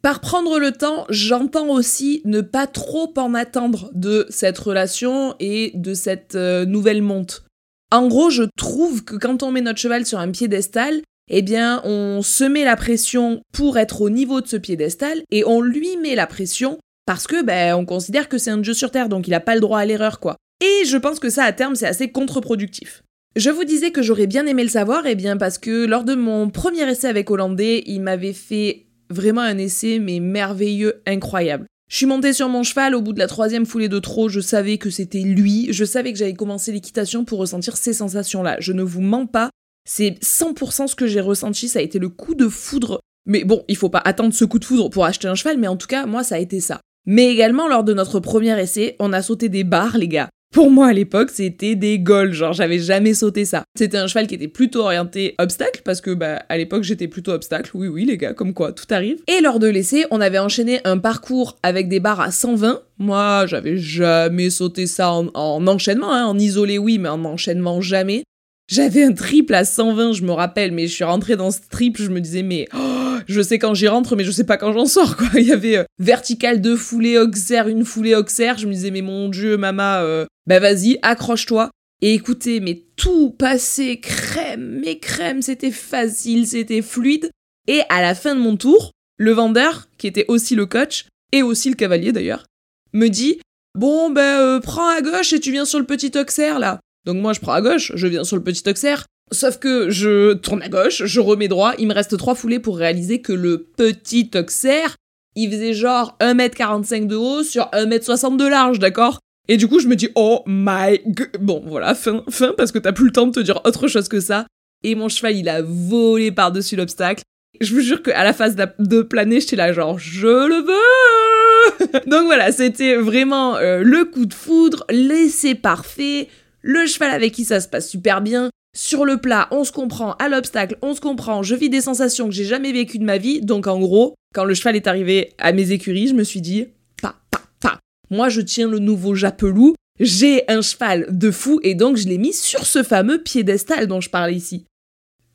Par 0.00 0.20
prendre 0.20 0.58
le 0.58 0.72
temps, 0.72 1.04
j'entends 1.10 1.68
aussi 1.68 2.22
ne 2.24 2.40
pas 2.40 2.66
trop 2.66 3.12
en 3.16 3.34
attendre 3.34 3.90
de 3.92 4.26
cette 4.30 4.58
relation 4.58 5.34
et 5.40 5.72
de 5.74 5.94
cette 5.94 6.36
euh, 6.36 6.64
nouvelle 6.64 7.02
monte. 7.02 7.45
En 7.92 8.08
gros, 8.08 8.30
je 8.30 8.42
trouve 8.56 9.04
que 9.04 9.16
quand 9.16 9.42
on 9.42 9.52
met 9.52 9.60
notre 9.60 9.78
cheval 9.78 10.04
sur 10.04 10.18
un 10.18 10.30
piédestal, 10.30 11.02
eh 11.28 11.42
bien, 11.42 11.80
on 11.84 12.22
se 12.22 12.44
met 12.44 12.64
la 12.64 12.76
pression 12.76 13.40
pour 13.52 13.78
être 13.78 14.00
au 14.00 14.10
niveau 14.10 14.40
de 14.40 14.46
ce 14.46 14.56
piédestal 14.56 15.22
et 15.30 15.44
on 15.44 15.60
lui 15.60 15.96
met 15.96 16.14
la 16.14 16.26
pression 16.26 16.78
parce 17.06 17.26
que 17.26 17.42
ben, 17.42 17.74
on 17.74 17.84
considère 17.84 18.28
que 18.28 18.38
c'est 18.38 18.50
un 18.50 18.62
jeu 18.62 18.74
sur 18.74 18.90
terre, 18.90 19.08
donc 19.08 19.28
il 19.28 19.30
n'a 19.30 19.40
pas 19.40 19.54
le 19.54 19.60
droit 19.60 19.78
à 19.78 19.84
l'erreur, 19.84 20.18
quoi. 20.18 20.36
Et 20.60 20.84
je 20.84 20.96
pense 20.96 21.20
que 21.20 21.30
ça, 21.30 21.44
à 21.44 21.52
terme, 21.52 21.76
c'est 21.76 21.86
assez 21.86 22.10
contre-productif. 22.10 23.02
Je 23.36 23.50
vous 23.50 23.64
disais 23.64 23.92
que 23.92 24.02
j'aurais 24.02 24.26
bien 24.26 24.46
aimé 24.46 24.64
le 24.64 24.70
savoir, 24.70 25.06
eh 25.06 25.14
bien 25.14 25.36
parce 25.36 25.58
que 25.58 25.84
lors 25.86 26.04
de 26.04 26.14
mon 26.14 26.50
premier 26.50 26.88
essai 26.90 27.06
avec 27.06 27.30
Hollandais, 27.30 27.84
il 27.86 28.00
m'avait 28.00 28.32
fait 28.32 28.86
vraiment 29.10 29.42
un 29.42 29.58
essai, 29.58 29.98
mais 29.98 30.20
merveilleux, 30.20 31.02
incroyable. 31.06 31.66
Je 31.88 31.96
suis 31.96 32.06
montée 32.06 32.32
sur 32.32 32.48
mon 32.48 32.64
cheval, 32.64 32.96
au 32.96 33.00
bout 33.00 33.12
de 33.12 33.20
la 33.20 33.28
troisième 33.28 33.64
foulée 33.64 33.88
de 33.88 34.00
trop, 34.00 34.28
je 34.28 34.40
savais 34.40 34.76
que 34.76 34.90
c'était 34.90 35.20
lui, 35.20 35.68
je 35.72 35.84
savais 35.84 36.12
que 36.12 36.18
j'avais 36.18 36.34
commencé 36.34 36.72
l'équitation 36.72 37.24
pour 37.24 37.38
ressentir 37.38 37.76
ces 37.76 37.92
sensations-là. 37.92 38.56
Je 38.58 38.72
ne 38.72 38.82
vous 38.82 39.00
mens 39.00 39.26
pas, 39.26 39.50
c'est 39.88 40.18
100% 40.20 40.88
ce 40.88 40.96
que 40.96 41.06
j'ai 41.06 41.20
ressenti, 41.20 41.68
ça 41.68 41.78
a 41.78 41.82
été 41.82 42.00
le 42.00 42.08
coup 42.08 42.34
de 42.34 42.48
foudre. 42.48 43.00
Mais 43.24 43.44
bon, 43.44 43.64
il 43.68 43.76
faut 43.76 43.88
pas 43.88 44.02
attendre 44.04 44.34
ce 44.34 44.44
coup 44.44 44.58
de 44.58 44.64
foudre 44.64 44.90
pour 44.90 45.04
acheter 45.04 45.28
un 45.28 45.36
cheval, 45.36 45.58
mais 45.58 45.68
en 45.68 45.76
tout 45.76 45.86
cas, 45.86 46.06
moi, 46.06 46.24
ça 46.24 46.34
a 46.34 46.38
été 46.38 46.58
ça. 46.58 46.80
Mais 47.06 47.28
également, 47.28 47.68
lors 47.68 47.84
de 47.84 47.94
notre 47.94 48.18
premier 48.18 48.60
essai, 48.60 48.96
on 48.98 49.12
a 49.12 49.22
sauté 49.22 49.48
des 49.48 49.62
barres, 49.62 49.96
les 49.96 50.08
gars. 50.08 50.28
Pour 50.52 50.70
moi, 50.70 50.88
à 50.88 50.92
l'époque, 50.92 51.30
c'était 51.30 51.74
des 51.74 51.98
goals, 51.98 52.32
genre 52.32 52.52
j'avais 52.52 52.78
jamais 52.78 53.14
sauté 53.14 53.44
ça. 53.44 53.64
C'était 53.76 53.98
un 53.98 54.06
cheval 54.06 54.26
qui 54.26 54.36
était 54.36 54.48
plutôt 54.48 54.80
orienté 54.80 55.34
obstacle, 55.38 55.82
parce 55.84 56.00
que 56.00 56.12
bah 56.12 56.42
à 56.48 56.56
l'époque 56.56 56.82
j'étais 56.82 57.08
plutôt 57.08 57.32
obstacle, 57.32 57.70
oui 57.74 57.88
oui 57.88 58.04
les 58.04 58.16
gars, 58.16 58.32
comme 58.32 58.54
quoi, 58.54 58.72
tout 58.72 58.86
arrive. 58.90 59.18
Et 59.28 59.42
lors 59.42 59.58
de 59.58 59.66
l'essai, 59.66 60.06
on 60.10 60.20
avait 60.20 60.38
enchaîné 60.38 60.80
un 60.84 60.98
parcours 60.98 61.58
avec 61.62 61.88
des 61.88 62.00
barres 62.00 62.20
à 62.20 62.30
120. 62.30 62.80
Moi, 62.98 63.44
j'avais 63.46 63.76
jamais 63.76 64.48
sauté 64.48 64.86
ça 64.86 65.12
en, 65.12 65.66
enchaînement, 65.66 66.12
hein. 66.12 66.24
en 66.24 66.38
isolé 66.38 66.78
oui, 66.78 66.98
mais 66.98 67.10
en 67.10 67.24
enchaînement 67.24 67.80
jamais. 67.80 68.22
J'avais 68.68 69.04
un 69.04 69.12
triple 69.12 69.54
à 69.54 69.64
120, 69.64 70.14
je 70.14 70.22
me 70.22 70.32
rappelle, 70.32 70.72
mais 70.72 70.86
je 70.86 70.94
suis 70.94 71.04
rentrée 71.04 71.36
dans 71.36 71.50
ce 71.50 71.60
triple, 71.70 72.02
je 72.02 72.10
me 72.10 72.20
disais, 72.20 72.42
mais 72.42 72.66
oh, 72.74 73.05
je 73.26 73.40
sais 73.40 73.58
quand 73.58 73.74
j'y 73.74 73.88
rentre, 73.88 74.16
mais 74.16 74.24
je 74.24 74.30
sais 74.30 74.44
pas 74.44 74.56
quand 74.56 74.72
j'en 74.72 74.86
sors. 74.86 75.16
Il 75.34 75.42
y 75.42 75.52
avait 75.52 75.78
euh, 75.78 75.84
vertical, 75.98 76.60
deux 76.60 76.76
foulées 76.76 77.18
auxerre, 77.18 77.68
une 77.68 77.84
foulée 77.84 78.14
auxerre, 78.14 78.58
je 78.58 78.66
me 78.66 78.72
disais, 78.72 78.90
mais 78.90 79.02
mon 79.02 79.28
dieu, 79.28 79.56
mama, 79.56 80.02
euh, 80.02 80.26
bah 80.46 80.58
vas-y, 80.58 80.98
accroche-toi. 81.02 81.70
Et 82.02 82.14
écoutez, 82.14 82.60
mais 82.60 82.82
tout 82.96 83.30
passait 83.30 83.98
crème, 84.00 84.80
mais 84.84 84.98
crème, 84.98 85.42
c'était 85.42 85.70
facile, 85.70 86.46
c'était 86.46 86.82
fluide. 86.82 87.30
Et 87.68 87.80
à 87.88 88.02
la 88.02 88.14
fin 88.14 88.34
de 88.34 88.40
mon 88.40 88.56
tour, 88.56 88.92
le 89.18 89.32
vendeur, 89.32 89.88
qui 89.96 90.06
était 90.06 90.26
aussi 90.28 90.54
le 90.54 90.66
coach, 90.66 91.06
et 91.32 91.42
aussi 91.42 91.70
le 91.70 91.74
cavalier 91.74 92.12
d'ailleurs, 92.12 92.44
me 92.92 93.08
dit, 93.08 93.40
bon 93.74 94.10
ben 94.10 94.60
prends 94.60 94.88
à 94.88 95.00
gauche 95.00 95.32
et 95.32 95.40
tu 95.40 95.50
viens 95.50 95.64
sur 95.64 95.78
le 95.78 95.86
petit 95.86 96.12
auxerre 96.16 96.58
là. 96.58 96.80
Donc 97.04 97.16
moi 97.16 97.32
je 97.32 97.40
prends 97.40 97.52
à 97.52 97.62
gauche, 97.62 97.92
je 97.94 98.06
viens 98.06 98.24
sur 98.24 98.36
le 98.36 98.42
petit 98.42 98.68
auxerre, 98.68 99.06
sauf 99.32 99.58
que 99.58 99.90
je 99.90 100.34
tourne 100.34 100.62
à 100.62 100.68
gauche, 100.68 101.04
je 101.04 101.20
remets 101.20 101.48
droit, 101.48 101.74
il 101.78 101.88
me 101.88 101.94
reste 101.94 102.16
trois 102.16 102.34
foulées 102.34 102.60
pour 102.60 102.78
réaliser 102.78 103.20
que 103.20 103.32
le 103.32 103.58
petit 103.76 104.30
auxerre, 104.34 104.96
il 105.34 105.50
faisait 105.50 105.74
genre 105.74 106.16
1m45 106.20 107.06
de 107.06 107.16
haut 107.16 107.42
sur 107.42 107.64
1m60 107.72 108.36
de 108.36 108.46
large, 108.46 108.78
d'accord? 108.78 109.20
Et 109.48 109.56
du 109.56 109.68
coup 109.68 109.78
je 109.78 109.86
me 109.86 109.96
dis 109.96 110.08
oh 110.14 110.42
my 110.46 111.00
god, 111.06 111.30
bon 111.40 111.62
voilà, 111.66 111.94
fin, 111.94 112.24
fin 112.28 112.54
parce 112.56 112.72
que 112.72 112.78
t'as 112.78 112.92
plus 112.92 113.06
le 113.06 113.12
temps 113.12 113.26
de 113.26 113.32
te 113.32 113.40
dire 113.40 113.60
autre 113.64 113.88
chose 113.88 114.08
que 114.08 114.20
ça. 114.20 114.46
Et 114.82 114.94
mon 114.94 115.08
cheval 115.08 115.36
il 115.36 115.48
a 115.48 115.62
volé 115.62 116.32
par-dessus 116.32 116.76
l'obstacle. 116.76 117.22
Je 117.60 117.72
vous 117.72 117.80
jure 117.80 118.02
qu'à 118.02 118.24
la 118.24 118.32
phase 118.32 118.56
de 118.56 119.02
planer, 119.02 119.40
j'étais 119.40 119.56
là 119.56 119.72
genre 119.72 119.98
je 119.98 120.26
le 120.26 120.62
veux 120.62 122.06
Donc 122.06 122.24
voilà, 122.26 122.52
c'était 122.52 122.96
vraiment 122.96 123.56
euh, 123.56 123.82
le 123.82 124.04
coup 124.04 124.26
de 124.26 124.34
foudre, 124.34 124.84
l'essai 124.90 125.54
parfait, 125.54 126.28
le 126.62 126.86
cheval 126.86 127.10
avec 127.10 127.32
qui 127.32 127.44
ça 127.44 127.60
se 127.60 127.68
passe 127.68 127.88
super 127.88 128.20
bien. 128.20 128.50
Sur 128.76 129.06
le 129.06 129.16
plat, 129.16 129.48
on 129.52 129.64
se 129.64 129.72
comprend, 129.72 130.12
à 130.18 130.28
l'obstacle, 130.28 130.76
on 130.82 130.94
se 130.94 131.00
comprend, 131.00 131.42
je 131.42 131.54
vis 131.54 131.70
des 131.70 131.80
sensations 131.80 132.28
que 132.28 132.34
j'ai 132.34 132.44
jamais 132.44 132.72
vécues 132.72 132.98
de 132.98 133.04
ma 133.04 133.16
vie. 133.16 133.40
Donc 133.40 133.66
en 133.66 133.80
gros, 133.80 134.14
quand 134.34 134.44
le 134.44 134.52
cheval 134.52 134.76
est 134.76 134.86
arrivé 134.86 135.32
à 135.38 135.52
mes 135.52 135.72
écuries, 135.72 136.08
je 136.08 136.14
me 136.14 136.24
suis 136.24 136.42
dit, 136.42 136.66
pa, 137.00 137.16
pa, 137.30 137.40
pa. 137.58 137.80
Moi, 138.10 138.28
je 138.28 138.42
tiens 138.42 138.68
le 138.68 138.78
nouveau 138.78 139.14
Japelou, 139.14 139.74
j'ai 139.98 140.44
un 140.50 140.60
cheval 140.60 141.06
de 141.08 141.30
fou 141.30 141.58
et 141.62 141.74
donc 141.74 141.96
je 141.96 142.06
l'ai 142.06 142.18
mis 142.18 142.34
sur 142.34 142.66
ce 142.66 142.82
fameux 142.82 143.22
piédestal 143.22 143.86
dont 143.86 144.02
je 144.02 144.10
parlais 144.10 144.34
ici. 144.34 144.66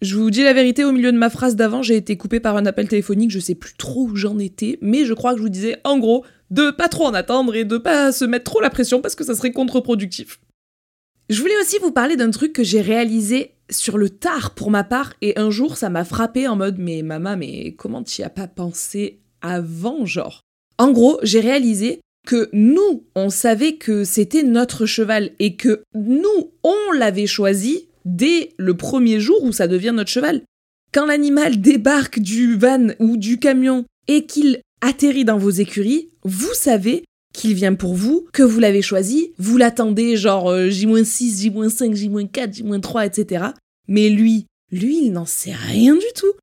Je 0.03 0.17
vous 0.17 0.29
dis 0.29 0.43
la 0.43 0.53
vérité, 0.53 0.83
au 0.83 0.91
milieu 0.91 1.11
de 1.11 1.17
ma 1.17 1.31
phrase 1.31 1.55
d'avant, 1.55 1.81
j'ai 1.81 1.95
été 1.95 2.17
coupé 2.17 2.39
par 2.39 2.57
un 2.57 2.67
appel 2.67 2.87
téléphonique, 2.87 3.31
je 3.31 3.39
sais 3.39 3.55
plus 3.55 3.73
trop 3.75 4.03
où 4.03 4.15
j'en 4.15 4.37
étais, 4.37 4.77
mais 4.83 5.03
je 5.03 5.15
crois 5.15 5.31
que 5.31 5.39
je 5.39 5.43
vous 5.43 5.49
disais, 5.49 5.77
en 5.83 5.97
gros, 5.97 6.23
de 6.51 6.69
pas 6.69 6.89
trop 6.89 7.07
en 7.07 7.13
attendre 7.15 7.55
et 7.55 7.65
de 7.65 7.79
pas 7.79 8.11
se 8.11 8.23
mettre 8.23 8.51
trop 8.51 8.61
la 8.61 8.69
pression 8.69 9.01
parce 9.01 9.15
que 9.15 9.23
ça 9.23 9.33
serait 9.33 9.51
contre-productif. 9.51 10.39
Je 11.31 11.39
voulais 11.39 11.57
aussi 11.61 11.77
vous 11.81 11.93
parler 11.93 12.17
d'un 12.17 12.29
truc 12.29 12.51
que 12.51 12.61
j'ai 12.61 12.81
réalisé 12.81 13.53
sur 13.69 13.97
le 13.97 14.09
tard 14.09 14.53
pour 14.53 14.69
ma 14.69 14.83
part 14.83 15.13
et 15.21 15.39
un 15.39 15.49
jour 15.49 15.77
ça 15.77 15.89
m'a 15.89 16.03
frappé 16.03 16.45
en 16.45 16.57
mode 16.57 16.77
mais 16.77 17.03
maman 17.03 17.37
mais 17.37 17.73
comment 17.77 18.03
tu 18.03 18.19
y 18.19 18.25
as 18.25 18.29
pas 18.29 18.49
pensé 18.49 19.21
avant 19.41 20.05
genre? 20.05 20.41
En 20.77 20.91
gros, 20.91 21.19
j'ai 21.23 21.39
réalisé 21.39 22.01
que 22.27 22.49
nous, 22.51 23.05
on 23.15 23.29
savait 23.29 23.75
que 23.75 24.03
c'était 24.03 24.43
notre 24.43 24.85
cheval 24.85 25.31
et 25.39 25.55
que 25.55 25.83
nous, 25.95 26.51
on 26.65 26.91
l'avait 26.97 27.27
choisi 27.27 27.87
dès 28.03 28.49
le 28.57 28.75
premier 28.75 29.21
jour 29.21 29.41
où 29.41 29.53
ça 29.53 29.69
devient 29.69 29.93
notre 29.95 30.11
cheval. 30.11 30.41
Quand 30.93 31.05
l'animal 31.05 31.61
débarque 31.61 32.19
du 32.19 32.57
van 32.57 32.89
ou 32.99 33.15
du 33.15 33.39
camion 33.39 33.85
et 34.09 34.25
qu'il 34.25 34.59
atterrit 34.81 35.23
dans 35.23 35.37
vos 35.37 35.49
écuries, 35.49 36.09
vous 36.25 36.53
savez 36.53 37.05
qu'il 37.33 37.53
vient 37.53 37.75
pour 37.75 37.93
vous, 37.93 38.27
que 38.33 38.43
vous 38.43 38.59
l'avez 38.59 38.81
choisi, 38.81 39.33
vous 39.37 39.57
l'attendez 39.57 40.17
genre 40.17 40.51
euh, 40.51 40.69
J-6, 40.69 41.41
J-5, 41.41 41.95
J-4, 41.95 42.53
J-3, 42.53 43.05
etc. 43.05 43.45
Mais 43.87 44.09
lui, 44.09 44.45
lui, 44.71 45.05
il 45.05 45.11
n'en 45.11 45.25
sait 45.25 45.53
rien 45.53 45.95
du 45.95 46.05
tout. 46.15 46.33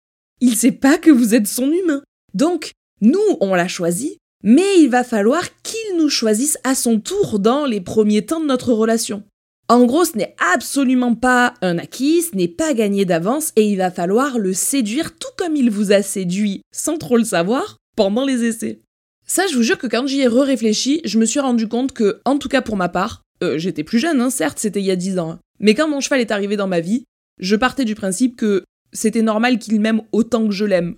Il 0.40 0.54
sait 0.54 0.72
pas 0.72 0.98
que 0.98 1.10
vous 1.10 1.34
êtes 1.34 1.46
son 1.46 1.70
humain. 1.70 2.02
Donc, 2.34 2.72
nous, 3.00 3.18
on 3.40 3.54
l'a 3.54 3.68
choisi, 3.68 4.18
mais 4.42 4.80
il 4.80 4.88
va 4.88 5.04
falloir 5.04 5.42
qu'il 5.62 5.96
nous 5.96 6.08
choisisse 6.08 6.58
à 6.64 6.74
son 6.74 7.00
tour 7.00 7.38
dans 7.38 7.66
les 7.66 7.80
premiers 7.80 8.24
temps 8.24 8.40
de 8.40 8.46
notre 8.46 8.72
relation. 8.72 9.22
En 9.68 9.84
gros, 9.84 10.04
ce 10.04 10.16
n'est 10.16 10.34
absolument 10.54 11.14
pas 11.14 11.54
un 11.60 11.78
acquis, 11.78 12.22
ce 12.22 12.34
n'est 12.34 12.48
pas 12.48 12.72
gagné 12.72 13.04
d'avance, 13.04 13.52
et 13.54 13.68
il 13.70 13.76
va 13.76 13.90
falloir 13.90 14.38
le 14.38 14.54
séduire 14.54 15.16
tout 15.18 15.28
comme 15.36 15.56
il 15.56 15.70
vous 15.70 15.92
a 15.92 16.00
séduit, 16.00 16.62
sans 16.72 16.96
trop 16.96 17.18
le 17.18 17.24
savoir, 17.24 17.76
pendant 17.94 18.24
les 18.24 18.44
essais. 18.44 18.80
Ça, 19.28 19.46
je 19.46 19.54
vous 19.54 19.62
jure 19.62 19.76
que 19.76 19.86
quand 19.86 20.06
j'y 20.06 20.22
ai 20.22 20.26
re-réfléchi, 20.26 21.02
je 21.04 21.18
me 21.18 21.26
suis 21.26 21.38
rendu 21.38 21.68
compte 21.68 21.92
que, 21.92 22.20
en 22.24 22.38
tout 22.38 22.48
cas 22.48 22.62
pour 22.62 22.76
ma 22.76 22.88
part, 22.88 23.22
euh, 23.42 23.58
j'étais 23.58 23.84
plus 23.84 23.98
jeune, 23.98 24.22
hein, 24.22 24.30
certes, 24.30 24.58
c'était 24.58 24.80
il 24.80 24.86
y 24.86 24.90
a 24.90 24.96
10 24.96 25.18
ans, 25.18 25.32
hein, 25.32 25.40
mais 25.60 25.74
quand 25.74 25.86
mon 25.86 26.00
cheval 26.00 26.20
est 26.20 26.30
arrivé 26.30 26.56
dans 26.56 26.66
ma 26.66 26.80
vie, 26.80 27.04
je 27.38 27.54
partais 27.54 27.84
du 27.84 27.94
principe 27.94 28.36
que 28.36 28.64
c'était 28.92 29.22
normal 29.22 29.58
qu'il 29.58 29.80
m'aime 29.80 30.00
autant 30.12 30.46
que 30.46 30.54
je 30.54 30.64
l'aime. 30.64 30.96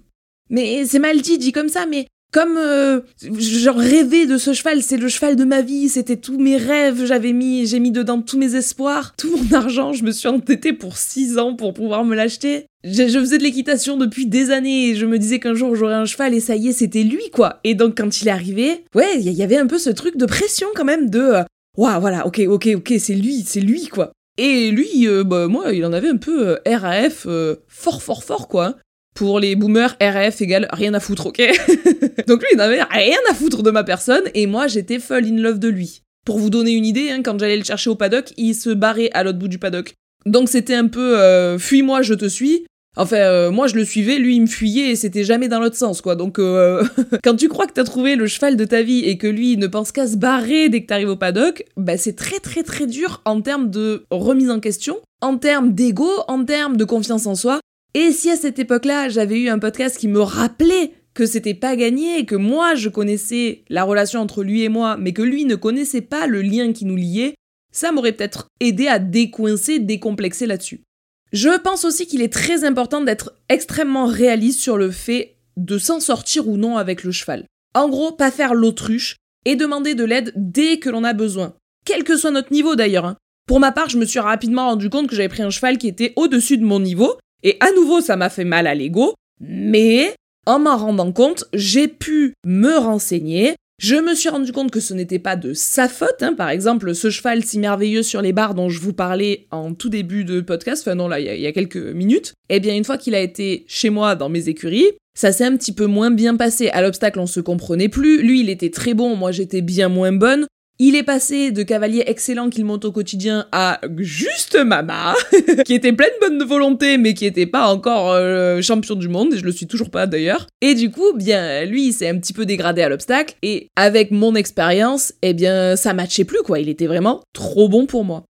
Mais 0.48 0.86
c'est 0.86 1.00
mal 1.00 1.20
dit, 1.20 1.38
dit 1.38 1.50
comme 1.50 1.68
ça, 1.68 1.86
mais 1.86 2.06
comme 2.32 2.56
euh, 2.56 3.00
genre 3.20 3.76
rêver 3.76 4.26
de 4.26 4.38
ce 4.38 4.52
cheval, 4.52 4.82
c'est 4.82 4.96
le 4.96 5.08
cheval 5.08 5.34
de 5.34 5.44
ma 5.44 5.62
vie, 5.62 5.88
c'était 5.88 6.16
tous 6.16 6.38
mes 6.38 6.56
rêves, 6.56 7.04
j'avais 7.06 7.32
mis, 7.32 7.66
j'ai 7.66 7.80
mis 7.80 7.90
dedans 7.90 8.22
tous 8.22 8.38
mes 8.38 8.54
espoirs, 8.54 9.16
tout 9.16 9.36
mon 9.36 9.56
argent, 9.56 9.92
je 9.92 10.04
me 10.04 10.12
suis 10.12 10.28
endettée 10.28 10.72
pour 10.72 10.96
6 10.96 11.38
ans 11.38 11.56
pour 11.56 11.74
pouvoir 11.74 12.04
me 12.04 12.14
l'acheter. 12.14 12.66
Je, 12.82 13.02
faisais 13.18 13.38
de 13.38 13.42
l'équitation 13.42 13.96
depuis 13.96 14.26
des 14.26 14.50
années 14.50 14.88
et 14.88 14.94
je 14.96 15.04
me 15.04 15.18
disais 15.18 15.38
qu'un 15.38 15.54
jour 15.54 15.76
j'aurais 15.76 15.94
un 15.94 16.06
cheval 16.06 16.32
et 16.34 16.40
ça 16.40 16.56
y 16.56 16.68
est, 16.68 16.72
c'était 16.72 17.02
lui 17.02 17.30
quoi. 17.30 17.60
Et 17.64 17.74
donc 17.74 17.98
quand 17.98 18.20
il 18.20 18.28
est 18.28 18.32
arrivé, 18.32 18.84
ouais, 18.94 19.20
il 19.20 19.32
y 19.32 19.42
avait 19.42 19.58
un 19.58 19.66
peu 19.66 19.78
ce 19.78 19.90
truc 19.90 20.16
de 20.16 20.26
pression 20.26 20.68
quand 20.74 20.84
même 20.84 21.10
de 21.10 21.20
euh, 21.20 21.42
waouh, 21.76 22.00
voilà, 22.00 22.26
ok, 22.26 22.40
ok, 22.48 22.70
ok, 22.76 22.94
c'est 22.98 23.14
lui, 23.14 23.44
c'est 23.46 23.60
lui 23.60 23.86
quoi. 23.88 24.12
Et 24.38 24.70
lui, 24.70 25.06
euh, 25.06 25.24
bah 25.24 25.48
moi, 25.48 25.72
il 25.72 25.84
en 25.84 25.92
avait 25.92 26.08
un 26.08 26.16
peu 26.16 26.58
RAF 26.66 27.26
fort, 27.68 28.02
fort, 28.02 28.24
fort 28.24 28.48
quoi. 28.48 28.76
Pour 29.14 29.40
les 29.40 29.56
boomers, 29.56 29.96
RF 30.00 30.40
égale 30.40 30.68
rien 30.72 30.94
à 30.94 31.00
foutre, 31.00 31.26
ok? 31.26 31.38
Donc 32.26 32.40
lui, 32.40 32.48
il 32.52 32.56
n'avait 32.56 32.82
rien 32.82 33.18
à 33.30 33.34
foutre 33.34 33.62
de 33.62 33.70
ma 33.70 33.84
personne, 33.84 34.22
et 34.34 34.46
moi, 34.46 34.66
j'étais 34.68 34.98
full 34.98 35.26
in 35.26 35.36
love 35.36 35.58
de 35.58 35.68
lui. 35.68 36.02
Pour 36.24 36.38
vous 36.38 36.48
donner 36.48 36.72
une 36.72 36.86
idée, 36.86 37.10
hein, 37.10 37.22
quand 37.22 37.38
j'allais 37.38 37.56
le 37.56 37.64
chercher 37.64 37.90
au 37.90 37.96
paddock, 37.96 38.32
il 38.36 38.54
se 38.54 38.70
barrait 38.70 39.10
à 39.12 39.22
l'autre 39.22 39.38
bout 39.38 39.48
du 39.48 39.58
paddock. 39.58 39.94
Donc 40.26 40.48
c'était 40.48 40.74
un 40.74 40.86
peu 40.86 41.18
euh, 41.18 41.58
fuis-moi, 41.58 42.02
je 42.02 42.14
te 42.14 42.26
suis. 42.26 42.66
Enfin, 42.96 43.18
euh, 43.18 43.50
moi 43.52 43.68
je 43.68 43.76
le 43.76 43.84
suivais, 43.84 44.18
lui 44.18 44.36
il 44.36 44.42
me 44.42 44.46
fuyait 44.46 44.90
et 44.90 44.96
c'était 44.96 45.22
jamais 45.22 45.46
dans 45.46 45.60
l'autre 45.60 45.76
sens 45.76 46.00
quoi. 46.00 46.16
Donc 46.16 46.38
euh, 46.38 46.84
quand 47.24 47.36
tu 47.36 47.48
crois 47.48 47.66
que 47.66 47.72
t'as 47.72 47.84
trouvé 47.84 48.16
le 48.16 48.26
cheval 48.26 48.56
de 48.56 48.64
ta 48.64 48.82
vie 48.82 49.04
et 49.04 49.16
que 49.16 49.28
lui 49.28 49.56
ne 49.56 49.68
pense 49.68 49.92
qu'à 49.92 50.08
se 50.08 50.16
barrer 50.16 50.68
dès 50.68 50.82
que 50.82 50.86
t'arrives 50.86 51.10
au 51.10 51.16
paddock, 51.16 51.64
bah 51.76 51.96
c'est 51.96 52.16
très 52.16 52.40
très 52.40 52.64
très 52.64 52.86
dur 52.86 53.22
en 53.24 53.42
termes 53.42 53.70
de 53.70 54.06
remise 54.10 54.50
en 54.50 54.58
question, 54.58 54.98
en 55.20 55.38
termes 55.38 55.72
d'ego, 55.72 56.10
en 56.26 56.44
termes 56.44 56.76
de 56.76 56.84
confiance 56.84 57.26
en 57.26 57.36
soi. 57.36 57.60
Et 57.94 58.10
si 58.10 58.30
à 58.30 58.36
cette 58.36 58.58
époque-là, 58.58 59.08
j'avais 59.08 59.38
eu 59.40 59.48
un 59.48 59.58
podcast 59.58 59.96
qui 59.96 60.08
me 60.08 60.20
rappelait 60.20 60.92
que 61.14 61.26
c'était 61.26 61.54
pas 61.54 61.76
gagné, 61.76 62.24
que 62.24 62.36
moi 62.36 62.74
je 62.74 62.88
connaissais 62.88 63.62
la 63.68 63.84
relation 63.84 64.20
entre 64.20 64.42
lui 64.42 64.62
et 64.62 64.68
moi, 64.68 64.96
mais 64.96 65.12
que 65.12 65.22
lui 65.22 65.44
ne 65.44 65.54
connaissait 65.54 66.00
pas 66.00 66.26
le 66.26 66.42
lien 66.42 66.72
qui 66.72 66.84
nous 66.84 66.96
liait, 66.96 67.34
ça 67.72 67.92
m'aurait 67.92 68.12
peut-être 68.12 68.48
aidé 68.58 68.88
à 68.88 68.98
décoincer, 68.98 69.78
décomplexer 69.78 70.46
là-dessus. 70.46 70.82
Je 71.32 71.58
pense 71.58 71.84
aussi 71.84 72.06
qu'il 72.06 72.22
est 72.22 72.32
très 72.32 72.64
important 72.64 73.00
d'être 73.00 73.34
extrêmement 73.48 74.06
réaliste 74.06 74.60
sur 74.60 74.76
le 74.76 74.90
fait 74.90 75.36
de 75.56 75.78
s'en 75.78 76.00
sortir 76.00 76.48
ou 76.48 76.56
non 76.56 76.76
avec 76.76 77.04
le 77.04 77.12
cheval. 77.12 77.44
En 77.74 77.88
gros, 77.88 78.12
pas 78.12 78.30
faire 78.30 78.54
l'autruche 78.54 79.16
et 79.44 79.56
demander 79.56 79.94
de 79.94 80.04
l'aide 80.04 80.32
dès 80.36 80.78
que 80.78 80.90
l'on 80.90 81.04
a 81.04 81.12
besoin. 81.12 81.54
Quel 81.84 82.04
que 82.04 82.16
soit 82.16 82.30
notre 82.30 82.52
niveau 82.52 82.74
d'ailleurs. 82.74 83.04
Hein. 83.04 83.16
Pour 83.46 83.60
ma 83.60 83.72
part, 83.72 83.88
je 83.88 83.98
me 83.98 84.04
suis 84.04 84.18
rapidement 84.18 84.68
rendu 84.68 84.90
compte 84.90 85.08
que 85.08 85.16
j'avais 85.16 85.28
pris 85.28 85.42
un 85.42 85.50
cheval 85.50 85.78
qui 85.78 85.88
était 85.88 86.12
au-dessus 86.16 86.58
de 86.58 86.64
mon 86.64 86.80
niveau 86.80 87.16
et 87.42 87.56
à 87.60 87.72
nouveau, 87.72 88.00
ça 88.00 88.16
m'a 88.16 88.28
fait 88.28 88.44
mal 88.44 88.66
à 88.66 88.74
l'ego, 88.74 89.14
mais 89.40 90.14
en 90.46 90.58
m'en 90.58 90.76
rendant 90.76 91.12
compte, 91.12 91.44
j'ai 91.54 91.88
pu 91.88 92.34
me 92.44 92.76
renseigner. 92.76 93.56
Je 93.80 93.96
me 93.96 94.14
suis 94.14 94.28
rendu 94.28 94.52
compte 94.52 94.70
que 94.70 94.78
ce 94.78 94.92
n'était 94.92 95.18
pas 95.18 95.36
de 95.36 95.54
sa 95.54 95.88
faute. 95.88 96.20
Hein. 96.22 96.34
Par 96.34 96.50
exemple, 96.50 96.94
ce 96.94 97.08
cheval 97.08 97.42
si 97.42 97.58
merveilleux 97.58 98.02
sur 98.02 98.20
les 98.20 98.34
barres 98.34 98.54
dont 98.54 98.68
je 98.68 98.78
vous 98.78 98.92
parlais 98.92 99.46
en 99.50 99.72
tout 99.72 99.88
début 99.88 100.24
de 100.24 100.42
podcast, 100.42 100.82
enfin 100.82 100.94
non, 100.94 101.08
là, 101.08 101.18
il 101.18 101.40
y, 101.40 101.46
a 101.46 101.52
quelques 101.52 101.78
minutes, 101.78 102.34
eh 102.50 102.60
bien, 102.60 102.76
une 102.76 102.84
fois 102.84 102.98
qu'il 102.98 103.14
a 103.14 103.20
été 103.20 103.64
chez 103.68 103.88
moi 103.88 104.16
dans 104.16 104.28
mes 104.28 104.50
écuries, 104.50 104.84
ça 105.14 105.32
s'est 105.32 105.46
un 105.46 105.56
petit 105.56 105.72
peu 105.72 105.86
moins 105.86 106.10
bien 106.10 106.36
passé. 106.36 106.68
À 106.68 106.82
l'obstacle, 106.82 107.20
on 107.20 107.26
se 107.26 107.40
comprenait 107.40 107.88
plus. 107.88 108.20
Lui, 108.20 108.40
il 108.40 108.50
était 108.50 108.68
très 108.68 108.92
bon, 108.92 109.16
moi, 109.16 109.32
j'étais 109.32 109.62
bien 109.62 109.88
moins 109.88 110.12
bonne. 110.12 110.46
Il 110.82 110.96
est 110.96 111.02
passé 111.02 111.50
de 111.50 111.62
cavalier 111.62 112.04
excellent 112.06 112.48
qu'il 112.48 112.64
monte 112.64 112.86
au 112.86 112.90
quotidien 112.90 113.46
à 113.52 113.82
juste 113.98 114.56
mama, 114.56 115.14
qui 115.66 115.74
était 115.74 115.92
pleine 115.92 116.08
bonne 116.22 116.42
volonté, 116.42 116.96
mais 116.96 117.12
qui 117.12 117.26
était 117.26 117.44
pas 117.44 117.66
encore 117.66 118.12
euh, 118.12 118.62
champion 118.62 118.94
du 118.94 119.06
monde, 119.06 119.34
et 119.34 119.36
je 119.36 119.44
le 119.44 119.52
suis 119.52 119.66
toujours 119.66 119.90
pas 119.90 120.06
d'ailleurs. 120.06 120.46
Et 120.62 120.74
du 120.74 120.90
coup, 120.90 121.12
bien, 121.14 121.66
lui, 121.66 121.88
il 121.88 121.92
s'est 121.92 122.08
un 122.08 122.18
petit 122.18 122.32
peu 122.32 122.46
dégradé 122.46 122.80
à 122.80 122.88
l'obstacle, 122.88 123.34
et 123.42 123.68
avec 123.76 124.10
mon 124.10 124.34
expérience, 124.34 125.12
eh 125.20 125.34
bien, 125.34 125.76
ça 125.76 125.92
matchait 125.92 126.24
plus, 126.24 126.40
quoi. 126.42 126.60
Il 126.60 126.70
était 126.70 126.86
vraiment 126.86 127.20
trop 127.34 127.68
bon 127.68 127.84
pour 127.84 128.06
moi. 128.06 128.24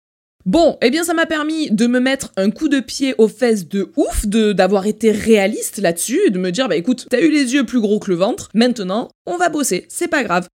Bon, 0.44 0.76
eh 0.82 0.90
bien 0.90 1.04
ça 1.04 1.14
m'a 1.14 1.26
permis 1.26 1.70
de 1.70 1.86
me 1.86 2.00
mettre 2.00 2.32
un 2.36 2.50
coup 2.50 2.68
de 2.68 2.80
pied 2.80 3.14
aux 3.18 3.28
fesses 3.28 3.68
de 3.68 3.92
ouf, 3.96 4.26
de 4.26 4.52
d'avoir 4.52 4.86
été 4.86 5.12
réaliste 5.12 5.78
là-dessus, 5.78 6.30
de 6.30 6.38
me 6.38 6.50
dire 6.50 6.66
bah 6.66 6.76
écoute, 6.76 7.06
t'as 7.10 7.20
eu 7.20 7.30
les 7.30 7.52
yeux 7.52 7.64
plus 7.64 7.78
gros 7.78 8.00
que 8.00 8.10
le 8.10 8.16
ventre, 8.16 8.48
maintenant 8.54 9.10
on 9.26 9.36
va 9.36 9.50
bosser, 9.50 9.84
c'est 9.90 10.08
pas 10.08 10.24
grave. 10.24 10.48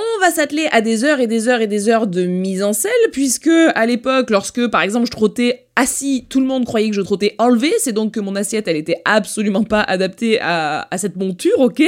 On 0.00 0.20
va 0.20 0.30
s'atteler 0.30 0.68
à 0.70 0.80
des 0.80 1.02
heures 1.02 1.18
et 1.18 1.26
des 1.26 1.48
heures 1.48 1.60
et 1.60 1.66
des 1.66 1.88
heures 1.88 2.06
de 2.06 2.22
mise 2.24 2.62
en 2.62 2.72
selle, 2.72 2.92
puisque 3.10 3.50
à 3.74 3.84
l'époque, 3.84 4.30
lorsque 4.30 4.64
par 4.68 4.82
exemple 4.82 5.06
je 5.06 5.10
trottais 5.10 5.66
assis, 5.74 6.26
tout 6.28 6.38
le 6.38 6.46
monde 6.46 6.64
croyait 6.64 6.88
que 6.90 6.94
je 6.94 7.00
trottais 7.00 7.34
enlevé, 7.38 7.72
c'est 7.80 7.92
donc 7.92 8.14
que 8.14 8.20
mon 8.20 8.36
assiette 8.36 8.68
elle 8.68 8.76
était 8.76 9.02
absolument 9.04 9.64
pas 9.64 9.80
adaptée 9.80 10.38
à, 10.40 10.86
à 10.88 10.98
cette 10.98 11.16
monture, 11.16 11.58
ok? 11.58 11.82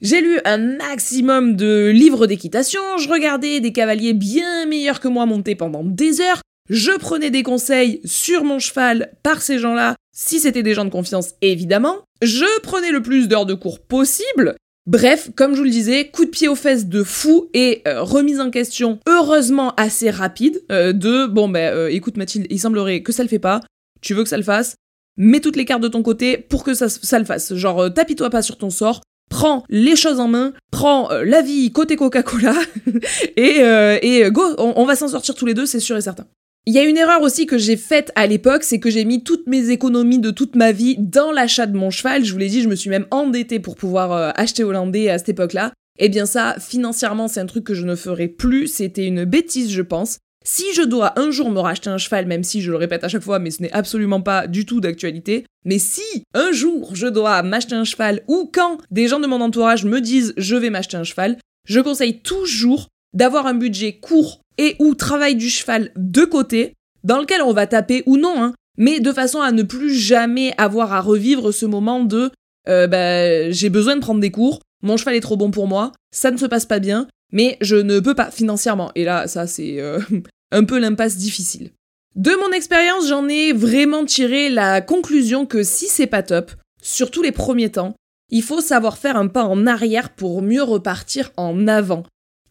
J'ai 0.00 0.22
lu 0.22 0.38
un 0.46 0.56
maximum 0.56 1.54
de 1.54 1.90
livres 1.94 2.26
d'équitation, 2.26 2.80
je 2.96 3.10
regardais 3.10 3.60
des 3.60 3.72
cavaliers 3.72 4.14
bien 4.14 4.64
meilleurs 4.64 5.00
que 5.00 5.08
moi 5.08 5.26
monter 5.26 5.54
pendant 5.54 5.84
des 5.84 6.22
heures, 6.22 6.40
je 6.70 6.92
prenais 6.92 7.30
des 7.30 7.42
conseils 7.42 8.00
sur 8.06 8.44
mon 8.44 8.60
cheval 8.60 9.12
par 9.22 9.42
ces 9.42 9.58
gens-là, 9.58 9.96
si 10.16 10.40
c'était 10.40 10.62
des 10.62 10.72
gens 10.72 10.86
de 10.86 10.90
confiance 10.90 11.34
évidemment, 11.42 11.98
je 12.22 12.60
prenais 12.62 12.92
le 12.92 13.02
plus 13.02 13.28
d'heures 13.28 13.46
de 13.46 13.54
cours 13.54 13.80
possible, 13.80 14.56
Bref, 14.86 15.30
comme 15.36 15.52
je 15.52 15.58
vous 15.58 15.64
le 15.64 15.70
disais, 15.70 16.08
coup 16.08 16.24
de 16.24 16.30
pied 16.30 16.48
aux 16.48 16.56
fesses 16.56 16.86
de 16.86 17.04
fou 17.04 17.48
et 17.54 17.82
euh, 17.86 18.02
remise 18.02 18.40
en 18.40 18.50
question 18.50 18.98
heureusement 19.06 19.74
assez 19.76 20.10
rapide 20.10 20.60
euh, 20.72 20.92
de 20.92 21.26
bon 21.26 21.48
ben 21.48 21.72
euh, 21.72 21.88
écoute 21.88 22.16
Mathilde, 22.16 22.48
il 22.50 22.58
semblerait 22.58 23.00
que 23.02 23.12
ça 23.12 23.22
le 23.22 23.28
fait 23.28 23.38
pas, 23.38 23.60
tu 24.00 24.12
veux 24.12 24.24
que 24.24 24.28
ça 24.28 24.36
le 24.36 24.42
fasse, 24.42 24.74
mets 25.16 25.38
toutes 25.38 25.54
les 25.54 25.64
cartes 25.64 25.82
de 25.82 25.88
ton 25.88 26.02
côté 26.02 26.36
pour 26.36 26.64
que 26.64 26.74
ça, 26.74 26.88
ça 26.88 27.20
le 27.20 27.24
fasse. 27.24 27.54
Genre 27.54 27.94
tapis-toi 27.94 28.28
pas 28.28 28.42
sur 28.42 28.58
ton 28.58 28.70
sort, 28.70 29.02
prends 29.30 29.62
les 29.68 29.94
choses 29.94 30.18
en 30.18 30.26
main, 30.26 30.52
prends 30.72 31.10
la 31.12 31.42
vie 31.42 31.70
côté 31.70 31.94
Coca-Cola 31.94 32.54
et, 33.36 33.60
et 34.02 34.30
go, 34.32 34.42
on 34.58 34.84
va 34.84 34.96
s'en 34.96 35.06
sortir 35.06 35.36
tous 35.36 35.46
les 35.46 35.54
deux, 35.54 35.66
c'est 35.66 35.78
sûr 35.78 35.96
et 35.96 36.00
certain. 36.00 36.26
Il 36.64 36.74
y 36.74 36.78
a 36.78 36.84
une 36.84 36.96
erreur 36.96 37.22
aussi 37.22 37.46
que 37.46 37.58
j'ai 37.58 37.76
faite 37.76 38.12
à 38.14 38.28
l'époque, 38.28 38.62
c'est 38.62 38.78
que 38.78 38.88
j'ai 38.88 39.04
mis 39.04 39.24
toutes 39.24 39.48
mes 39.48 39.70
économies 39.70 40.20
de 40.20 40.30
toute 40.30 40.54
ma 40.54 40.70
vie 40.70 40.94
dans 40.96 41.32
l'achat 41.32 41.66
de 41.66 41.76
mon 41.76 41.90
cheval. 41.90 42.24
Je 42.24 42.32
vous 42.32 42.38
l'ai 42.38 42.48
dit, 42.48 42.62
je 42.62 42.68
me 42.68 42.76
suis 42.76 42.88
même 42.88 43.06
endettée 43.10 43.58
pour 43.58 43.74
pouvoir 43.74 44.12
euh, 44.12 44.30
acheter 44.36 44.62
hollandais 44.62 45.10
à 45.10 45.18
cette 45.18 45.30
époque-là. 45.30 45.72
Eh 45.98 46.08
bien 46.08 46.24
ça, 46.24 46.54
financièrement, 46.60 47.26
c'est 47.26 47.40
un 47.40 47.46
truc 47.46 47.64
que 47.64 47.74
je 47.74 47.84
ne 47.84 47.96
ferai 47.96 48.28
plus. 48.28 48.68
C'était 48.68 49.06
une 49.06 49.24
bêtise, 49.24 49.72
je 49.72 49.82
pense. 49.82 50.18
Si 50.44 50.72
je 50.74 50.82
dois 50.82 51.18
un 51.18 51.32
jour 51.32 51.50
me 51.50 51.58
racheter 51.58 51.90
un 51.90 51.98
cheval, 51.98 52.26
même 52.26 52.44
si 52.44 52.62
je 52.62 52.70
le 52.70 52.76
répète 52.76 53.02
à 53.02 53.08
chaque 53.08 53.22
fois, 53.22 53.40
mais 53.40 53.50
ce 53.50 53.60
n'est 53.62 53.72
absolument 53.72 54.20
pas 54.20 54.46
du 54.46 54.64
tout 54.64 54.80
d'actualité, 54.80 55.44
mais 55.64 55.80
si 55.80 56.24
un 56.32 56.52
jour 56.52 56.94
je 56.94 57.08
dois 57.08 57.42
m'acheter 57.42 57.74
un 57.74 57.84
cheval 57.84 58.22
ou 58.28 58.48
quand 58.52 58.78
des 58.92 59.08
gens 59.08 59.20
de 59.20 59.26
mon 59.26 59.40
entourage 59.40 59.84
me 59.84 60.00
disent 60.00 60.32
je 60.36 60.54
vais 60.54 60.70
m'acheter 60.70 60.96
un 60.96 61.04
cheval, 61.04 61.38
je 61.68 61.80
conseille 61.80 62.20
toujours 62.20 62.88
d'avoir 63.14 63.46
un 63.46 63.54
budget 63.54 63.98
court 63.98 64.41
et 64.58 64.76
ou 64.78 64.94
travail 64.94 65.34
du 65.34 65.48
cheval 65.48 65.90
de 65.96 66.24
côté, 66.24 66.74
dans 67.04 67.18
lequel 67.20 67.42
on 67.42 67.52
va 67.52 67.66
taper 67.66 68.02
ou 68.06 68.16
non, 68.16 68.42
hein, 68.42 68.54
mais 68.78 69.00
de 69.00 69.12
façon 69.12 69.40
à 69.40 69.52
ne 69.52 69.62
plus 69.62 69.94
jamais 69.94 70.54
avoir 70.58 70.92
à 70.92 71.00
revivre 71.00 71.52
ce 71.52 71.66
moment 71.66 72.04
de 72.04 72.30
euh, 72.68 72.86
bah, 72.86 73.50
j'ai 73.50 73.70
besoin 73.70 73.96
de 73.96 74.00
prendre 74.00 74.20
des 74.20 74.30
cours, 74.30 74.60
mon 74.82 74.96
cheval 74.96 75.14
est 75.14 75.20
trop 75.20 75.36
bon 75.36 75.50
pour 75.50 75.66
moi, 75.66 75.92
ça 76.10 76.30
ne 76.30 76.36
se 76.36 76.46
passe 76.46 76.66
pas 76.66 76.78
bien, 76.78 77.08
mais 77.32 77.56
je 77.60 77.76
ne 77.76 78.00
peux 78.00 78.14
pas 78.14 78.30
financièrement. 78.30 78.90
Et 78.94 79.04
là, 79.04 79.26
ça 79.26 79.46
c'est 79.46 79.80
euh, 79.80 80.00
un 80.52 80.64
peu 80.64 80.78
l'impasse 80.78 81.16
difficile. 81.16 81.70
De 82.14 82.32
mon 82.32 82.52
expérience, 82.52 83.08
j'en 83.08 83.26
ai 83.28 83.52
vraiment 83.52 84.04
tiré 84.04 84.50
la 84.50 84.80
conclusion 84.82 85.46
que 85.46 85.62
si 85.62 85.86
c'est 85.86 86.06
pas 86.06 86.22
top, 86.22 86.52
surtout 86.82 87.22
les 87.22 87.32
premiers 87.32 87.70
temps, 87.70 87.94
il 88.28 88.42
faut 88.42 88.60
savoir 88.60 88.98
faire 88.98 89.16
un 89.16 89.28
pas 89.28 89.44
en 89.44 89.66
arrière 89.66 90.10
pour 90.10 90.42
mieux 90.42 90.62
repartir 90.62 91.32
en 91.36 91.66
avant. 91.68 92.04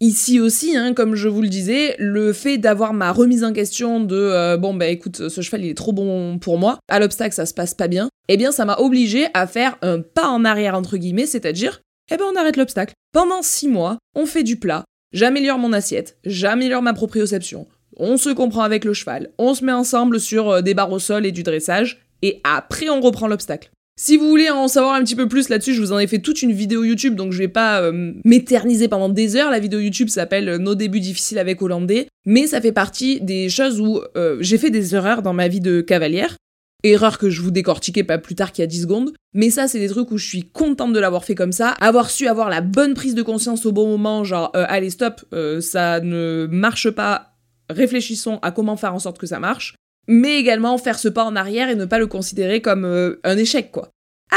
Ici 0.03 0.39
aussi, 0.39 0.75
hein, 0.75 0.95
comme 0.95 1.13
je 1.13 1.29
vous 1.29 1.43
le 1.43 1.47
disais, 1.47 1.95
le 1.99 2.33
fait 2.33 2.57
d'avoir 2.57 2.91
ma 2.91 3.11
remise 3.11 3.43
en 3.43 3.53
question 3.53 3.99
de 3.99 4.15
euh, 4.15 4.57
bon 4.57 4.73
bah 4.73 4.87
écoute, 4.87 5.29
ce 5.29 5.41
cheval 5.41 5.63
il 5.63 5.69
est 5.69 5.77
trop 5.77 5.93
bon 5.93 6.39
pour 6.39 6.57
moi, 6.57 6.79
à 6.89 6.99
l'obstacle 6.99 7.35
ça 7.35 7.45
se 7.45 7.53
passe 7.53 7.75
pas 7.75 7.87
bien, 7.87 8.09
eh 8.27 8.35
bien 8.35 8.51
ça 8.51 8.65
m'a 8.65 8.79
obligé 8.79 9.27
à 9.35 9.45
faire 9.45 9.77
un 9.83 10.01
pas 10.01 10.27
en 10.27 10.43
arrière 10.43 10.73
entre 10.73 10.97
guillemets, 10.97 11.27
c'est-à-dire 11.27 11.81
eh 12.11 12.17
ben 12.17 12.25
on 12.33 12.35
arrête 12.35 12.57
l'obstacle. 12.57 12.95
Pendant 13.13 13.43
six 13.43 13.67
mois, 13.67 13.99
on 14.15 14.25
fait 14.25 14.41
du 14.41 14.55
plat, 14.55 14.85
j'améliore 15.13 15.59
mon 15.59 15.71
assiette, 15.71 16.17
j'améliore 16.25 16.81
ma 16.81 16.93
proprioception, 16.93 17.67
on 17.95 18.17
se 18.17 18.31
comprend 18.31 18.63
avec 18.63 18.85
le 18.85 18.95
cheval, 18.95 19.29
on 19.37 19.53
se 19.53 19.63
met 19.63 19.71
ensemble 19.71 20.19
sur 20.19 20.49
euh, 20.49 20.61
des 20.63 20.73
barres 20.73 20.91
au 20.91 20.97
sol 20.97 21.27
et 21.27 21.31
du 21.31 21.43
dressage, 21.43 22.01
et 22.23 22.41
après 22.43 22.89
on 22.89 23.01
reprend 23.01 23.27
l'obstacle. 23.27 23.69
Si 24.03 24.17
vous 24.17 24.27
voulez 24.27 24.49
en 24.49 24.67
savoir 24.67 24.95
un 24.95 25.03
petit 25.03 25.15
peu 25.15 25.27
plus 25.27 25.49
là-dessus, 25.49 25.75
je 25.75 25.79
vous 25.79 25.91
en 25.91 25.99
ai 25.99 26.07
fait 26.07 26.17
toute 26.17 26.41
une 26.41 26.53
vidéo 26.53 26.83
YouTube, 26.83 27.13
donc 27.13 27.33
je 27.33 27.37
vais 27.37 27.47
pas 27.47 27.83
euh, 27.83 28.13
m'éterniser 28.25 28.87
pendant 28.87 29.09
des 29.09 29.35
heures. 29.35 29.51
La 29.51 29.59
vidéo 29.59 29.79
YouTube 29.79 30.09
s'appelle 30.09 30.49
euh, 30.49 30.57
Nos 30.57 30.73
débuts 30.73 30.99
difficiles 30.99 31.37
avec 31.37 31.61
Hollandais, 31.61 32.07
mais 32.25 32.47
ça 32.47 32.61
fait 32.61 32.71
partie 32.71 33.21
des 33.21 33.47
choses 33.47 33.79
où 33.79 34.01
euh, 34.17 34.37
j'ai 34.39 34.57
fait 34.57 34.71
des 34.71 34.95
erreurs 34.95 35.21
dans 35.21 35.33
ma 35.33 35.47
vie 35.47 35.59
de 35.59 35.81
cavalière. 35.81 36.35
Erreurs 36.83 37.19
que 37.19 37.29
je 37.29 37.43
vous 37.43 37.51
décortiquais 37.51 38.03
pas 38.03 38.17
plus 38.17 38.33
tard 38.33 38.51
qu'il 38.51 38.63
y 38.63 38.65
a 38.65 38.67
10 38.67 38.81
secondes. 38.81 39.13
Mais 39.35 39.51
ça, 39.51 39.67
c'est 39.67 39.77
des 39.77 39.89
trucs 39.89 40.09
où 40.09 40.17
je 40.17 40.27
suis 40.27 40.49
contente 40.49 40.93
de 40.93 40.99
l'avoir 40.99 41.23
fait 41.23 41.35
comme 41.35 41.51
ça. 41.51 41.69
Avoir 41.79 42.09
su 42.09 42.25
avoir 42.25 42.49
la 42.49 42.61
bonne 42.61 42.95
prise 42.95 43.13
de 43.13 43.21
conscience 43.21 43.67
au 43.67 43.71
bon 43.71 43.87
moment, 43.87 44.23
genre, 44.23 44.49
allez, 44.55 44.89
stop, 44.89 45.21
ça 45.59 45.99
ne 45.99 46.47
marche 46.49 46.89
pas, 46.89 47.35
réfléchissons 47.69 48.39
à 48.41 48.49
comment 48.49 48.77
faire 48.77 48.95
en 48.95 48.99
sorte 48.99 49.19
que 49.19 49.27
ça 49.27 49.39
marche. 49.39 49.75
Mais 50.07 50.37
également 50.37 50.77
faire 50.77 50.99
ce 50.99 51.07
pas 51.07 51.23
en 51.23 51.35
arrière 51.35 51.69
et 51.69 51.75
ne 51.75 51.85
pas 51.85 51.99
le 51.99 52.07
considérer 52.07 52.61
comme 52.61 52.85
euh, 52.85 53.19
un 53.23 53.37
échec, 53.37 53.71
quoi. 53.71 53.89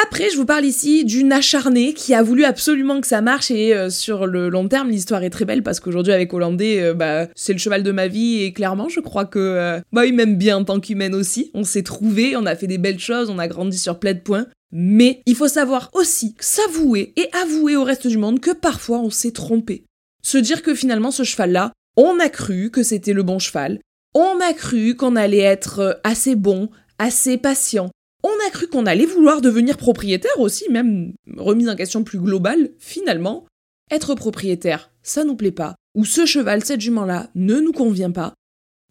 Après, 0.07 0.29
je 0.29 0.37
vous 0.37 0.45
parle 0.45 0.65
ici 0.65 1.05
d'une 1.05 1.33
acharnée 1.33 1.95
qui 1.95 2.15
a 2.15 2.23
voulu 2.23 2.45
absolument 2.45 3.01
que 3.01 3.07
ça 3.07 3.21
marche 3.21 3.53
et 3.53 3.73
euh, 3.73 3.91
sur 3.91 4.27
le 4.27 4.49
long 4.49 4.67
terme, 4.67 4.91
l'histoire 4.91 5.23
est 5.23 5.31
très 5.31 5.45
belle 5.45 5.63
parce 5.63 5.79
qu'aujourd'hui 5.79 6.13
avec 6.13 6.35
Hollandais, 6.35 6.83
euh, 6.83 6.95
bah, 6.95 7.29
c'est 7.37 7.53
le 7.53 7.61
cheval 7.61 7.85
de 7.85 7.93
ma 7.93 8.09
vie 8.09 8.43
et 8.43 8.53
clairement, 8.53 8.89
je 8.89 8.99
crois 8.99 9.25
que 9.25 9.81
bah, 9.93 10.05
il 10.05 10.15
m'aime 10.15 10.37
bien 10.37 10.57
en 10.57 10.65
tant 10.65 10.81
qu'humaine 10.81 11.15
aussi. 11.15 11.53
On 11.55 11.63
s'est 11.63 11.85
trouvé, 11.85 12.37
on 12.37 12.45
a 12.45 12.57
fait 12.57 12.67
des 12.67 12.79
belles 12.79 12.99
choses, 12.99 13.31
on 13.31 13.39
a 13.39 13.47
grandi 13.47 13.79
sur 13.79 14.01
plein 14.01 14.15
de 14.15 14.19
points. 14.19 14.47
Mais 14.77 15.23
il 15.27 15.37
faut 15.37 15.47
savoir 15.47 15.89
aussi 15.93 16.35
s'avouer 16.41 17.13
et 17.17 17.29
avouer 17.41 17.77
au 17.77 17.85
reste 17.85 18.09
du 18.09 18.19
monde 18.19 18.41
que 18.41 18.51
parfois 18.51 18.99
on 18.99 19.11
s'est 19.11 19.31
trompé. 19.31 19.85
Se 20.25 20.37
dire 20.37 20.63
que 20.63 20.75
finalement 20.75 21.13
ce 21.13 21.23
cheval-là, 21.23 21.73
on 21.97 22.19
a 22.19 22.29
cru 22.29 22.71
que 22.71 22.83
c'était 22.83 23.13
le 23.13 23.23
bon 23.23 23.39
cheval, 23.39 23.79
on 24.15 24.41
a 24.41 24.53
cru 24.53 24.95
qu'on 24.95 25.17
allait 25.17 25.39
être 25.39 26.01
assez 26.05 26.37
bon, 26.37 26.71
assez 26.99 27.37
patient, 27.37 27.91
on 28.23 28.47
a 28.47 28.51
cru 28.51 28.69
qu'on 28.69 28.87
allait 28.87 29.07
vouloir 29.07 29.41
devenir 29.43 29.77
propriétaire 29.77 30.39
aussi, 30.39 30.71
même 30.71 31.13
remise 31.37 31.69
en 31.69 31.77
question 31.77 32.05
plus 32.05 32.19
globale, 32.19 32.71
finalement. 32.79 33.45
Être 33.91 34.15
propriétaire, 34.15 34.91
ça 35.03 35.25
nous 35.25 35.37
plaît 35.37 35.53
pas, 35.53 35.75
ou 35.95 36.07
ce 36.07 36.25
cheval, 36.25 36.65
cette 36.65 36.81
jument-là, 36.81 37.29
ne 37.35 37.61
nous 37.61 37.73
convient 37.73 38.13
pas, 38.13 38.33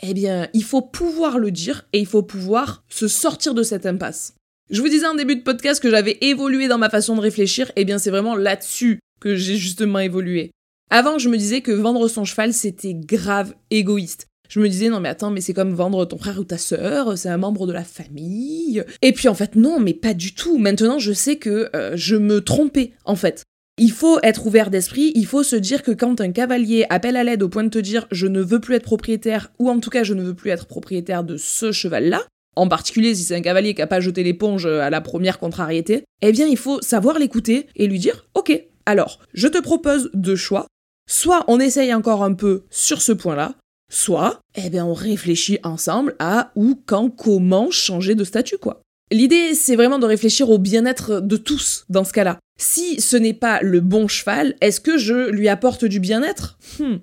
eh 0.03 0.13
bien, 0.13 0.49
il 0.53 0.63
faut 0.63 0.81
pouvoir 0.81 1.39
le 1.39 1.49
dire 1.49 1.87
et 1.93 1.99
il 1.99 2.05
faut 2.05 2.21
pouvoir 2.21 2.83
se 2.89 3.07
sortir 3.07 3.55
de 3.55 3.63
cette 3.63 3.87
impasse. 3.87 4.35
Je 4.69 4.81
vous 4.81 4.89
disais 4.89 5.07
en 5.07 5.15
début 5.15 5.35
de 5.35 5.41
podcast 5.41 5.81
que 5.81 5.89
j'avais 5.89 6.17
évolué 6.21 6.67
dans 6.67 6.77
ma 6.77 6.89
façon 6.89 7.15
de 7.15 7.21
réfléchir, 7.21 7.71
eh 7.75 7.85
bien 7.85 7.97
c'est 7.97 8.11
vraiment 8.11 8.35
là-dessus 8.35 8.99
que 9.19 9.35
j'ai 9.35 9.57
justement 9.57 9.99
évolué. 9.99 10.51
Avant, 10.91 11.17
je 11.17 11.29
me 11.29 11.37
disais 11.37 11.61
que 11.61 11.71
vendre 11.71 12.07
son 12.07 12.23
cheval, 12.23 12.53
c'était 12.53 12.93
grave 12.93 13.55
égoïste 13.71 14.27
je 14.53 14.59
me 14.59 14.69
disais 14.69 14.89
non 14.89 14.99
mais 14.99 15.09
attends 15.09 15.31
mais 15.31 15.41
c'est 15.41 15.55
comme 15.55 15.73
vendre 15.73 16.05
ton 16.05 16.19
frère 16.19 16.37
ou 16.37 16.43
ta 16.43 16.59
sœur, 16.59 17.17
c'est 17.17 17.29
un 17.29 17.37
membre 17.37 17.65
de 17.65 17.73
la 17.73 17.83
famille. 17.83 18.83
Et 19.01 19.11
puis 19.11 19.27
en 19.27 19.33
fait 19.33 19.55
non 19.55 19.79
mais 19.79 19.95
pas 19.95 20.13
du 20.13 20.35
tout. 20.35 20.59
Maintenant 20.59 20.99
je 20.99 21.11
sais 21.11 21.37
que 21.37 21.71
euh, 21.75 21.93
je 21.95 22.15
me 22.15 22.39
trompais 22.39 22.93
en 23.05 23.15
fait. 23.15 23.41
Il 23.79 23.91
faut 23.91 24.19
être 24.21 24.45
ouvert 24.45 24.69
d'esprit, 24.69 25.11
il 25.15 25.25
faut 25.25 25.41
se 25.41 25.55
dire 25.55 25.81
que 25.81 25.89
quand 25.89 26.21
un 26.21 26.31
cavalier 26.31 26.85
appelle 26.91 27.15
à 27.15 27.23
l'aide 27.23 27.41
au 27.41 27.49
point 27.49 27.63
de 27.63 27.69
te 27.69 27.79
dire 27.79 28.05
je 28.11 28.27
ne 28.27 28.41
veux 28.41 28.59
plus 28.59 28.75
être 28.75 28.83
propriétaire, 28.83 29.51
ou 29.57 29.71
en 29.71 29.79
tout 29.79 29.89
cas 29.89 30.03
je 30.03 30.13
ne 30.13 30.21
veux 30.21 30.35
plus 30.35 30.51
être 30.51 30.67
propriétaire 30.67 31.23
de 31.23 31.35
ce 31.35 31.71
cheval-là, 31.71 32.21
en 32.55 32.67
particulier 32.67 33.15
si 33.15 33.23
c'est 33.23 33.35
un 33.35 33.41
cavalier 33.41 33.73
qui 33.73 33.81
n'a 33.81 33.87
pas 33.87 34.01
jeté 34.01 34.21
l'éponge 34.21 34.67
à 34.67 34.91
la 34.91 35.01
première 35.01 35.39
contrariété, 35.39 36.03
eh 36.21 36.31
bien 36.31 36.45
il 36.45 36.57
faut 36.57 36.79
savoir 36.83 37.17
l'écouter 37.17 37.65
et 37.75 37.87
lui 37.87 37.97
dire 37.97 38.27
ok, 38.35 38.63
alors 38.85 39.17
je 39.33 39.47
te 39.47 39.57
propose 39.57 40.11
deux 40.13 40.35
choix, 40.35 40.67
soit 41.09 41.43
on 41.47 41.59
essaye 41.59 41.91
encore 41.91 42.23
un 42.23 42.35
peu 42.35 42.65
sur 42.69 43.01
ce 43.01 43.13
point-là, 43.13 43.55
Soit, 43.93 44.41
eh 44.55 44.71
bien, 44.71 44.87
on 44.87 44.95
réfléchit 44.95 45.59
ensemble 45.61 46.15
à 46.17 46.51
où, 46.55 46.81
quand, 46.87 47.11
comment 47.11 47.69
changer 47.69 48.15
de 48.15 48.23
statut, 48.23 48.57
quoi. 48.57 48.81
L'idée, 49.11 49.53
c'est 49.53 49.75
vraiment 49.75 49.99
de 49.99 50.07
réfléchir 50.07 50.49
au 50.49 50.57
bien-être 50.57 51.19
de 51.19 51.37
tous 51.37 51.85
dans 51.89 52.03
ce 52.03 52.11
cas-là. 52.11 52.39
Si 52.59 52.99
ce 52.99 53.17
n'est 53.17 53.35
pas 53.35 53.61
le 53.61 53.81
bon 53.81 54.07
cheval, 54.07 54.55
est-ce 54.61 54.81
que 54.81 54.97
je 54.97 55.29
lui 55.29 55.47
apporte 55.47 55.85
du 55.85 55.99
bien-être? 55.99 56.57
Hmm. 56.79 56.97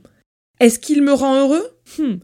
Est-ce 0.58 0.80
qu'il 0.80 1.02
me 1.02 1.12
rend 1.12 1.36
heureux? 1.36 1.64
Hmm. 1.96 2.16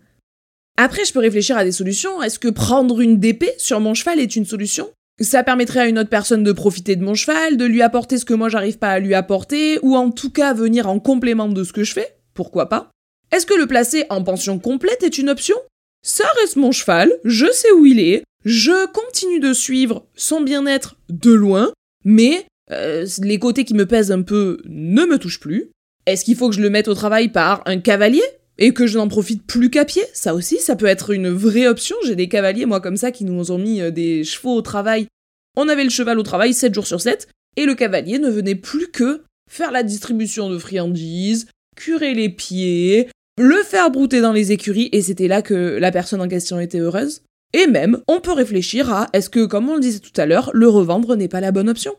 Après, 0.76 1.04
je 1.04 1.12
peux 1.12 1.20
réfléchir 1.20 1.56
à 1.56 1.62
des 1.62 1.70
solutions. 1.70 2.20
Est-ce 2.20 2.40
que 2.40 2.48
prendre 2.48 3.00
une 3.00 3.20
DP 3.20 3.44
sur 3.58 3.78
mon 3.78 3.94
cheval 3.94 4.18
est 4.18 4.34
une 4.34 4.46
solution? 4.46 4.90
Ça 5.20 5.44
permettrait 5.44 5.80
à 5.80 5.86
une 5.86 6.00
autre 6.00 6.10
personne 6.10 6.42
de 6.42 6.50
profiter 6.50 6.96
de 6.96 7.04
mon 7.04 7.14
cheval, 7.14 7.56
de 7.56 7.64
lui 7.64 7.82
apporter 7.82 8.18
ce 8.18 8.24
que 8.24 8.34
moi 8.34 8.48
j'arrive 8.48 8.78
pas 8.78 8.90
à 8.90 8.98
lui 8.98 9.14
apporter, 9.14 9.78
ou 9.82 9.94
en 9.94 10.10
tout 10.10 10.30
cas 10.30 10.54
venir 10.54 10.88
en 10.88 10.98
complément 10.98 11.48
de 11.48 11.62
ce 11.62 11.72
que 11.72 11.84
je 11.84 11.92
fais, 11.92 12.16
pourquoi 12.34 12.68
pas? 12.68 12.90
Est-ce 13.32 13.46
que 13.46 13.54
le 13.54 13.66
placer 13.66 14.04
en 14.10 14.22
pension 14.22 14.58
complète 14.58 15.02
est 15.02 15.18
une 15.18 15.30
option? 15.30 15.56
Ça 16.02 16.24
reste 16.40 16.56
mon 16.56 16.72
cheval, 16.72 17.12
je 17.24 17.50
sais 17.52 17.72
où 17.72 17.86
il 17.86 17.98
est, 17.98 18.22
je 18.44 18.86
continue 18.92 19.40
de 19.40 19.52
suivre 19.52 20.06
son 20.14 20.40
bien-être 20.40 20.96
de 21.08 21.32
loin, 21.32 21.72
mais 22.04 22.46
euh, 22.70 23.04
les 23.22 23.38
côtés 23.38 23.64
qui 23.64 23.74
me 23.74 23.86
pèsent 23.86 24.12
un 24.12 24.22
peu 24.22 24.58
ne 24.66 25.04
me 25.04 25.18
touchent 25.18 25.40
plus. 25.40 25.70
Est-ce 26.06 26.24
qu'il 26.24 26.36
faut 26.36 26.48
que 26.48 26.54
je 26.54 26.60
le 26.60 26.70
mette 26.70 26.86
au 26.86 26.94
travail 26.94 27.30
par 27.30 27.62
un 27.66 27.80
cavalier 27.80 28.22
et 28.58 28.72
que 28.72 28.86
je 28.86 28.98
n'en 28.98 29.08
profite 29.08 29.44
plus 29.44 29.70
qu'à 29.70 29.84
pied? 29.84 30.04
Ça 30.14 30.34
aussi, 30.34 30.58
ça 30.58 30.76
peut 30.76 30.86
être 30.86 31.10
une 31.10 31.28
vraie 31.28 31.66
option. 31.66 31.96
J'ai 32.04 32.14
des 32.14 32.28
cavaliers, 32.28 32.66
moi, 32.66 32.80
comme 32.80 32.96
ça, 32.96 33.10
qui 33.10 33.24
nous 33.24 33.50
ont 33.50 33.58
mis 33.58 33.80
euh, 33.80 33.90
des 33.90 34.22
chevaux 34.22 34.54
au 34.54 34.62
travail. 34.62 35.08
On 35.56 35.68
avait 35.68 35.84
le 35.84 35.90
cheval 35.90 36.18
au 36.20 36.22
travail 36.22 36.54
7 36.54 36.72
jours 36.72 36.86
sur 36.86 37.00
7, 37.00 37.26
et 37.56 37.66
le 37.66 37.74
cavalier 37.74 38.20
ne 38.20 38.30
venait 38.30 38.54
plus 38.54 38.88
que 38.88 39.22
faire 39.50 39.72
la 39.72 39.82
distribution 39.82 40.50
de 40.50 40.58
friandises, 40.58 41.48
curer 41.76 42.14
les 42.14 42.28
pieds, 42.28 43.08
le 43.38 43.62
faire 43.62 43.90
brouter 43.90 44.20
dans 44.20 44.32
les 44.32 44.52
écuries, 44.52 44.88
et 44.92 45.02
c'était 45.02 45.28
là 45.28 45.42
que 45.42 45.76
la 45.78 45.92
personne 45.92 46.20
en 46.20 46.28
question 46.28 46.58
était 46.58 46.78
heureuse. 46.78 47.22
Et 47.52 47.66
même, 47.66 48.00
on 48.08 48.20
peut 48.20 48.32
réfléchir 48.32 48.92
à 48.92 49.08
est-ce 49.12 49.30
que, 49.30 49.44
comme 49.44 49.68
on 49.68 49.74
le 49.74 49.80
disait 49.80 50.00
tout 50.00 50.18
à 50.20 50.26
l'heure, 50.26 50.50
le 50.54 50.68
revendre 50.68 51.16
n'est 51.16 51.28
pas 51.28 51.40
la 51.40 51.52
bonne 51.52 51.68
option? 51.68 51.94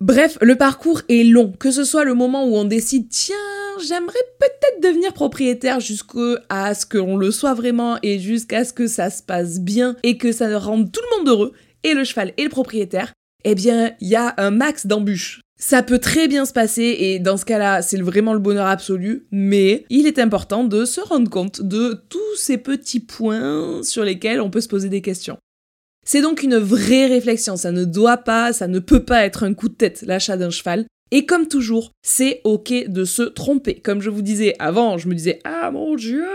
Bref, 0.00 0.36
le 0.42 0.56
parcours 0.56 1.02
est 1.08 1.24
long, 1.24 1.52
que 1.52 1.70
ce 1.70 1.84
soit 1.84 2.04
le 2.04 2.14
moment 2.14 2.46
où 2.46 2.56
on 2.56 2.64
décide 2.64 3.08
tiens, 3.08 3.34
j'aimerais 3.80 4.14
peut-être 4.38 4.82
devenir 4.82 5.14
propriétaire 5.14 5.80
jusqu'à 5.80 6.74
ce 6.74 6.84
qu'on 6.84 7.16
le 7.16 7.30
soit 7.30 7.54
vraiment 7.54 7.98
et 8.02 8.18
jusqu'à 8.18 8.64
ce 8.64 8.74
que 8.74 8.88
ça 8.88 9.08
se 9.08 9.22
passe 9.22 9.58
bien 9.58 9.96
et 10.02 10.18
que 10.18 10.32
ça 10.32 10.58
rende 10.58 10.92
tout 10.92 11.00
le 11.10 11.16
monde 11.16 11.28
heureux, 11.28 11.52
et 11.82 11.94
le 11.94 12.04
cheval 12.04 12.34
et 12.36 12.44
le 12.44 12.50
propriétaire, 12.50 13.12
eh 13.44 13.54
bien, 13.54 13.94
il 14.00 14.08
y 14.08 14.16
a 14.16 14.34
un 14.36 14.50
max 14.50 14.86
d'embûches. 14.86 15.40
Ça 15.58 15.82
peut 15.82 15.98
très 15.98 16.28
bien 16.28 16.44
se 16.44 16.52
passer 16.52 16.96
et 16.98 17.18
dans 17.18 17.38
ce 17.38 17.46
cas-là, 17.46 17.80
c'est 17.80 18.00
vraiment 18.00 18.34
le 18.34 18.38
bonheur 18.38 18.66
absolu, 18.66 19.26
mais 19.32 19.86
il 19.88 20.06
est 20.06 20.18
important 20.18 20.64
de 20.64 20.84
se 20.84 21.00
rendre 21.00 21.30
compte 21.30 21.62
de 21.62 22.04
tous 22.10 22.36
ces 22.36 22.58
petits 22.58 23.00
points 23.00 23.82
sur 23.82 24.04
lesquels 24.04 24.42
on 24.42 24.50
peut 24.50 24.60
se 24.60 24.68
poser 24.68 24.90
des 24.90 25.00
questions. 25.00 25.38
C'est 26.04 26.20
donc 26.20 26.42
une 26.42 26.58
vraie 26.58 27.06
réflexion, 27.06 27.56
ça 27.56 27.72
ne 27.72 27.84
doit 27.84 28.18
pas, 28.18 28.52
ça 28.52 28.68
ne 28.68 28.78
peut 28.78 29.02
pas 29.02 29.24
être 29.24 29.44
un 29.44 29.54
coup 29.54 29.68
de 29.70 29.74
tête, 29.74 30.04
l'achat 30.06 30.36
d'un 30.36 30.50
cheval. 30.50 30.84
Et 31.10 31.24
comme 31.24 31.48
toujours, 31.48 31.92
c'est 32.04 32.40
ok 32.44 32.88
de 32.88 33.04
se 33.04 33.22
tromper. 33.22 33.76
Comme 33.76 34.02
je 34.02 34.10
vous 34.10 34.22
disais 34.22 34.54
avant, 34.58 34.98
je 34.98 35.08
me 35.08 35.14
disais 35.14 35.40
Ah 35.44 35.70
mon 35.70 35.94
dieu, 35.94 36.26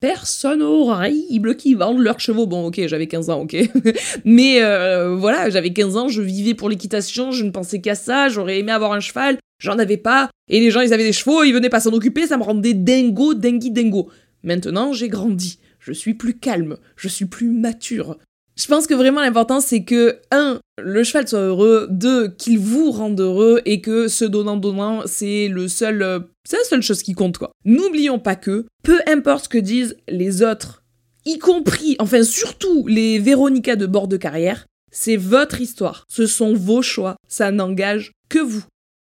personne 0.00 0.62
horrible 0.62 1.56
qui 1.56 1.74
vendent 1.74 2.00
leurs 2.00 2.20
chevaux. 2.20 2.46
Bon, 2.46 2.66
ok, 2.66 2.80
j'avais 2.86 3.06
15 3.06 3.30
ans, 3.30 3.40
ok. 3.42 3.56
Mais 4.24 4.62
euh, 4.62 5.14
voilà, 5.14 5.50
j'avais 5.50 5.72
15 5.72 5.96
ans, 5.96 6.08
je 6.08 6.22
vivais 6.22 6.54
pour 6.54 6.68
l'équitation, 6.68 7.30
je 7.30 7.44
ne 7.44 7.50
pensais 7.50 7.80
qu'à 7.80 7.94
ça, 7.94 8.28
j'aurais 8.28 8.58
aimé 8.58 8.72
avoir 8.72 8.92
un 8.92 9.00
cheval, 9.00 9.38
j'en 9.60 9.78
avais 9.78 9.98
pas. 9.98 10.30
Et 10.48 10.60
les 10.60 10.70
gens, 10.70 10.80
ils 10.80 10.92
avaient 10.92 11.04
des 11.04 11.12
chevaux, 11.12 11.44
ils 11.44 11.52
venaient 11.52 11.68
pas 11.68 11.80
s'en 11.80 11.92
occuper, 11.92 12.26
ça 12.26 12.38
me 12.38 12.42
rendait 12.42 12.74
dingo, 12.74 13.34
dingui, 13.34 13.70
dingo. 13.70 14.08
Maintenant, 14.42 14.92
j'ai 14.92 15.08
grandi, 15.08 15.58
je 15.78 15.92
suis 15.92 16.14
plus 16.14 16.38
calme, 16.38 16.78
je 16.96 17.08
suis 17.08 17.26
plus 17.26 17.48
mature. 17.48 18.16
Je 18.60 18.66
pense 18.66 18.86
que 18.86 18.94
vraiment 18.94 19.22
l'important 19.22 19.60
c'est 19.60 19.84
que, 19.84 20.18
un, 20.30 20.60
le 20.78 21.02
cheval 21.02 21.26
soit 21.26 21.40
heureux, 21.40 21.86
deux, 21.90 22.28
qu'il 22.28 22.58
vous 22.58 22.90
rende 22.90 23.18
heureux 23.18 23.62
et 23.64 23.80
que 23.80 24.06
ce 24.06 24.26
donnant-donnant, 24.26 25.02
c'est 25.06 25.48
le 25.48 25.66
seul, 25.66 26.02
euh, 26.02 26.20
c'est 26.50 26.56
la 26.56 26.64
seule 26.64 26.82
chose 26.82 27.04
qui 27.04 27.12
compte 27.12 27.38
quoi. 27.38 27.52
N'oublions 27.64 28.18
pas 28.18 28.34
que, 28.34 28.66
peu 28.82 28.98
importe 29.06 29.44
ce 29.44 29.48
que 29.48 29.58
disent 29.58 29.96
les 30.08 30.42
autres, 30.42 30.82
y 31.24 31.38
compris, 31.38 31.94
enfin 32.00 32.24
surtout 32.24 32.88
les 32.88 33.20
Véronica 33.20 33.76
de 33.76 33.86
bord 33.86 34.08
de 34.08 34.16
carrière, 34.16 34.66
c'est 34.90 35.16
votre 35.16 35.60
histoire, 35.60 36.06
ce 36.08 36.26
sont 36.26 36.54
vos 36.54 36.82
choix, 36.82 37.14
ça 37.28 37.52
n'engage 37.52 38.10
que 38.28 38.40
vous. 38.40 38.64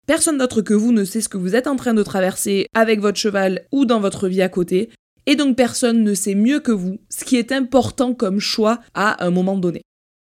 Personne 0.07 0.37
d'autre 0.37 0.61
que 0.61 0.73
vous 0.73 0.93
ne 0.93 1.03
sait 1.03 1.19
ce 1.19 1.27
que 1.27 1.37
vous 1.37 1.53
êtes 1.53 1.67
en 1.67 1.75
train 1.75 1.93
de 1.93 2.03
traverser 2.03 2.67
avec 2.73 3.01
votre 3.01 3.17
cheval 3.17 3.65
ou 3.73 3.83
dans 3.83 3.99
votre 3.99 4.29
vie 4.29 4.41
à 4.41 4.47
côté, 4.47 4.89
et 5.25 5.35
donc 5.35 5.57
personne 5.57 6.01
ne 6.01 6.13
sait 6.13 6.35
mieux 6.35 6.61
que 6.61 6.71
vous 6.71 6.99
ce 7.09 7.25
qui 7.25 7.35
est 7.35 7.51
important 7.51 8.13
comme 8.13 8.39
choix 8.39 8.79
à 8.93 9.21
un 9.25 9.31
moment 9.31 9.57
donné. 9.57 9.81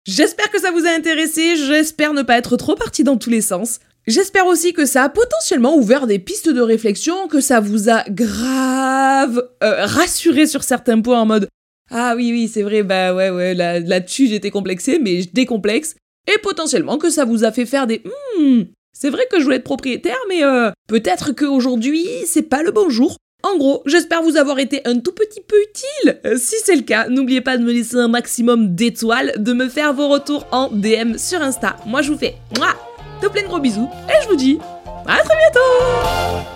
J'espère 0.07 0.51
que 0.51 0.61
ça 0.61 0.71
vous 0.71 0.85
a 0.85 0.91
intéressé, 0.91 1.57
j'espère 1.57 2.13
ne 2.13 2.23
pas 2.23 2.37
être 2.37 2.59
trop 2.59 2.75
parti 2.75 3.05
dans 3.05 3.17
tous 3.17 3.31
les 3.31 3.41
sens. 3.41 3.81
J'espère 4.07 4.47
aussi 4.47 4.73
que 4.73 4.87
ça 4.87 5.05
a 5.05 5.09
potentiellement 5.09 5.77
ouvert 5.77 6.07
des 6.07 6.21
pistes 6.21 6.49
de 6.49 6.61
réflexion, 6.61 7.27
que 7.27 7.41
ça 7.41 7.59
vous 7.59 7.91
a 7.91 8.05
grave 8.09 9.49
euh, 9.65 9.85
rassuré 9.85 10.47
sur 10.47 10.63
certains 10.63 11.01
points 11.01 11.21
en 11.21 11.27
mode 11.27 11.49
ah 11.91 12.15
oui 12.17 12.33
oui 12.33 12.49
c'est 12.53 12.63
vrai 12.63 12.83
bah 12.83 13.15
ouais 13.15 13.31
ouais 13.31 13.55
là-dessus 13.55 14.27
j'étais 14.27 14.51
complexé 14.51 14.99
mais 14.99 15.23
je 15.23 15.29
décomplexe 15.33 15.95
et 16.27 16.39
potentiellement 16.39 16.99
que 16.99 17.11
ça 17.11 17.25
vous 17.25 17.45
a 17.45 17.53
fait 17.53 17.67
faire 17.67 17.87
des 17.87 18.03
hmm, 18.39 18.63
c'est 18.93 19.11
vrai 19.11 19.23
que 19.31 19.39
je 19.39 19.45
voulais 19.45 19.57
être 19.57 19.65
propriétaire 19.65 20.19
mais 20.29 20.43
euh, 20.43 20.71
peut-être 20.89 21.33
qu'aujourd'hui 21.33 22.07
c'est 22.27 22.43
pas 22.43 22.63
le 22.63 22.73
bon 22.73 22.91
jour 22.91 23.17
en 23.43 23.59
gros, 23.59 23.83
j'espère 23.87 24.23
vous 24.23 24.37
avoir 24.37 24.59
été 24.59 24.81
un 24.87 24.99
tout 24.99 25.13
petit 25.13 25.41
peu 25.41 25.55
utile. 25.61 26.21
Euh, 26.25 26.37
si 26.37 26.57
c'est 26.65 26.75
le 26.75 26.83
cas, 26.83 27.09
n'oubliez 27.09 27.41
pas 27.41 27.57
de 27.57 27.63
me 27.63 27.73
laisser 27.73 27.95
un 27.95 28.09
maximum 28.09 28.75
d'étoiles, 28.75 29.35
de 29.37 29.53
me 29.53 29.69
faire 29.69 29.93
vos 29.93 30.09
retours 30.09 30.49
en 30.51 30.69
DM 30.69 31.17
sur 31.17 31.41
Insta. 31.41 31.77
Moi, 31.87 32.03
je 32.03 32.11
vous 32.11 32.19
fais 32.19 32.35
moi, 32.59 32.75
de 33.23 33.29
plein 33.29 33.45
gros 33.47 33.59
bisous 33.61 33.89
et 34.09 34.23
je 34.23 34.29
vous 34.29 34.37
dis 34.37 34.59
à 35.07 35.19
très 35.23 35.37
bientôt 35.37 36.56